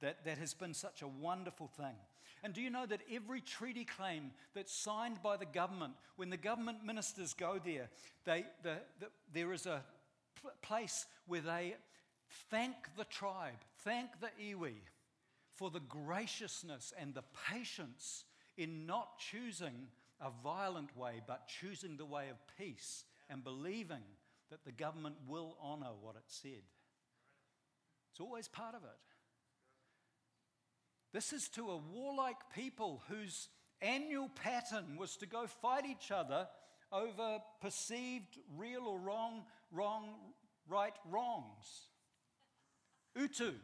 That, 0.00 0.24
that 0.24 0.38
has 0.38 0.54
been 0.54 0.72
such 0.72 1.02
a 1.02 1.08
wonderful 1.08 1.66
thing. 1.66 1.96
And 2.42 2.54
do 2.54 2.62
you 2.62 2.70
know 2.70 2.86
that 2.86 3.00
every 3.12 3.40
treaty 3.40 3.84
claim 3.84 4.30
that's 4.54 4.72
signed 4.72 5.22
by 5.22 5.36
the 5.36 5.46
government, 5.46 5.92
when 6.16 6.30
the 6.30 6.36
government 6.36 6.84
ministers 6.84 7.34
go 7.34 7.60
there, 7.62 7.88
they, 8.24 8.46
the, 8.62 8.76
the, 8.98 9.06
there 9.32 9.52
is 9.52 9.66
a 9.66 9.82
place 10.62 11.06
where 11.26 11.42
they 11.42 11.74
thank 12.50 12.74
the 12.96 13.04
tribe, 13.04 13.58
thank 13.84 14.08
the 14.20 14.30
iwi 14.42 14.74
for 15.54 15.70
the 15.70 15.80
graciousness 15.80 16.92
and 16.98 17.12
the 17.14 17.24
patience 17.50 18.24
in 18.56 18.86
not 18.86 19.18
choosing 19.18 19.88
a 20.20 20.30
violent 20.42 20.96
way, 20.96 21.20
but 21.26 21.48
choosing 21.48 21.96
the 21.96 22.04
way 22.04 22.28
of 22.30 22.36
peace 22.58 23.04
and 23.28 23.44
believing 23.44 24.02
that 24.50 24.64
the 24.64 24.72
government 24.72 25.16
will 25.26 25.56
honour 25.62 25.92
what 26.00 26.16
it 26.16 26.24
said. 26.26 26.62
It's 28.10 28.20
always 28.20 28.48
part 28.48 28.74
of 28.74 28.82
it. 28.82 29.09
This 31.12 31.32
is 31.32 31.48
to 31.50 31.70
a 31.70 31.76
warlike 31.76 32.38
people 32.54 33.02
whose 33.08 33.48
annual 33.82 34.28
pattern 34.28 34.96
was 34.96 35.16
to 35.16 35.26
go 35.26 35.46
fight 35.46 35.84
each 35.84 36.10
other 36.10 36.46
over 36.92 37.38
perceived 37.60 38.38
real 38.56 38.82
or 38.86 38.98
wrong, 38.98 39.42
wrong, 39.72 40.14
right 40.68 40.94
wrongs. 41.10 41.88
Utu. 43.16 43.54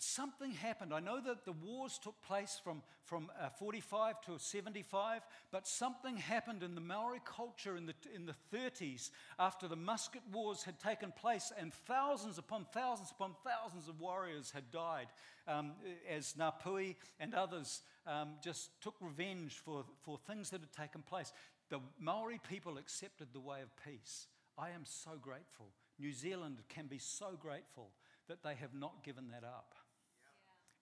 And 0.00 0.04
something 0.04 0.52
happened. 0.52 0.94
I 0.94 1.00
know 1.00 1.20
that 1.20 1.44
the 1.44 1.52
wars 1.52 2.00
took 2.02 2.22
place 2.22 2.58
from, 2.64 2.80
from 3.04 3.30
uh, 3.38 3.50
45 3.50 4.18
to 4.22 4.38
75, 4.38 5.20
but 5.52 5.68
something 5.68 6.16
happened 6.16 6.62
in 6.62 6.74
the 6.74 6.80
Maori 6.80 7.20
culture 7.22 7.76
in 7.76 7.84
the, 7.84 7.92
in 8.14 8.24
the 8.24 8.34
30s 8.50 9.10
after 9.38 9.68
the 9.68 9.76
musket 9.76 10.22
wars 10.32 10.62
had 10.62 10.80
taken 10.80 11.12
place 11.12 11.52
and 11.58 11.74
thousands 11.74 12.38
upon 12.38 12.64
thousands 12.72 13.10
upon 13.10 13.34
thousands 13.44 13.88
of 13.88 14.00
warriors 14.00 14.50
had 14.50 14.70
died 14.70 15.08
um, 15.46 15.72
as 16.08 16.32
Ngāpuhi 16.32 16.96
and 17.18 17.34
others 17.34 17.82
um, 18.06 18.36
just 18.42 18.70
took 18.80 18.94
revenge 19.02 19.60
for, 19.62 19.84
for 20.00 20.16
things 20.16 20.48
that 20.48 20.62
had 20.62 20.72
taken 20.72 21.02
place. 21.02 21.30
The 21.68 21.80
Maori 21.98 22.40
people 22.48 22.78
accepted 22.78 23.34
the 23.34 23.40
way 23.40 23.60
of 23.60 23.68
peace. 23.84 24.28
I 24.56 24.70
am 24.70 24.86
so 24.86 25.10
grateful. 25.20 25.66
New 25.98 26.14
Zealand 26.14 26.56
can 26.70 26.86
be 26.86 26.96
so 26.96 27.36
grateful 27.38 27.90
that 28.28 28.42
they 28.42 28.54
have 28.54 28.72
not 28.72 29.04
given 29.04 29.28
that 29.32 29.44
up. 29.44 29.74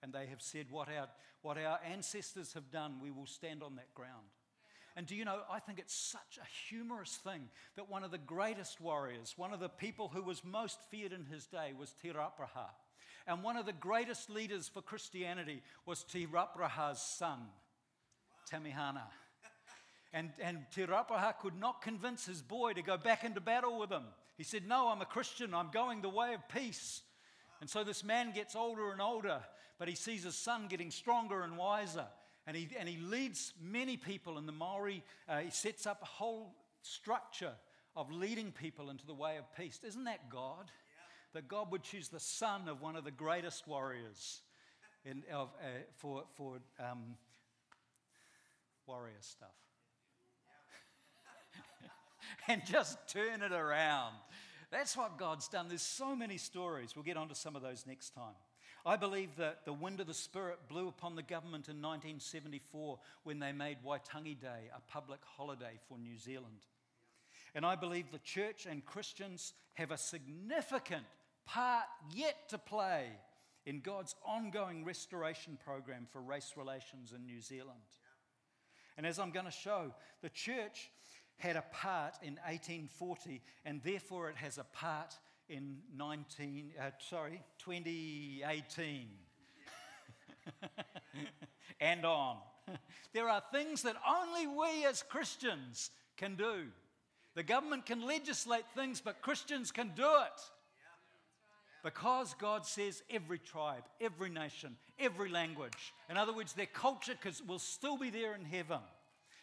And 0.03 0.13
they 0.13 0.27
have 0.27 0.41
said, 0.41 0.67
what 0.71 0.89
our, 0.89 1.09
what 1.43 1.59
our 1.59 1.81
ancestors 1.91 2.53
have 2.53 2.71
done, 2.71 2.95
we 3.03 3.11
will 3.11 3.27
stand 3.27 3.63
on 3.63 3.77
that 3.77 3.93
ground. 3.95 4.27
And 4.97 5.07
do 5.07 5.15
you 5.15 5.25
know, 5.25 5.41
I 5.51 5.61
think 5.61 5.79
it's 5.79 5.95
such 5.95 6.41
a 6.43 6.67
humorous 6.69 7.21
thing 7.23 7.43
that 7.77 7.89
one 7.89 8.03
of 8.03 8.11
the 8.11 8.19
greatest 8.19 8.81
warriors, 8.81 9.35
one 9.37 9.53
of 9.53 9.61
the 9.61 9.69
people 9.69 10.09
who 10.13 10.23
was 10.23 10.43
most 10.45 10.79
feared 10.91 11.13
in 11.13 11.25
his 11.25 11.47
day 11.47 11.73
was 11.79 11.93
Te 12.03 12.09
Rauparaha. 12.09 12.71
And 13.29 13.43
one 13.43 13.57
of 13.57 13.67
the 13.67 13.73
greatest 13.73 14.29
leaders 14.29 14.69
for 14.69 14.83
Christianity 14.83 15.63
was 15.87 16.03
Te 16.03 16.27
Rauparaha's 16.27 17.01
son, 17.01 17.39
Tamihana. 18.51 19.05
And, 20.13 20.31
and 20.41 20.65
Te 20.75 20.87
Rauparaha 20.87 21.39
could 21.39 21.59
not 21.61 21.83
convince 21.83 22.27
his 22.27 22.43
boy 22.43 22.73
to 22.73 22.83
go 22.83 22.97
back 22.97 23.23
into 23.23 23.41
battle 23.41 23.79
with 23.79 23.91
him. 23.91 24.05
He 24.37 24.45
said, 24.45 24.67
No, 24.67 24.89
I'm 24.89 25.03
a 25.03 25.07
Christian. 25.07 25.55
I'm 25.55 25.71
going 25.71 26.01
the 26.01 26.09
way 26.09 26.35
of 26.35 26.49
peace. 26.49 27.03
And 27.61 27.69
so 27.69 27.85
this 27.85 28.03
man 28.03 28.33
gets 28.33 28.57
older 28.57 28.91
and 28.93 29.01
older, 29.01 29.41
but 29.79 29.89
he 29.89 29.95
sees 29.95 30.25
his 30.25 30.37
son 30.37 30.67
getting 30.69 30.91
stronger 30.91 31.43
and 31.43 31.57
wiser. 31.57 32.07
And 32.47 32.57
he, 32.57 32.69
and 32.79 32.89
he 32.89 32.97
leads 32.99 33.53
many 33.61 33.97
people 33.97 34.39
in 34.39 34.47
the 34.47 34.53
Maori, 34.53 35.05
uh, 35.29 35.39
he 35.39 35.51
sets 35.51 35.87
up 35.87 36.01
a 36.03 36.07
whole 36.07 36.55
structure 36.83 37.53
of 37.95 38.11
leading 38.11 38.53
people 38.53 38.91
into 38.91 39.07
the 39.07 39.15
way 39.15 39.37
of 39.37 39.45
peace. 39.57 39.79
Isn't 39.87 40.05
that 40.05 40.31
God? 40.31 40.65
Yeah. 40.67 41.41
That 41.41 41.49
God 41.49 41.71
would 41.73 41.83
choose 41.83 42.09
the 42.09 42.21
son 42.21 42.69
of 42.69 42.81
one 42.81 42.97
of 42.97 43.05
the 43.05 43.11
greatest 43.11 43.69
warriors 43.69 44.41
in, 45.05 45.25
of, 45.33 45.49
uh, 45.61 45.67
for, 45.97 46.25
for 46.35 46.59
um, 46.81 47.17
warrior 48.87 49.15
stuff. 49.21 49.49
and 52.49 52.63
just 52.67 52.97
turn 53.09 53.43
it 53.43 53.53
around. 53.53 54.15
That's 54.71 54.97
what 54.97 55.19
God's 55.19 55.49
done. 55.49 55.69
There's 55.69 55.83
so 55.83 56.15
many 56.17 56.39
stories. 56.39 56.95
We'll 56.95 57.05
get 57.05 57.17
onto 57.17 57.35
some 57.35 57.57
of 57.57 57.63
those 57.63 57.85
next 57.87 58.11
time. 58.11 58.35
I 58.87 58.97
believe 58.97 59.37
that 59.37 59.65
the 59.65 59.73
wind 59.73 60.01
of 60.01 60.07
the 60.07 60.15
Spirit 60.15 60.59
blew 60.69 60.89
upon 60.89 61.17
the 61.17 61.23
government 61.23 61.69
in 61.69 61.83
1974 61.83 62.99
when 63.25 63.39
they 63.39 63.53
made 63.53 63.79
Waitangi 63.85 64.41
Day 64.41 64.71
a 64.75 64.81
public 64.91 65.21
holiday 65.37 65.79
for 65.89 65.99
New 65.99 66.17
Zealand. 66.17 66.67
And 67.55 67.67
I 67.67 67.77
believe 67.77 68.11
the 68.11 68.19
church 68.19 68.67
and 68.67 68.85
Christians 68.85 69.53
have 69.75 69.91
a 69.91 69.99
significant 69.99 71.05
part 71.47 71.87
yet 72.15 72.49
to 72.51 72.59
play 72.59 73.07
in 73.67 73.81
God's 73.81 74.15
ongoing 74.25 74.85
restoration 74.85 75.59
program 75.65 76.07
for 76.11 76.21
race 76.21 76.53
relations 76.57 77.13
in 77.15 77.27
New 77.27 77.41
Zealand. 77.41 77.81
And 78.97 79.07
as 79.07 79.19
I'm 79.19 79.31
going 79.31 79.47
to 79.47 79.53
show, 79.53 79.93
the 80.23 80.31
church 80.31 80.91
had 81.37 81.57
a 81.57 81.65
part 81.73 82.15
in 82.23 82.35
1840, 82.47 83.41
and 83.65 83.81
therefore 83.83 84.29
it 84.29 84.37
has 84.37 84.59
a 84.59 84.65
part 84.65 85.15
in 85.49 85.79
19, 85.97 86.73
uh, 86.79 86.91
sorry, 86.99 87.43
2018 87.59 89.09
and 91.81 92.05
on. 92.05 92.37
There 93.15 93.29
are 93.31 93.43
things 93.53 93.83
that 93.83 93.97
only 94.07 94.47
we 94.47 94.85
as 94.85 95.03
Christians 95.03 95.91
can 96.19 96.37
do. 96.37 96.67
The 97.35 97.43
government 97.43 97.87
can 97.87 98.07
legislate 98.07 98.65
things, 98.77 99.01
but 99.01 99.23
Christians 99.23 99.73
can 99.73 99.93
do 99.97 100.03
it. 100.03 100.41
Because 101.83 102.35
God 102.39 102.67
says 102.67 103.03
every 103.09 103.39
tribe, 103.39 103.85
every 104.01 104.29
nation, 104.29 104.77
every 104.99 105.31
language. 105.31 105.95
In 106.11 106.19
other 106.19 106.35
words, 106.35 106.53
their 106.53 106.67
culture 106.67 107.15
will 107.47 107.59
still 107.59 107.97
be 107.97 108.11
there 108.11 108.35
in 108.35 108.45
heaven. 108.45 108.81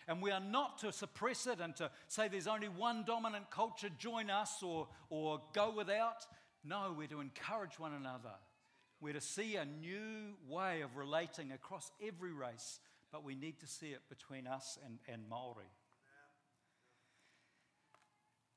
And 0.07 0.21
we 0.21 0.31
are 0.31 0.39
not 0.39 0.77
to 0.79 0.91
suppress 0.91 1.47
it 1.47 1.59
and 1.59 1.75
to 1.77 1.89
say 2.07 2.27
there's 2.27 2.47
only 2.47 2.67
one 2.67 3.03
dominant 3.05 3.49
culture, 3.49 3.89
join 3.97 4.29
us 4.29 4.61
or, 4.61 4.87
or 5.09 5.41
go 5.53 5.73
without. 5.75 6.27
No, 6.63 6.93
we're 6.95 7.07
to 7.07 7.21
encourage 7.21 7.79
one 7.79 7.93
another. 7.93 8.33
We're 9.01 9.13
to 9.13 9.21
see 9.21 9.55
a 9.55 9.65
new 9.65 10.35
way 10.47 10.81
of 10.81 10.95
relating 10.95 11.51
across 11.51 11.91
every 12.05 12.31
race, 12.31 12.79
but 13.11 13.23
we 13.23 13.35
need 13.35 13.59
to 13.59 13.67
see 13.67 13.87
it 13.87 14.01
between 14.09 14.47
us 14.47 14.77
and, 14.85 14.99
and 15.07 15.27
Maori. 15.27 15.65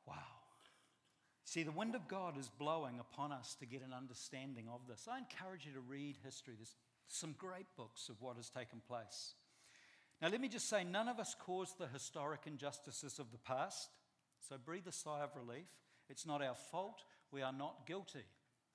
Wow. 0.07 0.15
See, 1.45 1.63
the 1.63 1.73
wind 1.73 1.95
of 1.95 2.09
God 2.09 2.39
is 2.39 2.51
blowing 2.59 3.01
upon 3.01 3.33
us 3.33 3.57
to 3.61 3.67
get 3.67 3.83
an 3.83 3.95
understanding 3.97 4.67
of 4.73 4.81
this. 4.87 5.09
I 5.11 5.19
encourage 5.19 5.65
you 5.65 5.73
to 5.73 5.81
read 5.81 6.17
history. 6.23 6.55
There's 6.57 6.77
some 7.09 7.35
great 7.39 7.67
books 7.77 8.11
of 8.11 8.21
what 8.21 8.37
has 8.37 8.51
taken 8.51 8.81
place. 8.87 9.35
Now, 10.21 10.29
let 10.29 10.41
me 10.41 10.49
just 10.49 10.69
say, 10.69 10.83
none 10.83 11.09
of 11.09 11.21
us 11.21 11.37
caused 11.39 11.79
the 11.79 11.87
historic 11.87 12.41
injustices 12.47 13.19
of 13.19 13.31
the 13.31 13.39
past, 13.39 13.91
so 14.49 14.57
breathe 14.63 14.87
a 14.89 14.93
sigh 14.93 15.23
of 15.23 15.37
relief. 15.37 15.69
It's 16.09 16.27
not 16.27 16.43
our 16.43 16.57
fault. 16.57 17.05
We 17.31 17.43
are 17.43 17.53
not 17.53 17.87
guilty. 17.87 18.25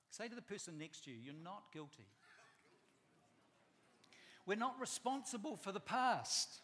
Say 0.10 0.28
to 0.28 0.36
the 0.36 0.42
person 0.42 0.78
next 0.78 1.04
to 1.06 1.12
you, 1.12 1.18
You're 1.22 1.34
not 1.44 1.64
guilty. 1.74 2.06
We're 4.46 4.58
not 4.58 4.80
responsible 4.80 5.58
for 5.58 5.72
the 5.72 5.80
past. 5.80 6.62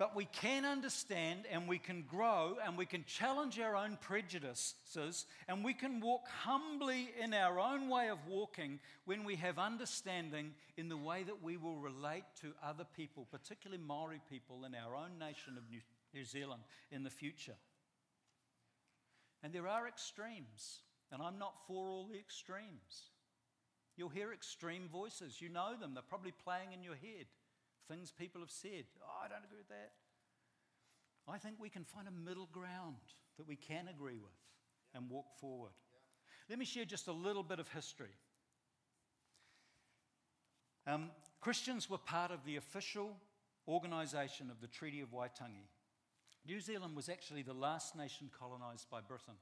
But 0.00 0.16
we 0.16 0.24
can 0.24 0.64
understand 0.64 1.44
and 1.52 1.68
we 1.68 1.76
can 1.76 2.04
grow 2.08 2.56
and 2.64 2.78
we 2.78 2.86
can 2.86 3.04
challenge 3.04 3.60
our 3.60 3.76
own 3.76 3.98
prejudices 4.00 5.26
and 5.46 5.62
we 5.62 5.74
can 5.74 6.00
walk 6.00 6.26
humbly 6.26 7.10
in 7.22 7.34
our 7.34 7.60
own 7.60 7.90
way 7.90 8.08
of 8.08 8.16
walking 8.26 8.80
when 9.04 9.24
we 9.24 9.36
have 9.36 9.58
understanding 9.58 10.52
in 10.78 10.88
the 10.88 10.96
way 10.96 11.22
that 11.24 11.42
we 11.42 11.58
will 11.58 11.76
relate 11.76 12.24
to 12.40 12.54
other 12.64 12.86
people, 12.96 13.26
particularly 13.30 13.82
Maori 13.86 14.22
people 14.30 14.64
in 14.64 14.74
our 14.74 14.96
own 14.96 15.18
nation 15.18 15.58
of 15.58 15.64
New, 15.70 16.24
Zealand 16.24 16.62
in 16.90 17.02
the 17.02 17.10
future. 17.10 17.56
And 19.42 19.52
there 19.52 19.68
are 19.68 19.86
extremes, 19.86 20.80
and 21.12 21.20
I'm 21.20 21.38
not 21.38 21.66
for 21.66 21.90
all 21.90 22.06
the 22.10 22.18
extremes. 22.18 23.10
You'll 23.98 24.08
hear 24.08 24.32
extreme 24.32 24.88
voices, 24.90 25.42
you 25.42 25.50
know 25.50 25.74
them, 25.78 25.92
they're 25.92 26.02
probably 26.02 26.32
playing 26.32 26.72
in 26.72 26.82
your 26.82 26.94
head 26.94 27.26
things 27.90 28.12
people 28.16 28.40
have 28.40 28.50
said. 28.50 28.84
Oh, 29.02 29.24
I 29.24 29.28
don't 29.28 29.44
agree 29.44 29.58
with 29.58 29.68
that. 29.68 29.92
I 31.28 31.38
think 31.38 31.56
we 31.58 31.68
can 31.68 31.84
find 31.84 32.06
a 32.08 32.10
middle 32.10 32.48
ground 32.52 32.96
that 33.36 33.46
we 33.46 33.56
can 33.56 33.88
agree 33.88 34.18
with 34.18 34.38
yeah. 34.92 35.00
and 35.00 35.10
walk 35.10 35.26
forward. 35.40 35.72
Yeah. 35.92 35.98
Let 36.50 36.58
me 36.58 36.64
share 36.64 36.84
just 36.84 37.08
a 37.08 37.12
little 37.12 37.42
bit 37.42 37.58
of 37.58 37.68
history. 37.68 38.14
Um, 40.86 41.10
Christians 41.40 41.88
were 41.90 41.98
part 41.98 42.30
of 42.30 42.44
the 42.44 42.56
official 42.56 43.16
organisation 43.68 44.50
of 44.50 44.60
the 44.60 44.66
Treaty 44.66 45.00
of 45.00 45.12
Waitangi. 45.12 45.68
New 46.46 46.60
Zealand 46.60 46.96
was 46.96 47.08
actually 47.08 47.42
the 47.42 47.52
last 47.52 47.96
nation 47.96 48.30
colonised 48.36 48.88
by 48.90 49.00
Britain. 49.00 49.34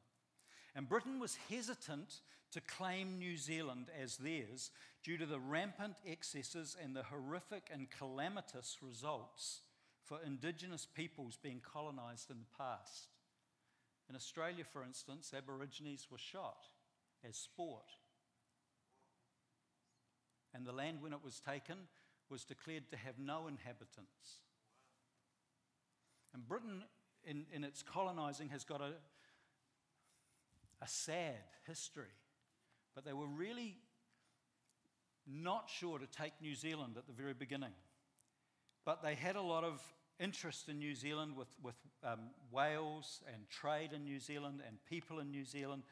And 0.78 0.88
Britain 0.88 1.18
was 1.18 1.36
hesitant 1.50 2.20
to 2.52 2.60
claim 2.60 3.18
New 3.18 3.36
Zealand 3.36 3.90
as 4.00 4.16
theirs 4.16 4.70
due 5.02 5.18
to 5.18 5.26
the 5.26 5.40
rampant 5.40 5.96
excesses 6.06 6.76
and 6.80 6.94
the 6.94 7.02
horrific 7.02 7.68
and 7.74 7.88
calamitous 7.90 8.76
results 8.80 9.62
for 10.04 10.20
Indigenous 10.24 10.86
peoples 10.86 11.36
being 11.42 11.60
colonised 11.60 12.30
in 12.30 12.36
the 12.38 12.56
past. 12.56 13.08
In 14.08 14.14
Australia, 14.14 14.62
for 14.72 14.84
instance, 14.84 15.34
Aborigines 15.36 16.06
were 16.12 16.16
shot 16.16 16.68
as 17.28 17.36
sport. 17.36 17.90
And 20.54 20.64
the 20.64 20.70
land, 20.70 21.02
when 21.02 21.12
it 21.12 21.24
was 21.24 21.40
taken, 21.40 21.88
was 22.30 22.44
declared 22.44 22.88
to 22.90 22.96
have 22.96 23.18
no 23.18 23.48
inhabitants. 23.48 24.38
And 26.32 26.46
Britain, 26.46 26.84
in, 27.24 27.46
in 27.52 27.64
its 27.64 27.82
colonising, 27.82 28.50
has 28.50 28.62
got 28.62 28.80
a, 28.80 28.92
a 30.82 30.88
sad 30.88 31.36
history. 31.66 32.14
But 32.94 33.04
they 33.04 33.12
were 33.12 33.26
really 33.26 33.76
not 35.26 35.68
sure 35.68 35.98
to 35.98 36.06
take 36.06 36.32
New 36.40 36.54
Zealand 36.54 36.94
at 36.96 37.06
the 37.06 37.12
very 37.12 37.34
beginning. 37.34 37.72
But 38.84 39.02
they 39.02 39.14
had 39.14 39.36
a 39.36 39.42
lot 39.42 39.64
of 39.64 39.82
interest 40.18 40.68
in 40.68 40.78
New 40.78 40.94
Zealand 40.94 41.36
with, 41.36 41.48
with 41.62 41.76
um, 42.02 42.30
whales 42.50 43.22
and 43.32 43.48
trade 43.48 43.92
in 43.92 44.04
New 44.04 44.18
Zealand 44.18 44.60
and 44.66 44.78
people 44.88 45.20
in 45.20 45.30
New 45.30 45.44
Zealand. 45.44 45.82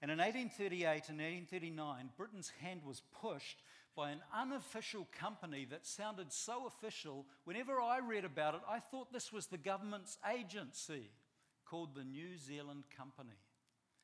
And 0.00 0.10
in 0.10 0.18
1838 0.18 0.86
and 1.08 1.18
1839, 1.18 2.10
Britain's 2.16 2.52
hand 2.60 2.82
was 2.84 3.02
pushed 3.20 3.62
by 3.96 4.10
an 4.10 4.20
unofficial 4.32 5.08
company 5.18 5.66
that 5.70 5.84
sounded 5.84 6.32
so 6.32 6.66
official. 6.66 7.26
Whenever 7.44 7.80
I 7.80 7.98
read 7.98 8.24
about 8.24 8.54
it, 8.54 8.60
I 8.70 8.78
thought 8.78 9.12
this 9.12 9.32
was 9.32 9.46
the 9.46 9.58
government's 9.58 10.16
agency 10.32 11.10
called 11.64 11.96
the 11.96 12.04
New 12.04 12.38
Zealand 12.38 12.84
Company. 12.96 13.36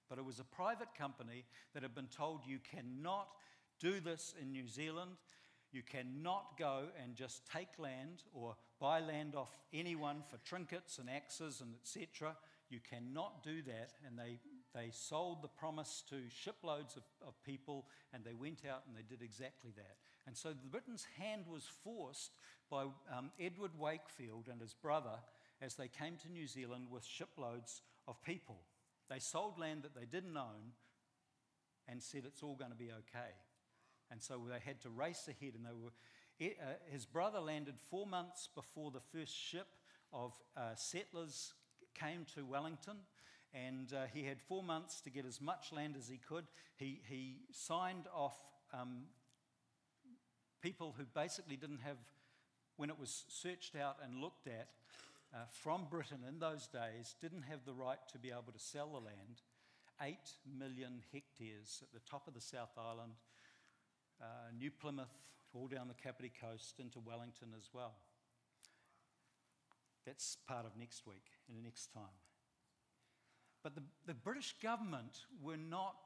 But 0.09 0.19
it 0.19 0.25
was 0.25 0.39
a 0.39 0.45
private 0.45 0.95
company 0.97 1.45
that 1.73 1.83
had 1.83 1.95
been 1.95 2.09
told 2.09 2.41
you 2.47 2.59
cannot 2.59 3.29
do 3.81 4.01
this 4.01 4.35
in 4.41 4.53
New 4.53 4.69
Zealand. 4.69 5.13
You 5.73 5.83
cannot 5.83 6.57
go 6.59 6.85
and 7.03 7.17
just 7.17 7.43
take 7.51 7.79
land 7.79 8.23
or 8.33 8.57
buy 8.81 9.01
land 9.01 9.35
off 9.35 9.51
anyone 9.73 10.23
for 10.31 10.37
trinkets 10.49 10.99
and 10.99 11.11
axes 11.11 11.61
and 11.61 11.75
etc. 11.75 12.37
You 12.71 12.79
cannot 12.89 13.43
do 13.43 13.63
that. 13.63 13.93
And 14.07 14.19
they, 14.19 14.39
they 14.75 14.91
sold 14.93 15.43
the 15.43 15.49
promise 15.49 16.03
to 16.11 16.17
shiploads 16.29 16.97
of, 16.97 17.03
of 17.27 17.35
people 17.45 17.87
and 18.13 18.25
they 18.25 18.35
went 18.35 18.61
out 18.71 18.83
and 18.87 18.97
they 18.97 19.03
did 19.03 19.23
exactly 19.23 19.73
that. 19.77 19.97
And 20.27 20.37
so 20.37 20.51
the 20.51 20.69
Britain's 20.71 21.07
hand 21.19 21.45
was 21.51 21.65
forced 21.83 22.31
by 22.71 22.85
um, 23.17 23.31
Edward 23.41 23.73
Wakefield 23.79 24.49
and 24.51 24.61
his 24.61 24.75
brother 24.75 25.19
as 25.61 25.75
they 25.75 25.89
came 25.89 26.17
to 26.19 26.33
New 26.33 26.47
Zealand 26.47 26.87
with 26.91 27.05
shiploads 27.05 27.83
of 28.07 28.23
people. 28.23 28.61
They 29.09 29.19
sold 29.19 29.59
land 29.59 29.83
that 29.83 29.95
they 29.95 30.07
didn't 30.07 30.37
own 30.37 30.73
and 31.89 32.03
said 32.03 32.23
it's 32.27 32.43
all 32.43 32.57
going 32.57 32.71
to 32.71 32.77
be 32.77 32.91
okay. 32.91 33.33
And 34.11 34.23
so 34.23 34.41
they 34.49 34.59
had 34.65 34.81
to 34.83 34.91
race 34.91 35.29
ahead, 35.29 35.55
and 35.55 35.65
they 35.65 35.71
were. 35.73 35.91
Uh, 36.41 36.75
his 36.91 37.07
brother 37.07 37.41
landed 37.41 37.75
four 37.91 38.07
months 38.07 38.49
before 38.55 38.91
the 38.91 39.01
first 39.01 39.35
ship 39.35 39.69
of 40.13 40.33
uh, 40.57 40.75
settlers 40.75 41.55
came 41.95 42.27
to 42.35 42.45
Wellington, 42.45 42.97
and 43.53 43.93
uh, 43.93 44.05
he 44.13 44.25
had 44.25 44.41
four 44.41 44.63
months 44.63 45.01
to 45.03 45.11
get 45.11 45.25
as 45.25 45.41
much 45.41 45.73
land 45.73 45.95
as 45.97 46.09
he 46.09 46.17
could. 46.19 46.45
He, 46.77 47.01
he 47.09 47.37
signed 47.53 48.07
off 48.15 48.37
um, 48.73 49.05
people 50.61 50.95
who 50.97 51.05
basically 51.15 51.57
didn't 51.57 51.81
have, 51.81 51.99
when 52.77 52.91
it 52.91 52.99
was 52.99 53.25
searched 53.29 53.77
out 53.77 53.97
and 54.03 54.21
looked 54.21 54.47
at 54.47 54.69
uh, 55.35 55.39
from 55.51 55.87
Britain 55.91 56.21
in 56.29 56.39
those 56.39 56.69
days, 56.69 57.17
didn't 57.21 57.43
have 57.43 57.65
the 57.67 57.75
right 57.75 57.99
to 58.13 58.19
be 58.19 58.31
able 58.31 58.53
to 58.53 58.59
sell 58.59 58.89
the 58.93 59.01
land. 59.01 59.43
Eight 60.01 60.31
million 60.59 61.03
hectares 61.13 61.83
at 61.83 61.93
the 61.93 62.09
top 62.09 62.29
of 62.29 62.35
the 62.35 62.41
South 62.41 62.73
Island 62.79 63.13
uh, 64.21 64.27
New 64.57 64.71
Plymouth, 64.71 65.13
all 65.53 65.67
down 65.67 65.89
the 65.89 65.95
Kapiti 65.95 66.33
Coast 66.41 66.75
into 66.79 67.01
Wellington 67.01 67.49
as 67.57 67.69
well. 67.73 67.95
That's 70.07 70.37
part 70.47 70.67
of 70.67 70.73
next 70.79 71.07
week 71.07 71.25
and 71.49 71.63
next 71.63 71.93
time. 71.93 72.19
But 73.63 73.75
the, 73.75 73.83
the 74.07 74.15
British 74.15 74.55
government 74.63 75.25
were 75.43 75.57
not 75.57 75.97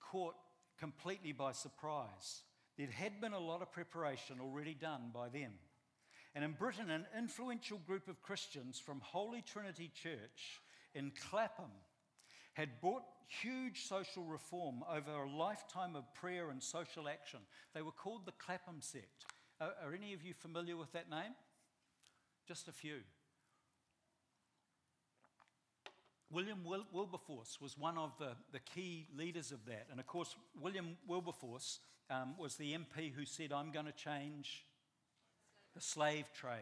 caught 0.00 0.34
completely 0.78 1.32
by 1.32 1.52
surprise. 1.52 2.42
There 2.76 2.88
had 2.90 3.20
been 3.20 3.32
a 3.32 3.38
lot 3.38 3.62
of 3.62 3.72
preparation 3.72 4.36
already 4.40 4.74
done 4.74 5.10
by 5.12 5.28
them. 5.28 5.52
And 6.34 6.44
in 6.44 6.52
Britain, 6.52 6.90
an 6.90 7.06
influential 7.16 7.78
group 7.78 8.08
of 8.08 8.22
Christians 8.22 8.78
from 8.78 9.00
Holy 9.00 9.42
Trinity 9.42 9.90
Church 9.94 10.60
in 10.94 11.12
Clapham 11.30 11.70
had 12.54 12.80
brought 12.80 13.02
huge 13.40 13.82
social 13.82 14.24
reform 14.24 14.84
over 14.90 15.10
a 15.10 15.30
lifetime 15.30 15.96
of 15.96 16.12
prayer 16.14 16.50
and 16.50 16.62
social 16.62 17.08
action. 17.08 17.40
They 17.74 17.82
were 17.82 17.92
called 17.92 18.26
the 18.26 18.32
Clapham 18.32 18.80
sect. 18.80 19.26
Are, 19.60 19.72
are 19.84 19.94
any 19.94 20.12
of 20.14 20.22
you 20.22 20.34
familiar 20.34 20.76
with 20.76 20.92
that 20.92 21.10
name? 21.10 21.34
Just 22.46 22.68
a 22.68 22.72
few. 22.72 23.00
William 26.30 26.64
Wil- 26.64 26.86
Wilberforce 26.92 27.58
was 27.60 27.76
one 27.76 27.98
of 27.98 28.16
the, 28.18 28.30
the 28.52 28.58
key 28.58 29.06
leaders 29.16 29.52
of 29.52 29.66
that. 29.66 29.86
And 29.90 30.00
of 30.00 30.06
course, 30.06 30.34
William 30.58 30.96
Wilberforce 31.06 31.80
um, 32.10 32.34
was 32.38 32.56
the 32.56 32.72
MP 32.72 33.12
who 33.12 33.26
said, 33.26 33.52
I'm 33.52 33.70
going 33.70 33.86
to 33.86 33.92
change 33.92 34.64
the 35.74 35.80
slave 35.80 36.26
trade. 36.32 36.60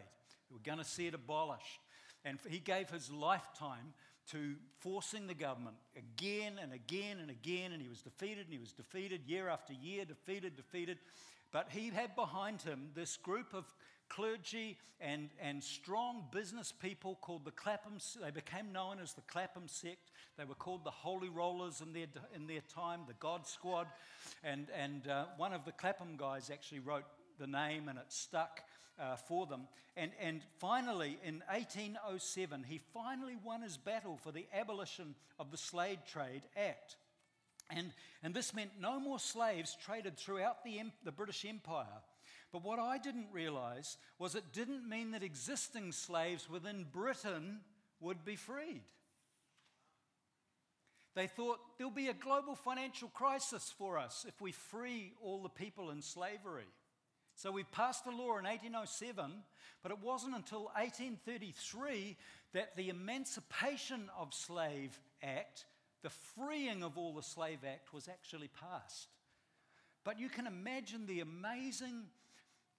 We're 0.51 0.59
going 0.59 0.77
to 0.77 0.85
see 0.89 1.07
it 1.07 1.13
abolished. 1.13 1.79
And 2.23 2.37
he 2.47 2.59
gave 2.59 2.89
his 2.89 3.11
lifetime 3.11 3.93
to 4.31 4.55
forcing 4.79 5.27
the 5.27 5.33
government 5.33 5.75
again 5.97 6.53
and 6.61 6.71
again 6.73 7.17
and 7.19 7.29
again, 7.29 7.71
and 7.71 7.81
he 7.81 7.89
was 7.89 8.01
defeated 8.01 8.45
and 8.45 8.53
he 8.53 8.59
was 8.59 8.71
defeated 8.71 9.21
year 9.25 9.49
after 9.49 9.73
year, 9.73 10.05
defeated, 10.05 10.55
defeated. 10.55 10.97
But 11.51 11.67
he 11.71 11.89
had 11.89 12.15
behind 12.15 12.61
him 12.61 12.89
this 12.95 13.17
group 13.17 13.53
of 13.53 13.65
clergy 14.07 14.77
and, 14.99 15.29
and 15.41 15.63
strong 15.63 16.23
business 16.31 16.71
people 16.71 17.17
called 17.21 17.45
the 17.45 17.51
Clapham. 17.51 17.93
They 18.21 18.31
became 18.31 18.71
known 18.71 18.99
as 19.01 19.13
the 19.13 19.21
Clapham 19.21 19.67
sect. 19.67 20.11
They 20.37 20.45
were 20.45 20.55
called 20.55 20.83
the 20.85 20.91
Holy 20.91 21.29
Rollers 21.29 21.81
in 21.81 21.91
their, 21.93 22.07
in 22.35 22.45
their 22.45 22.61
time, 22.73 23.01
the 23.07 23.13
God 23.19 23.47
Squad. 23.47 23.87
And, 24.43 24.67
and 24.77 25.07
uh, 25.07 25.25
one 25.37 25.53
of 25.53 25.65
the 25.65 25.71
Clapham 25.71 26.15
guys 26.17 26.49
actually 26.51 26.79
wrote 26.79 27.05
the 27.39 27.47
name 27.47 27.89
and 27.89 27.97
it 27.97 28.05
stuck 28.09 28.61
uh, 28.99 29.15
for 29.15 29.45
them. 29.45 29.67
And, 29.95 30.11
and 30.21 30.41
finally, 30.59 31.17
in 31.23 31.43
1807, 31.49 32.65
he 32.67 32.79
finally 32.93 33.35
won 33.43 33.61
his 33.61 33.77
battle 33.77 34.17
for 34.23 34.31
the 34.31 34.45
abolition 34.53 35.15
of 35.39 35.51
the 35.51 35.57
Slave 35.57 35.99
Trade 36.05 36.43
Act. 36.55 36.95
And, 37.69 37.91
and 38.23 38.33
this 38.33 38.53
meant 38.53 38.71
no 38.79 38.99
more 38.99 39.19
slaves 39.19 39.77
traded 39.83 40.17
throughout 40.17 40.63
the, 40.63 40.81
the 41.03 41.11
British 41.11 41.45
Empire. 41.45 42.01
But 42.51 42.63
what 42.63 42.79
I 42.79 42.97
didn't 42.97 43.27
realize 43.31 43.97
was 44.19 44.35
it 44.35 44.53
didn't 44.53 44.87
mean 44.87 45.11
that 45.11 45.23
existing 45.23 45.93
slaves 45.93 46.49
within 46.49 46.85
Britain 46.91 47.61
would 48.01 48.25
be 48.25 48.35
freed. 48.35 48.83
They 51.13 51.27
thought 51.27 51.59
there'll 51.77 51.91
be 51.91 52.07
a 52.07 52.13
global 52.13 52.55
financial 52.55 53.09
crisis 53.09 53.73
for 53.77 53.97
us 53.97 54.25
if 54.27 54.39
we 54.41 54.51
free 54.51 55.13
all 55.21 55.41
the 55.43 55.49
people 55.49 55.91
in 55.91 56.01
slavery. 56.01 56.67
So 57.41 57.51
we 57.51 57.63
passed 57.63 58.05
a 58.05 58.11
law 58.11 58.37
in 58.37 58.45
1807, 58.45 59.31
but 59.81 59.91
it 59.91 59.97
wasn't 60.03 60.35
until 60.35 60.65
1833 60.75 62.15
that 62.53 62.75
the 62.75 62.89
Emancipation 62.89 64.11
of 64.15 64.31
Slave 64.31 64.99
Act, 65.23 65.65
the 66.03 66.11
freeing 66.11 66.83
of 66.83 66.99
all 66.99 67.15
the 67.15 67.23
Slave 67.23 67.61
Act, 67.65 67.95
was 67.95 68.07
actually 68.07 68.51
passed. 68.59 69.07
But 70.03 70.19
you 70.19 70.29
can 70.29 70.45
imagine 70.45 71.07
the 71.07 71.21
amazing 71.21 72.03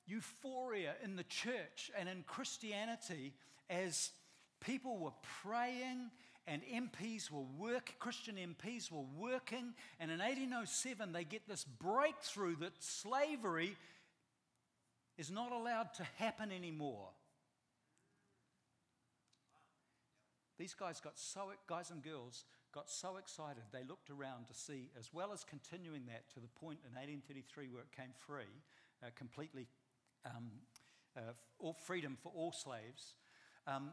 euphoria 0.07 0.95
in 1.03 1.17
the 1.17 1.25
church 1.25 1.91
and 1.99 2.09
in 2.09 2.23
Christianity 2.29 3.33
as 3.69 4.13
people 4.61 4.97
were 4.97 5.11
praying 5.43 6.09
and 6.47 6.63
MPs 6.63 7.33
were 7.33 7.47
work, 7.59 7.95
Christian 7.99 8.37
MPs 8.37 8.93
were 8.93 9.07
working, 9.19 9.75
and 9.99 10.13
in 10.13 10.19
1807 10.21 11.13
they 11.13 11.25
get 11.25 11.49
this 11.49 11.65
breakthrough 11.65 12.55
that 12.61 12.81
slavery 12.81 13.77
is 15.23 15.31
not 15.31 15.53
allowed 15.53 15.95
to 15.95 16.03
happen 16.19 16.51
anymore. 16.51 17.11
These 20.59 20.75
guys 20.75 20.99
got 20.99 21.17
so, 21.17 21.53
guys 21.69 21.93
and 21.93 22.03
girls 22.03 22.45
got 22.75 22.91
so 22.91 23.19
excited 23.19 23.63
they 23.73 23.85
looked 23.89 24.11
around 24.11 24.49
to 24.49 24.55
see, 24.55 24.91
as 24.99 25.11
well 25.15 25.33
as 25.33 25.45
continuing 25.45 26.07
that 26.07 26.29
to 26.35 26.41
the 26.41 26.49
point 26.49 26.81
in 26.85 26.97
1833 26.97 27.69
where 27.69 27.83
it 27.83 27.93
came 27.97 28.11
free, 28.27 28.51
uh, 29.01 29.11
completely 29.15 29.69
um, 30.27 30.51
uh, 31.17 31.21
all 31.61 31.75
freedom 31.87 32.19
for 32.21 32.33
all 32.35 32.51
slaves. 32.51 33.15
Um, 33.69 33.93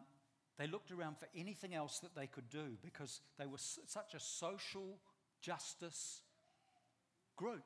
they 0.57 0.65
looked 0.65 0.89
around 0.89 1.19
for 1.19 1.27
anything 1.37 1.75
else 1.75 1.99
that 1.99 2.15
they 2.15 2.25
could 2.25 2.49
do 2.49 2.75
because 2.83 3.21
they 3.37 3.45
were 3.45 3.59
such 3.59 4.15
a 4.15 4.19
social 4.19 4.97
justice 5.43 6.21
group. 7.35 7.65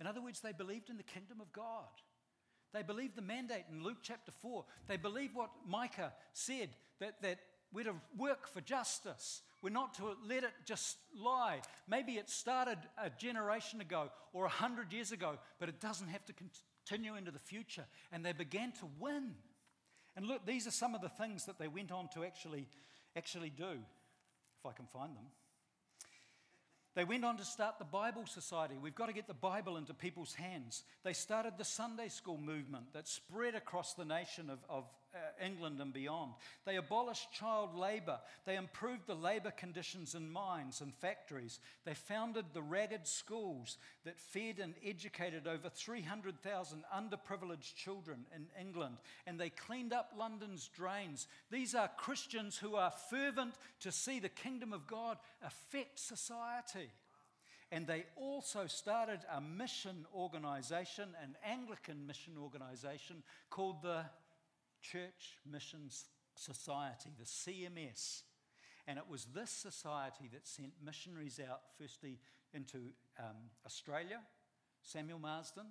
In 0.00 0.08
other 0.08 0.20
words, 0.20 0.40
they 0.40 0.52
believed 0.52 0.90
in 0.90 0.96
the 0.96 1.04
kingdom 1.04 1.40
of 1.40 1.52
God. 1.52 1.86
They 2.72 2.82
believe 2.82 3.16
the 3.16 3.22
mandate 3.22 3.64
in 3.70 3.82
Luke 3.82 3.98
chapter 4.02 4.30
4. 4.30 4.64
They 4.86 4.96
believe 4.96 5.30
what 5.34 5.50
Micah 5.66 6.12
said 6.32 6.70
that, 7.00 7.20
that 7.22 7.38
we're 7.72 7.84
to 7.84 7.94
work 8.16 8.46
for 8.46 8.60
justice. 8.60 9.42
We're 9.62 9.70
not 9.70 9.94
to 9.94 10.16
let 10.26 10.44
it 10.44 10.52
just 10.64 10.96
lie. 11.16 11.60
Maybe 11.88 12.12
it 12.12 12.30
started 12.30 12.78
a 13.02 13.10
generation 13.10 13.80
ago 13.80 14.10
or 14.32 14.44
a 14.44 14.50
hundred 14.50 14.92
years 14.92 15.12
ago, 15.12 15.38
but 15.58 15.68
it 15.68 15.80
doesn't 15.80 16.08
have 16.08 16.24
to 16.26 16.32
continue 16.32 17.16
into 17.16 17.30
the 17.30 17.38
future. 17.38 17.84
And 18.12 18.24
they 18.24 18.32
began 18.32 18.72
to 18.72 18.88
win. 18.98 19.34
And 20.16 20.26
look, 20.26 20.46
these 20.46 20.66
are 20.66 20.72
some 20.72 20.94
of 20.94 21.00
the 21.00 21.08
things 21.08 21.44
that 21.44 21.58
they 21.58 21.68
went 21.68 21.92
on 21.92 22.08
to 22.14 22.24
actually, 22.24 22.68
actually 23.16 23.50
do, 23.50 23.78
if 24.58 24.66
I 24.66 24.72
can 24.72 24.86
find 24.86 25.16
them. 25.16 25.26
They 26.94 27.04
went 27.04 27.24
on 27.24 27.36
to 27.36 27.44
start 27.44 27.78
the 27.78 27.84
Bible 27.84 28.26
Society. 28.26 28.74
We've 28.80 28.94
got 28.94 29.06
to 29.06 29.12
get 29.12 29.28
the 29.28 29.34
Bible 29.34 29.76
into 29.76 29.94
people's 29.94 30.34
hands. 30.34 30.82
They 31.04 31.12
started 31.12 31.54
the 31.56 31.64
Sunday 31.64 32.08
school 32.08 32.36
movement 32.36 32.92
that 32.94 33.06
spread 33.06 33.54
across 33.54 33.94
the 33.94 34.04
nation 34.04 34.50
of, 34.50 34.58
of 34.68 34.84
uh, 35.14 35.44
England 35.44 35.80
and 35.80 35.92
beyond. 35.92 36.32
They 36.64 36.76
abolished 36.76 37.32
child 37.32 37.74
labor. 37.74 38.18
They 38.44 38.56
improved 38.56 39.06
the 39.06 39.14
labor 39.14 39.50
conditions 39.50 40.14
in 40.14 40.30
mines 40.30 40.80
and 40.80 40.94
factories. 40.94 41.58
They 41.84 41.94
founded 41.94 42.46
the 42.52 42.62
ragged 42.62 43.06
schools 43.06 43.78
that 44.04 44.18
fed 44.18 44.58
and 44.60 44.74
educated 44.84 45.46
over 45.46 45.68
300,000 45.68 46.84
underprivileged 46.94 47.74
children 47.74 48.26
in 48.34 48.46
England. 48.60 48.98
And 49.26 49.38
they 49.38 49.50
cleaned 49.50 49.92
up 49.92 50.12
London's 50.16 50.68
drains. 50.68 51.26
These 51.50 51.74
are 51.74 51.90
Christians 51.96 52.56
who 52.56 52.76
are 52.76 52.92
fervent 53.10 53.54
to 53.80 53.92
see 53.92 54.20
the 54.20 54.28
kingdom 54.28 54.72
of 54.72 54.86
God 54.86 55.18
affect 55.42 55.98
society. 55.98 56.90
And 57.72 57.86
they 57.86 58.04
also 58.16 58.66
started 58.66 59.20
a 59.32 59.40
mission 59.40 60.04
organization, 60.14 61.10
an 61.22 61.36
Anglican 61.44 62.06
mission 62.06 62.34
organization 62.36 63.22
called 63.48 63.82
the 63.82 64.04
Church 64.80 65.38
Missions 65.50 66.06
Society, 66.34 67.10
the 67.18 67.24
CMS. 67.24 68.22
And 68.86 68.98
it 68.98 69.04
was 69.08 69.26
this 69.26 69.50
society 69.50 70.28
that 70.32 70.46
sent 70.46 70.72
missionaries 70.84 71.40
out, 71.40 71.60
firstly 71.78 72.18
into 72.52 72.78
um, 73.18 73.50
Australia, 73.64 74.20
Samuel 74.82 75.18
Marsden. 75.18 75.66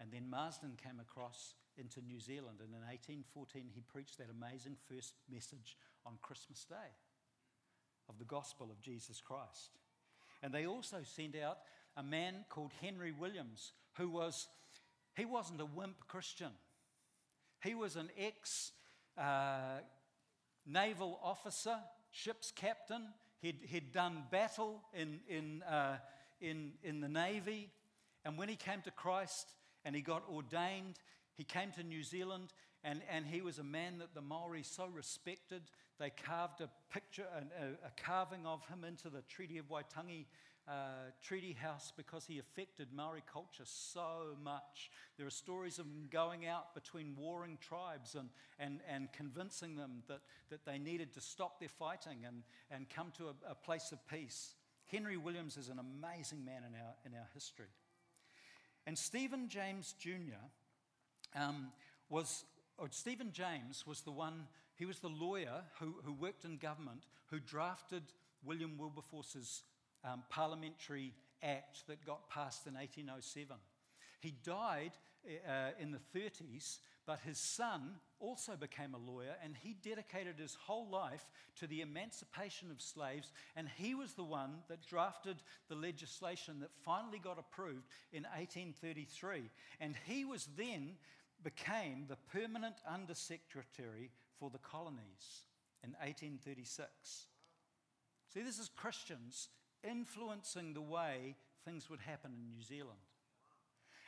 And 0.00 0.10
then 0.10 0.28
Marsden 0.28 0.72
came 0.82 1.00
across 1.00 1.54
into 1.76 2.00
New 2.00 2.20
Zealand, 2.20 2.58
and 2.60 2.70
in 2.70 2.82
1814 2.82 3.70
he 3.74 3.80
preached 3.80 4.18
that 4.18 4.28
amazing 4.30 4.76
first 4.88 5.14
message 5.30 5.76
on 6.06 6.18
Christmas 6.22 6.64
Day 6.64 6.92
of 8.08 8.18
the 8.18 8.24
gospel 8.24 8.70
of 8.70 8.80
Jesus 8.80 9.20
Christ. 9.20 9.78
And 10.42 10.52
they 10.52 10.66
also 10.66 10.98
sent 11.02 11.36
out 11.36 11.58
a 11.96 12.02
man 12.02 12.44
called 12.48 12.72
Henry 12.80 13.12
Williams, 13.12 13.72
who 13.96 14.08
was, 14.08 14.48
he 15.16 15.24
wasn't 15.24 15.60
a 15.60 15.66
wimp 15.66 16.06
Christian. 16.06 16.50
He 17.64 17.74
was 17.74 17.96
an 17.96 18.10
ex 18.18 18.72
uh, 19.16 19.78
naval 20.66 21.18
officer, 21.22 21.78
ship's 22.10 22.50
captain. 22.50 23.08
He'd, 23.40 23.60
he'd 23.62 23.92
done 23.92 24.24
battle 24.30 24.82
in, 24.92 25.20
in, 25.28 25.62
uh, 25.62 25.96
in, 26.40 26.72
in 26.82 27.00
the 27.00 27.08
Navy. 27.08 27.70
And 28.24 28.36
when 28.36 28.48
he 28.48 28.56
came 28.56 28.82
to 28.82 28.90
Christ 28.90 29.54
and 29.84 29.96
he 29.96 30.02
got 30.02 30.24
ordained, 30.30 30.98
he 31.36 31.44
came 31.44 31.70
to 31.72 31.82
New 31.82 32.02
Zealand 32.02 32.52
and, 32.82 33.00
and 33.10 33.26
he 33.26 33.40
was 33.40 33.58
a 33.58 33.64
man 33.64 33.98
that 33.98 34.14
the 34.14 34.20
Maori 34.20 34.62
so 34.62 34.86
respected. 34.86 35.62
They 35.98 36.10
carved 36.10 36.60
a 36.60 36.68
picture, 36.92 37.24
a, 37.34 37.86
a 37.86 37.90
carving 37.96 38.44
of 38.44 38.66
him 38.66 38.84
into 38.84 39.08
the 39.08 39.22
Treaty 39.22 39.56
of 39.56 39.68
Waitangi 39.68 40.26
uh, 40.66 41.10
treaty 41.22 41.52
house 41.52 41.92
because 41.96 42.26
he 42.26 42.38
affected 42.38 42.88
Maori 42.92 43.22
culture 43.30 43.64
so 43.64 44.36
much. 44.42 44.90
There 45.18 45.26
are 45.26 45.30
stories 45.30 45.78
of 45.78 45.86
him 45.86 46.08
going 46.10 46.46
out 46.46 46.74
between 46.74 47.14
warring 47.16 47.58
tribes 47.60 48.14
and, 48.14 48.28
and, 48.58 48.80
and 48.88 49.12
convincing 49.12 49.76
them 49.76 50.02
that, 50.08 50.20
that 50.50 50.64
they 50.64 50.78
needed 50.78 51.12
to 51.14 51.20
stop 51.20 51.60
their 51.60 51.68
fighting 51.68 52.18
and, 52.26 52.42
and 52.70 52.88
come 52.88 53.12
to 53.18 53.28
a, 53.28 53.52
a 53.52 53.54
place 53.54 53.92
of 53.92 54.06
peace. 54.08 54.54
Henry 54.86 55.16
Williams 55.16 55.56
is 55.56 55.68
an 55.68 55.78
amazing 55.78 56.44
man 56.44 56.62
in 56.66 56.74
our, 56.74 56.94
in 57.04 57.12
our 57.14 57.28
history. 57.34 57.68
And 58.86 58.98
Stephen 58.98 59.48
James 59.48 59.94
Jr. 59.98 60.44
Um, 61.34 61.68
was, 62.08 62.44
or 62.78 62.88
Stephen 62.90 63.32
James 63.32 63.84
was 63.86 64.02
the 64.02 64.12
one, 64.12 64.46
he 64.76 64.84
was 64.84 65.00
the 65.00 65.08
lawyer 65.08 65.62
who, 65.80 65.96
who 66.04 66.12
worked 66.12 66.44
in 66.44 66.58
government 66.58 67.04
who 67.26 67.40
drafted 67.40 68.02
William 68.44 68.76
Wilberforce's 68.78 69.62
um, 70.04 70.22
parliamentary 70.28 71.14
act 71.42 71.86
that 71.88 72.04
got 72.04 72.28
passed 72.28 72.66
in 72.66 72.74
1807. 72.74 73.56
He 74.20 74.34
died 74.42 74.92
uh, 75.26 75.70
in 75.78 75.90
the 75.90 76.18
30s, 76.18 76.78
but 77.06 77.20
his 77.26 77.38
son 77.38 77.96
also 78.18 78.56
became 78.56 78.94
a 78.94 79.10
lawyer 79.10 79.34
and 79.42 79.54
he 79.54 79.76
dedicated 79.82 80.38
his 80.38 80.54
whole 80.54 80.88
life 80.88 81.26
to 81.56 81.66
the 81.66 81.82
emancipation 81.82 82.70
of 82.70 82.80
slaves. 82.80 83.32
And 83.56 83.68
he 83.76 83.94
was 83.94 84.14
the 84.14 84.24
one 84.24 84.56
that 84.68 84.86
drafted 84.86 85.36
the 85.68 85.74
legislation 85.74 86.60
that 86.60 86.70
finally 86.84 87.18
got 87.18 87.38
approved 87.38 87.86
in 88.12 88.22
1833. 88.22 89.50
And 89.80 89.94
he 90.06 90.24
was 90.24 90.48
then 90.56 90.92
became 91.42 92.06
the 92.08 92.16
permanent 92.32 92.76
undersecretary 92.88 94.10
for 94.38 94.48
the 94.48 94.58
colonies 94.58 95.44
in 95.82 95.90
1836. 96.00 97.26
See, 98.32 98.42
this 98.42 98.58
is 98.58 98.70
Christians 98.70 99.48
influencing 99.88 100.74
the 100.74 100.80
way 100.80 101.36
things 101.64 101.88
would 101.90 102.00
happen 102.00 102.32
in 102.32 102.56
New 102.56 102.62
Zealand. 102.62 102.98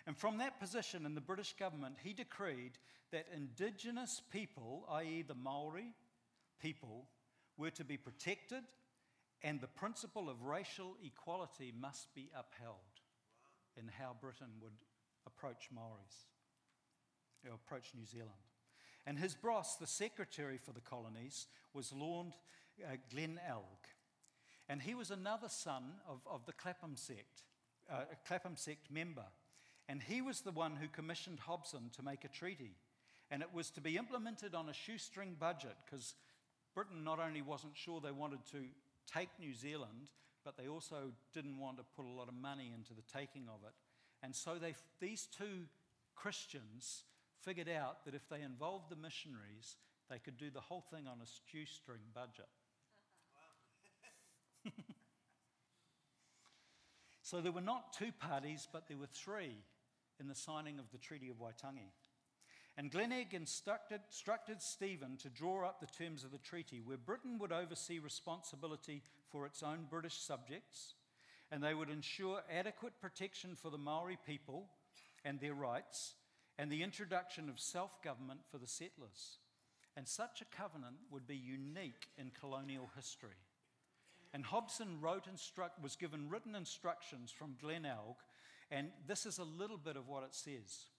And 0.06 0.16
from 0.16 0.38
that 0.38 0.60
position 0.60 1.04
in 1.04 1.14
the 1.14 1.20
British 1.20 1.54
government, 1.54 1.96
he 2.02 2.12
decreed 2.12 2.78
that 3.12 3.26
Indigenous 3.34 4.22
people, 4.32 4.86
i.e., 4.92 5.24
the 5.26 5.34
Maori 5.34 5.94
people, 6.60 7.06
were 7.56 7.70
to 7.70 7.84
be 7.84 7.96
protected 7.96 8.62
and 9.42 9.60
the 9.60 9.66
principle 9.66 10.28
of 10.30 10.42
racial 10.42 10.96
equality 11.04 11.72
must 11.78 12.14
be 12.14 12.30
upheld 12.34 12.74
in 13.76 13.88
how 13.98 14.16
Britain 14.20 14.48
would 14.60 14.72
approach 15.26 15.68
Maoris, 15.72 16.26
or 17.44 17.54
approach 17.54 17.92
New 17.94 18.06
Zealand. 18.06 18.30
And 19.06 19.18
his 19.18 19.34
boss, 19.34 19.76
the 19.76 19.86
secretary 19.86 20.58
for 20.58 20.72
the 20.72 20.80
colonies, 20.80 21.46
was 21.74 21.92
Lord 21.92 22.28
uh, 22.84 22.96
Glen 23.12 23.38
Elg. 23.48 23.62
And 24.68 24.82
he 24.82 24.94
was 24.94 25.10
another 25.10 25.48
son 25.48 25.84
of, 26.08 26.20
of 26.28 26.44
the 26.46 26.52
Clapham 26.52 26.96
sect, 26.96 27.42
uh, 27.90 28.04
a 28.10 28.26
Clapham 28.26 28.56
sect 28.56 28.90
member. 28.90 29.24
And 29.88 30.02
he 30.02 30.20
was 30.20 30.40
the 30.40 30.50
one 30.50 30.76
who 30.76 30.88
commissioned 30.88 31.40
Hobson 31.40 31.90
to 31.94 32.02
make 32.02 32.24
a 32.24 32.28
treaty. 32.28 32.72
And 33.30 33.42
it 33.42 33.52
was 33.52 33.70
to 33.70 33.80
be 33.80 33.96
implemented 33.96 34.54
on 34.54 34.68
a 34.68 34.72
shoestring 34.72 35.36
budget 35.38 35.76
because 35.84 36.14
Britain 36.74 37.04
not 37.04 37.20
only 37.20 37.42
wasn't 37.42 37.76
sure 37.76 38.00
they 38.00 38.10
wanted 38.10 38.44
to 38.52 38.64
take 39.12 39.28
New 39.38 39.54
Zealand, 39.54 40.10
but 40.44 40.56
they 40.56 40.68
also 40.68 41.12
didn't 41.32 41.58
want 41.58 41.78
to 41.78 41.84
put 41.96 42.04
a 42.04 42.08
lot 42.08 42.28
of 42.28 42.34
money 42.34 42.72
into 42.74 42.94
the 42.94 43.02
taking 43.02 43.48
of 43.48 43.66
it. 43.66 43.74
And 44.22 44.34
so 44.34 44.56
they, 44.60 44.74
these 45.00 45.26
two 45.26 45.66
Christians 46.14 47.04
figured 47.42 47.68
out 47.68 48.04
that 48.04 48.14
if 48.14 48.28
they 48.28 48.42
involved 48.42 48.90
the 48.90 48.96
missionaries, 48.96 49.76
they 50.10 50.18
could 50.18 50.36
do 50.36 50.50
the 50.50 50.60
whole 50.60 50.84
thing 50.90 51.06
on 51.06 51.18
a 51.22 51.26
shoestring 51.50 52.02
budget. 52.14 52.48
so 57.22 57.40
there 57.40 57.52
were 57.52 57.60
not 57.60 57.92
two 57.92 58.12
parties, 58.12 58.68
but 58.72 58.88
there 58.88 58.98
were 58.98 59.06
three 59.06 59.56
in 60.20 60.28
the 60.28 60.34
signing 60.34 60.78
of 60.78 60.90
the 60.92 60.98
Treaty 60.98 61.30
of 61.30 61.36
Waitangi. 61.36 61.90
And 62.78 62.90
Glenelg 62.90 63.32
instructed, 63.32 64.00
instructed 64.08 64.60
Stephen 64.60 65.16
to 65.18 65.30
draw 65.30 65.66
up 65.66 65.80
the 65.80 65.86
terms 65.86 66.24
of 66.24 66.30
the 66.30 66.38
treaty, 66.38 66.82
where 66.84 66.98
Britain 66.98 67.38
would 67.38 67.52
oversee 67.52 67.98
responsibility 67.98 69.02
for 69.30 69.46
its 69.46 69.62
own 69.62 69.86
British 69.88 70.18
subjects, 70.18 70.94
and 71.50 71.62
they 71.62 71.72
would 71.72 71.88
ensure 71.88 72.42
adequate 72.52 73.00
protection 73.00 73.56
for 73.56 73.70
the 73.70 73.78
Maori 73.78 74.18
people 74.26 74.66
and 75.24 75.40
their 75.40 75.54
rights, 75.54 76.14
and 76.58 76.70
the 76.70 76.82
introduction 76.82 77.48
of 77.48 77.58
self 77.58 78.02
government 78.02 78.40
for 78.50 78.58
the 78.58 78.66
settlers. 78.66 79.38
And 79.96 80.06
such 80.06 80.42
a 80.42 80.56
covenant 80.56 80.96
would 81.10 81.26
be 81.26 81.36
unique 81.36 82.08
in 82.18 82.30
colonial 82.38 82.90
history. 82.94 83.30
And 84.37 84.45
Hobson 84.45 85.01
wrote 85.01 85.28
instruct, 85.28 85.82
was 85.82 85.97
given 85.97 86.28
written 86.28 86.55
instructions 86.55 87.30
from 87.30 87.57
Glenelg, 87.59 88.16
and 88.70 88.89
this 89.07 89.24
is 89.24 89.39
a 89.39 89.45
little 89.45 89.78
bit 89.78 89.97
of 89.97 90.09
what 90.09 90.24
it 90.24 90.34
says. 90.34 90.91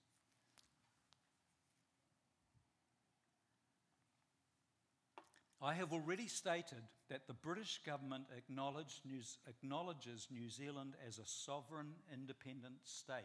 I 5.62 5.74
have 5.74 5.92
already 5.92 6.26
stated 6.26 6.82
that 7.10 7.28
the 7.28 7.32
British 7.32 7.80
government 7.86 8.24
acknowledges 8.36 9.06
New 10.32 10.50
Zealand 10.50 10.94
as 11.06 11.18
a 11.20 11.24
sovereign, 11.24 11.92
independent 12.12 12.78
state. 12.82 13.22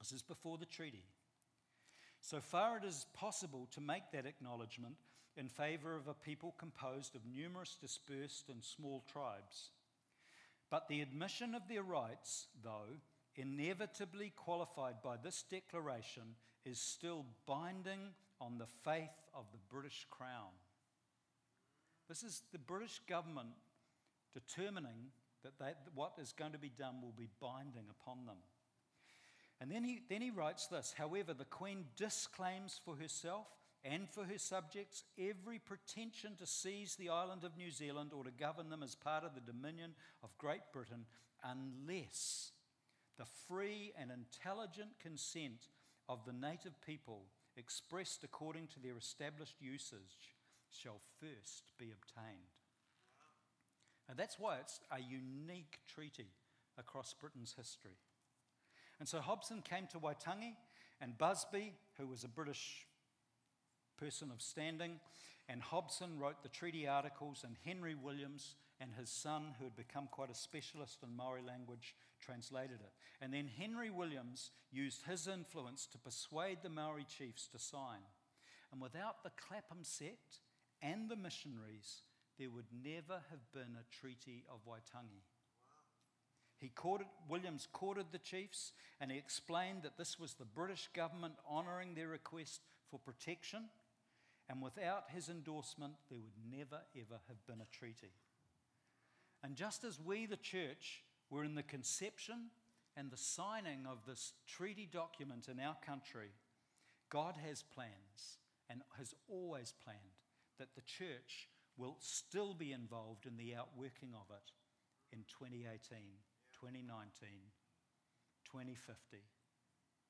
This 0.00 0.10
is 0.10 0.22
before 0.22 0.58
the 0.58 0.66
treaty. 0.66 1.04
So 2.20 2.40
far, 2.40 2.78
it 2.78 2.84
is 2.84 3.06
possible 3.14 3.68
to 3.70 3.80
make 3.80 4.10
that 4.12 4.26
acknowledgement 4.26 4.96
in 5.36 5.48
favour 5.48 5.96
of 5.96 6.08
a 6.08 6.14
people 6.14 6.54
composed 6.58 7.14
of 7.14 7.22
numerous 7.26 7.76
dispersed 7.80 8.48
and 8.48 8.62
small 8.62 9.04
tribes. 9.10 9.70
But 10.70 10.88
the 10.88 11.00
admission 11.00 11.54
of 11.54 11.68
their 11.68 11.82
rights, 11.82 12.46
though 12.62 12.98
inevitably 13.36 14.32
qualified 14.36 15.02
by 15.02 15.16
this 15.16 15.44
declaration, 15.50 16.34
is 16.64 16.80
still 16.80 17.24
binding 17.46 18.00
on 18.40 18.58
the 18.58 18.66
faith 18.84 19.08
of 19.34 19.44
the 19.52 19.58
British 19.68 20.06
Crown. 20.10 20.52
This 22.08 22.22
is 22.22 22.42
the 22.52 22.58
British 22.58 23.00
government 23.08 23.50
determining 24.34 25.12
that 25.42 25.58
they, 25.58 25.72
what 25.94 26.14
is 26.20 26.32
going 26.32 26.52
to 26.52 26.58
be 26.58 26.70
done 26.70 27.00
will 27.00 27.14
be 27.16 27.28
binding 27.40 27.86
upon 27.90 28.26
them. 28.26 28.36
And 29.60 29.70
then 29.70 29.84
he, 29.84 30.00
then 30.08 30.22
he 30.22 30.30
writes 30.30 30.66
this 30.66 30.94
However, 30.96 31.34
the 31.34 31.44
Queen 31.44 31.84
disclaims 31.96 32.80
for 32.84 32.96
herself 32.96 33.46
and 33.84 34.08
for 34.08 34.24
her 34.24 34.38
subjects 34.38 35.04
every 35.18 35.58
pretension 35.58 36.36
to 36.36 36.46
seize 36.46 36.96
the 36.96 37.08
island 37.08 37.44
of 37.44 37.56
New 37.56 37.70
Zealand 37.70 38.10
or 38.14 38.24
to 38.24 38.30
govern 38.30 38.68
them 38.68 38.82
as 38.82 38.94
part 38.94 39.24
of 39.24 39.34
the 39.34 39.40
dominion 39.40 39.92
of 40.22 40.36
Great 40.36 40.60
Britain 40.72 41.06
unless 41.42 42.52
the 43.18 43.24
free 43.48 43.92
and 43.98 44.10
intelligent 44.10 44.90
consent 45.00 45.68
of 46.08 46.24
the 46.24 46.32
native 46.32 46.80
people, 46.84 47.22
expressed 47.56 48.24
according 48.24 48.66
to 48.68 48.80
their 48.80 48.96
established 48.96 49.56
usage, 49.60 50.34
shall 50.70 51.00
first 51.20 51.72
be 51.78 51.92
obtained. 51.92 52.56
And 54.08 54.18
that's 54.18 54.38
why 54.38 54.56
it's 54.58 54.80
a 54.90 55.00
unique 55.00 55.78
treaty 55.86 56.28
across 56.78 57.14
Britain's 57.14 57.54
history. 57.56 57.96
And 58.98 59.08
so 59.08 59.20
Hobson 59.20 59.62
came 59.62 59.86
to 59.88 59.98
Waitangi, 59.98 60.56
and 61.00 61.16
Busby, 61.16 61.72
who 61.98 62.06
was 62.06 62.24
a 62.24 62.28
British 62.28 62.86
person 64.00 64.30
of 64.32 64.40
standing. 64.40 64.98
And 65.48 65.60
Hobson 65.60 66.18
wrote 66.18 66.42
the 66.42 66.48
treaty 66.48 66.86
articles, 66.88 67.44
and 67.44 67.56
Henry 67.64 67.94
Williams 67.94 68.54
and 68.80 68.92
his 68.98 69.10
son, 69.10 69.54
who 69.58 69.64
had 69.64 69.76
become 69.76 70.08
quite 70.10 70.30
a 70.30 70.34
specialist 70.34 70.98
in 71.02 71.14
Maori 71.14 71.42
language, 71.46 71.94
translated 72.20 72.78
it. 72.80 72.92
And 73.20 73.34
then 73.34 73.48
Henry 73.58 73.90
Williams 73.90 74.50
used 74.70 75.02
his 75.06 75.26
influence 75.26 75.86
to 75.86 75.98
persuade 75.98 76.58
the 76.62 76.68
Maori 76.70 77.04
chiefs 77.04 77.48
to 77.48 77.58
sign. 77.58 78.00
And 78.72 78.80
without 78.80 79.22
the 79.22 79.32
Clapham 79.36 79.82
sect 79.82 80.38
and 80.80 81.08
the 81.08 81.16
missionaries, 81.16 82.02
there 82.38 82.50
would 82.50 82.66
never 82.84 83.20
have 83.30 83.52
been 83.52 83.76
a 83.76 83.94
Treaty 83.94 84.44
of 84.50 84.60
Waitangi. 84.64 85.24
He 86.58 86.68
courted, 86.68 87.06
Williams 87.28 87.66
courted 87.72 88.06
the 88.12 88.18
chiefs 88.18 88.72
and 89.00 89.10
he 89.10 89.18
explained 89.18 89.82
that 89.82 89.96
this 89.96 90.18
was 90.18 90.34
the 90.34 90.44
British 90.44 90.88
government 90.94 91.34
honouring 91.50 91.94
their 91.94 92.08
request 92.08 92.60
for 92.90 92.98
protection, 92.98 93.64
and 94.50 94.60
without 94.60 95.04
his 95.14 95.28
endorsement, 95.28 95.94
there 96.10 96.18
would 96.18 96.58
never 96.58 96.80
ever 96.96 97.20
have 97.28 97.46
been 97.46 97.60
a 97.60 97.76
treaty. 97.76 98.10
And 99.44 99.54
just 99.54 99.84
as 99.84 100.00
we, 100.00 100.26
the 100.26 100.36
church, 100.36 101.04
were 101.30 101.44
in 101.44 101.54
the 101.54 101.62
conception 101.62 102.50
and 102.96 103.10
the 103.10 103.16
signing 103.16 103.86
of 103.88 103.98
this 104.06 104.32
treaty 104.48 104.88
document 104.92 105.46
in 105.48 105.60
our 105.60 105.76
country, 105.86 106.30
God 107.10 107.36
has 107.46 107.62
plans 107.62 108.38
and 108.68 108.82
has 108.98 109.14
always 109.28 109.72
planned 109.84 110.18
that 110.58 110.74
the 110.74 110.82
church 110.82 111.48
will 111.76 111.96
still 112.00 112.52
be 112.52 112.72
involved 112.72 113.26
in 113.26 113.36
the 113.36 113.54
outworking 113.54 114.14
of 114.14 114.34
it 114.34 114.50
in 115.12 115.20
2018, 115.28 115.70
2019, 116.60 117.28
2050, 118.44 119.16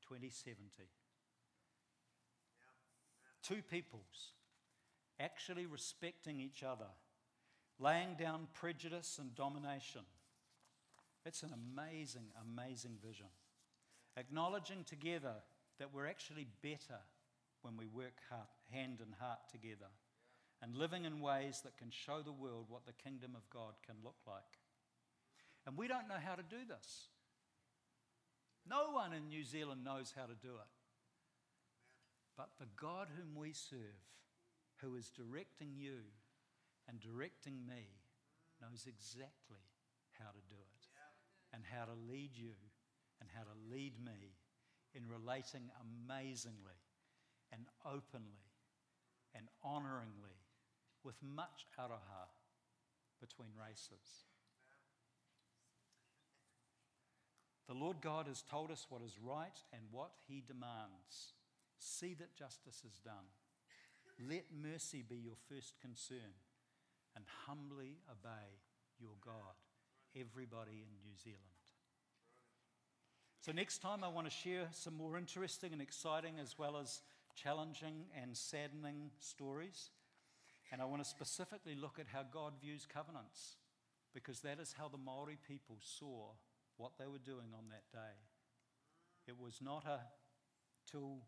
2070. 0.09 1.00
Two 3.43 3.63
peoples 3.63 4.33
actually 5.19 5.67
respecting 5.67 6.41
each 6.41 6.63
other, 6.63 6.89
laying 7.79 8.15
down 8.15 8.49
prejudice 8.55 9.19
and 9.21 9.35
domination. 9.35 10.03
It's 11.27 11.43
an 11.43 11.53
amazing, 11.53 12.27
amazing 12.41 12.97
vision. 13.07 13.27
Acknowledging 14.17 14.85
together 14.85 15.35
that 15.79 15.93
we're 15.93 16.07
actually 16.07 16.47
better 16.63 17.01
when 17.63 17.77
we 17.77 17.87
work 17.87 18.21
heart, 18.31 18.49
hand 18.71 18.99
and 19.05 19.15
heart 19.19 19.41
together 19.51 19.89
and 20.63 20.77
living 20.77 21.05
in 21.05 21.21
ways 21.21 21.61
that 21.65 21.79
can 21.79 21.91
show 21.91 22.21
the 22.23 22.33
world 22.33 22.67
what 22.69 22.87
the 22.87 22.93
kingdom 22.93 23.33
of 23.35 23.49
God 23.51 23.75
can 23.87 23.97
look 24.05 24.17
like. 24.27 24.59
And 25.67 25.77
we 25.77 25.89
don't 25.89 26.09
know 26.09 26.21
how 26.23 26.35
to 26.35 26.43
do 26.43 26.65
this. 26.69 27.09
No 28.69 28.91
one 28.93 29.13
in 29.13 29.29
New 29.29 29.45
Zealand 29.45 29.85
knows 29.85 30.13
how 30.15 30.25
to 30.25 30.35
do 30.35 30.49
it. 30.49 30.80
But 32.41 32.57
the 32.57 32.73
God 32.81 33.09
whom 33.13 33.37
we 33.37 33.53
serve, 33.53 34.01
who 34.81 34.97
is 34.97 35.13
directing 35.13 35.77
you 35.77 36.09
and 36.89 36.99
directing 36.99 37.67
me, 37.69 37.85
knows 38.63 38.89
exactly 38.89 39.61
how 40.17 40.33
to 40.33 40.41
do 40.49 40.57
it 40.57 40.85
and 41.53 41.63
how 41.69 41.85
to 41.85 41.93
lead 42.09 42.31
you 42.33 42.57
and 43.21 43.29
how 43.37 43.43
to 43.43 43.53
lead 43.71 43.93
me 44.03 44.33
in 44.95 45.05
relating 45.05 45.69
amazingly 45.85 46.81
and 47.53 47.67
openly 47.85 48.49
and 49.37 49.45
honoringly 49.63 50.41
with 51.05 51.17
much 51.21 51.69
aroha 51.79 52.25
between 53.21 53.51
races. 53.53 54.25
The 57.69 57.75
Lord 57.75 58.01
God 58.01 58.29
has 58.29 58.41
told 58.41 58.71
us 58.71 58.87
what 58.89 59.03
is 59.03 59.19
right 59.23 59.61
and 59.75 59.83
what 59.93 60.13
He 60.27 60.43
demands. 60.49 61.35
See 61.81 62.15
that 62.15 62.37
justice 62.37 62.83
is 62.87 63.01
done. 63.03 63.33
Let 64.29 64.45
mercy 64.53 65.03
be 65.03 65.17
your 65.17 65.37
first 65.49 65.81
concern 65.81 66.37
and 67.17 67.25
humbly 67.47 67.97
obey 68.11 68.61
your 68.99 69.17
God, 69.25 69.57
everybody 70.15 70.85
in 70.85 71.01
New 71.03 71.17
Zealand. 71.17 71.41
So, 73.41 73.53
next 73.53 73.79
time, 73.79 74.05
I 74.05 74.09
want 74.09 74.27
to 74.27 74.31
share 74.31 74.69
some 74.73 74.95
more 74.95 75.17
interesting 75.17 75.73
and 75.73 75.81
exciting, 75.81 76.35
as 76.39 76.59
well 76.59 76.77
as 76.77 77.01
challenging 77.35 78.05
and 78.21 78.37
saddening 78.37 79.11
stories. 79.19 79.89
And 80.71 80.83
I 80.83 80.85
want 80.85 81.03
to 81.03 81.09
specifically 81.09 81.75
look 81.75 81.99
at 81.99 82.07
how 82.07 82.23
God 82.31 82.53
views 82.61 82.87
covenants, 82.93 83.57
because 84.13 84.41
that 84.41 84.61
is 84.61 84.75
how 84.77 84.89
the 84.89 84.99
Maori 84.99 85.39
people 85.49 85.79
saw 85.81 86.33
what 86.77 86.93
they 86.99 87.07
were 87.07 87.19
doing 87.19 87.55
on 87.57 87.71
that 87.71 87.91
day. 87.91 88.21
It 89.27 89.41
was 89.41 89.61
not 89.63 89.87
a 89.87 90.01
till 90.91 91.23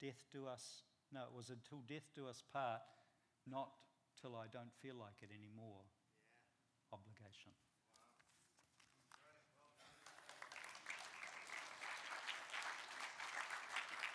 death 0.00 0.24
do 0.32 0.46
us, 0.46 0.82
no, 1.12 1.22
it 1.22 1.34
was 1.34 1.50
until 1.50 1.80
death 1.86 2.08
do 2.14 2.26
us 2.28 2.42
part, 2.52 2.82
not 3.46 3.70
till 4.20 4.34
I 4.36 4.46
don't 4.52 4.72
feel 4.82 4.96
like 4.96 5.22
it 5.22 5.30
anymore 5.34 5.84
obligation. 6.92 7.52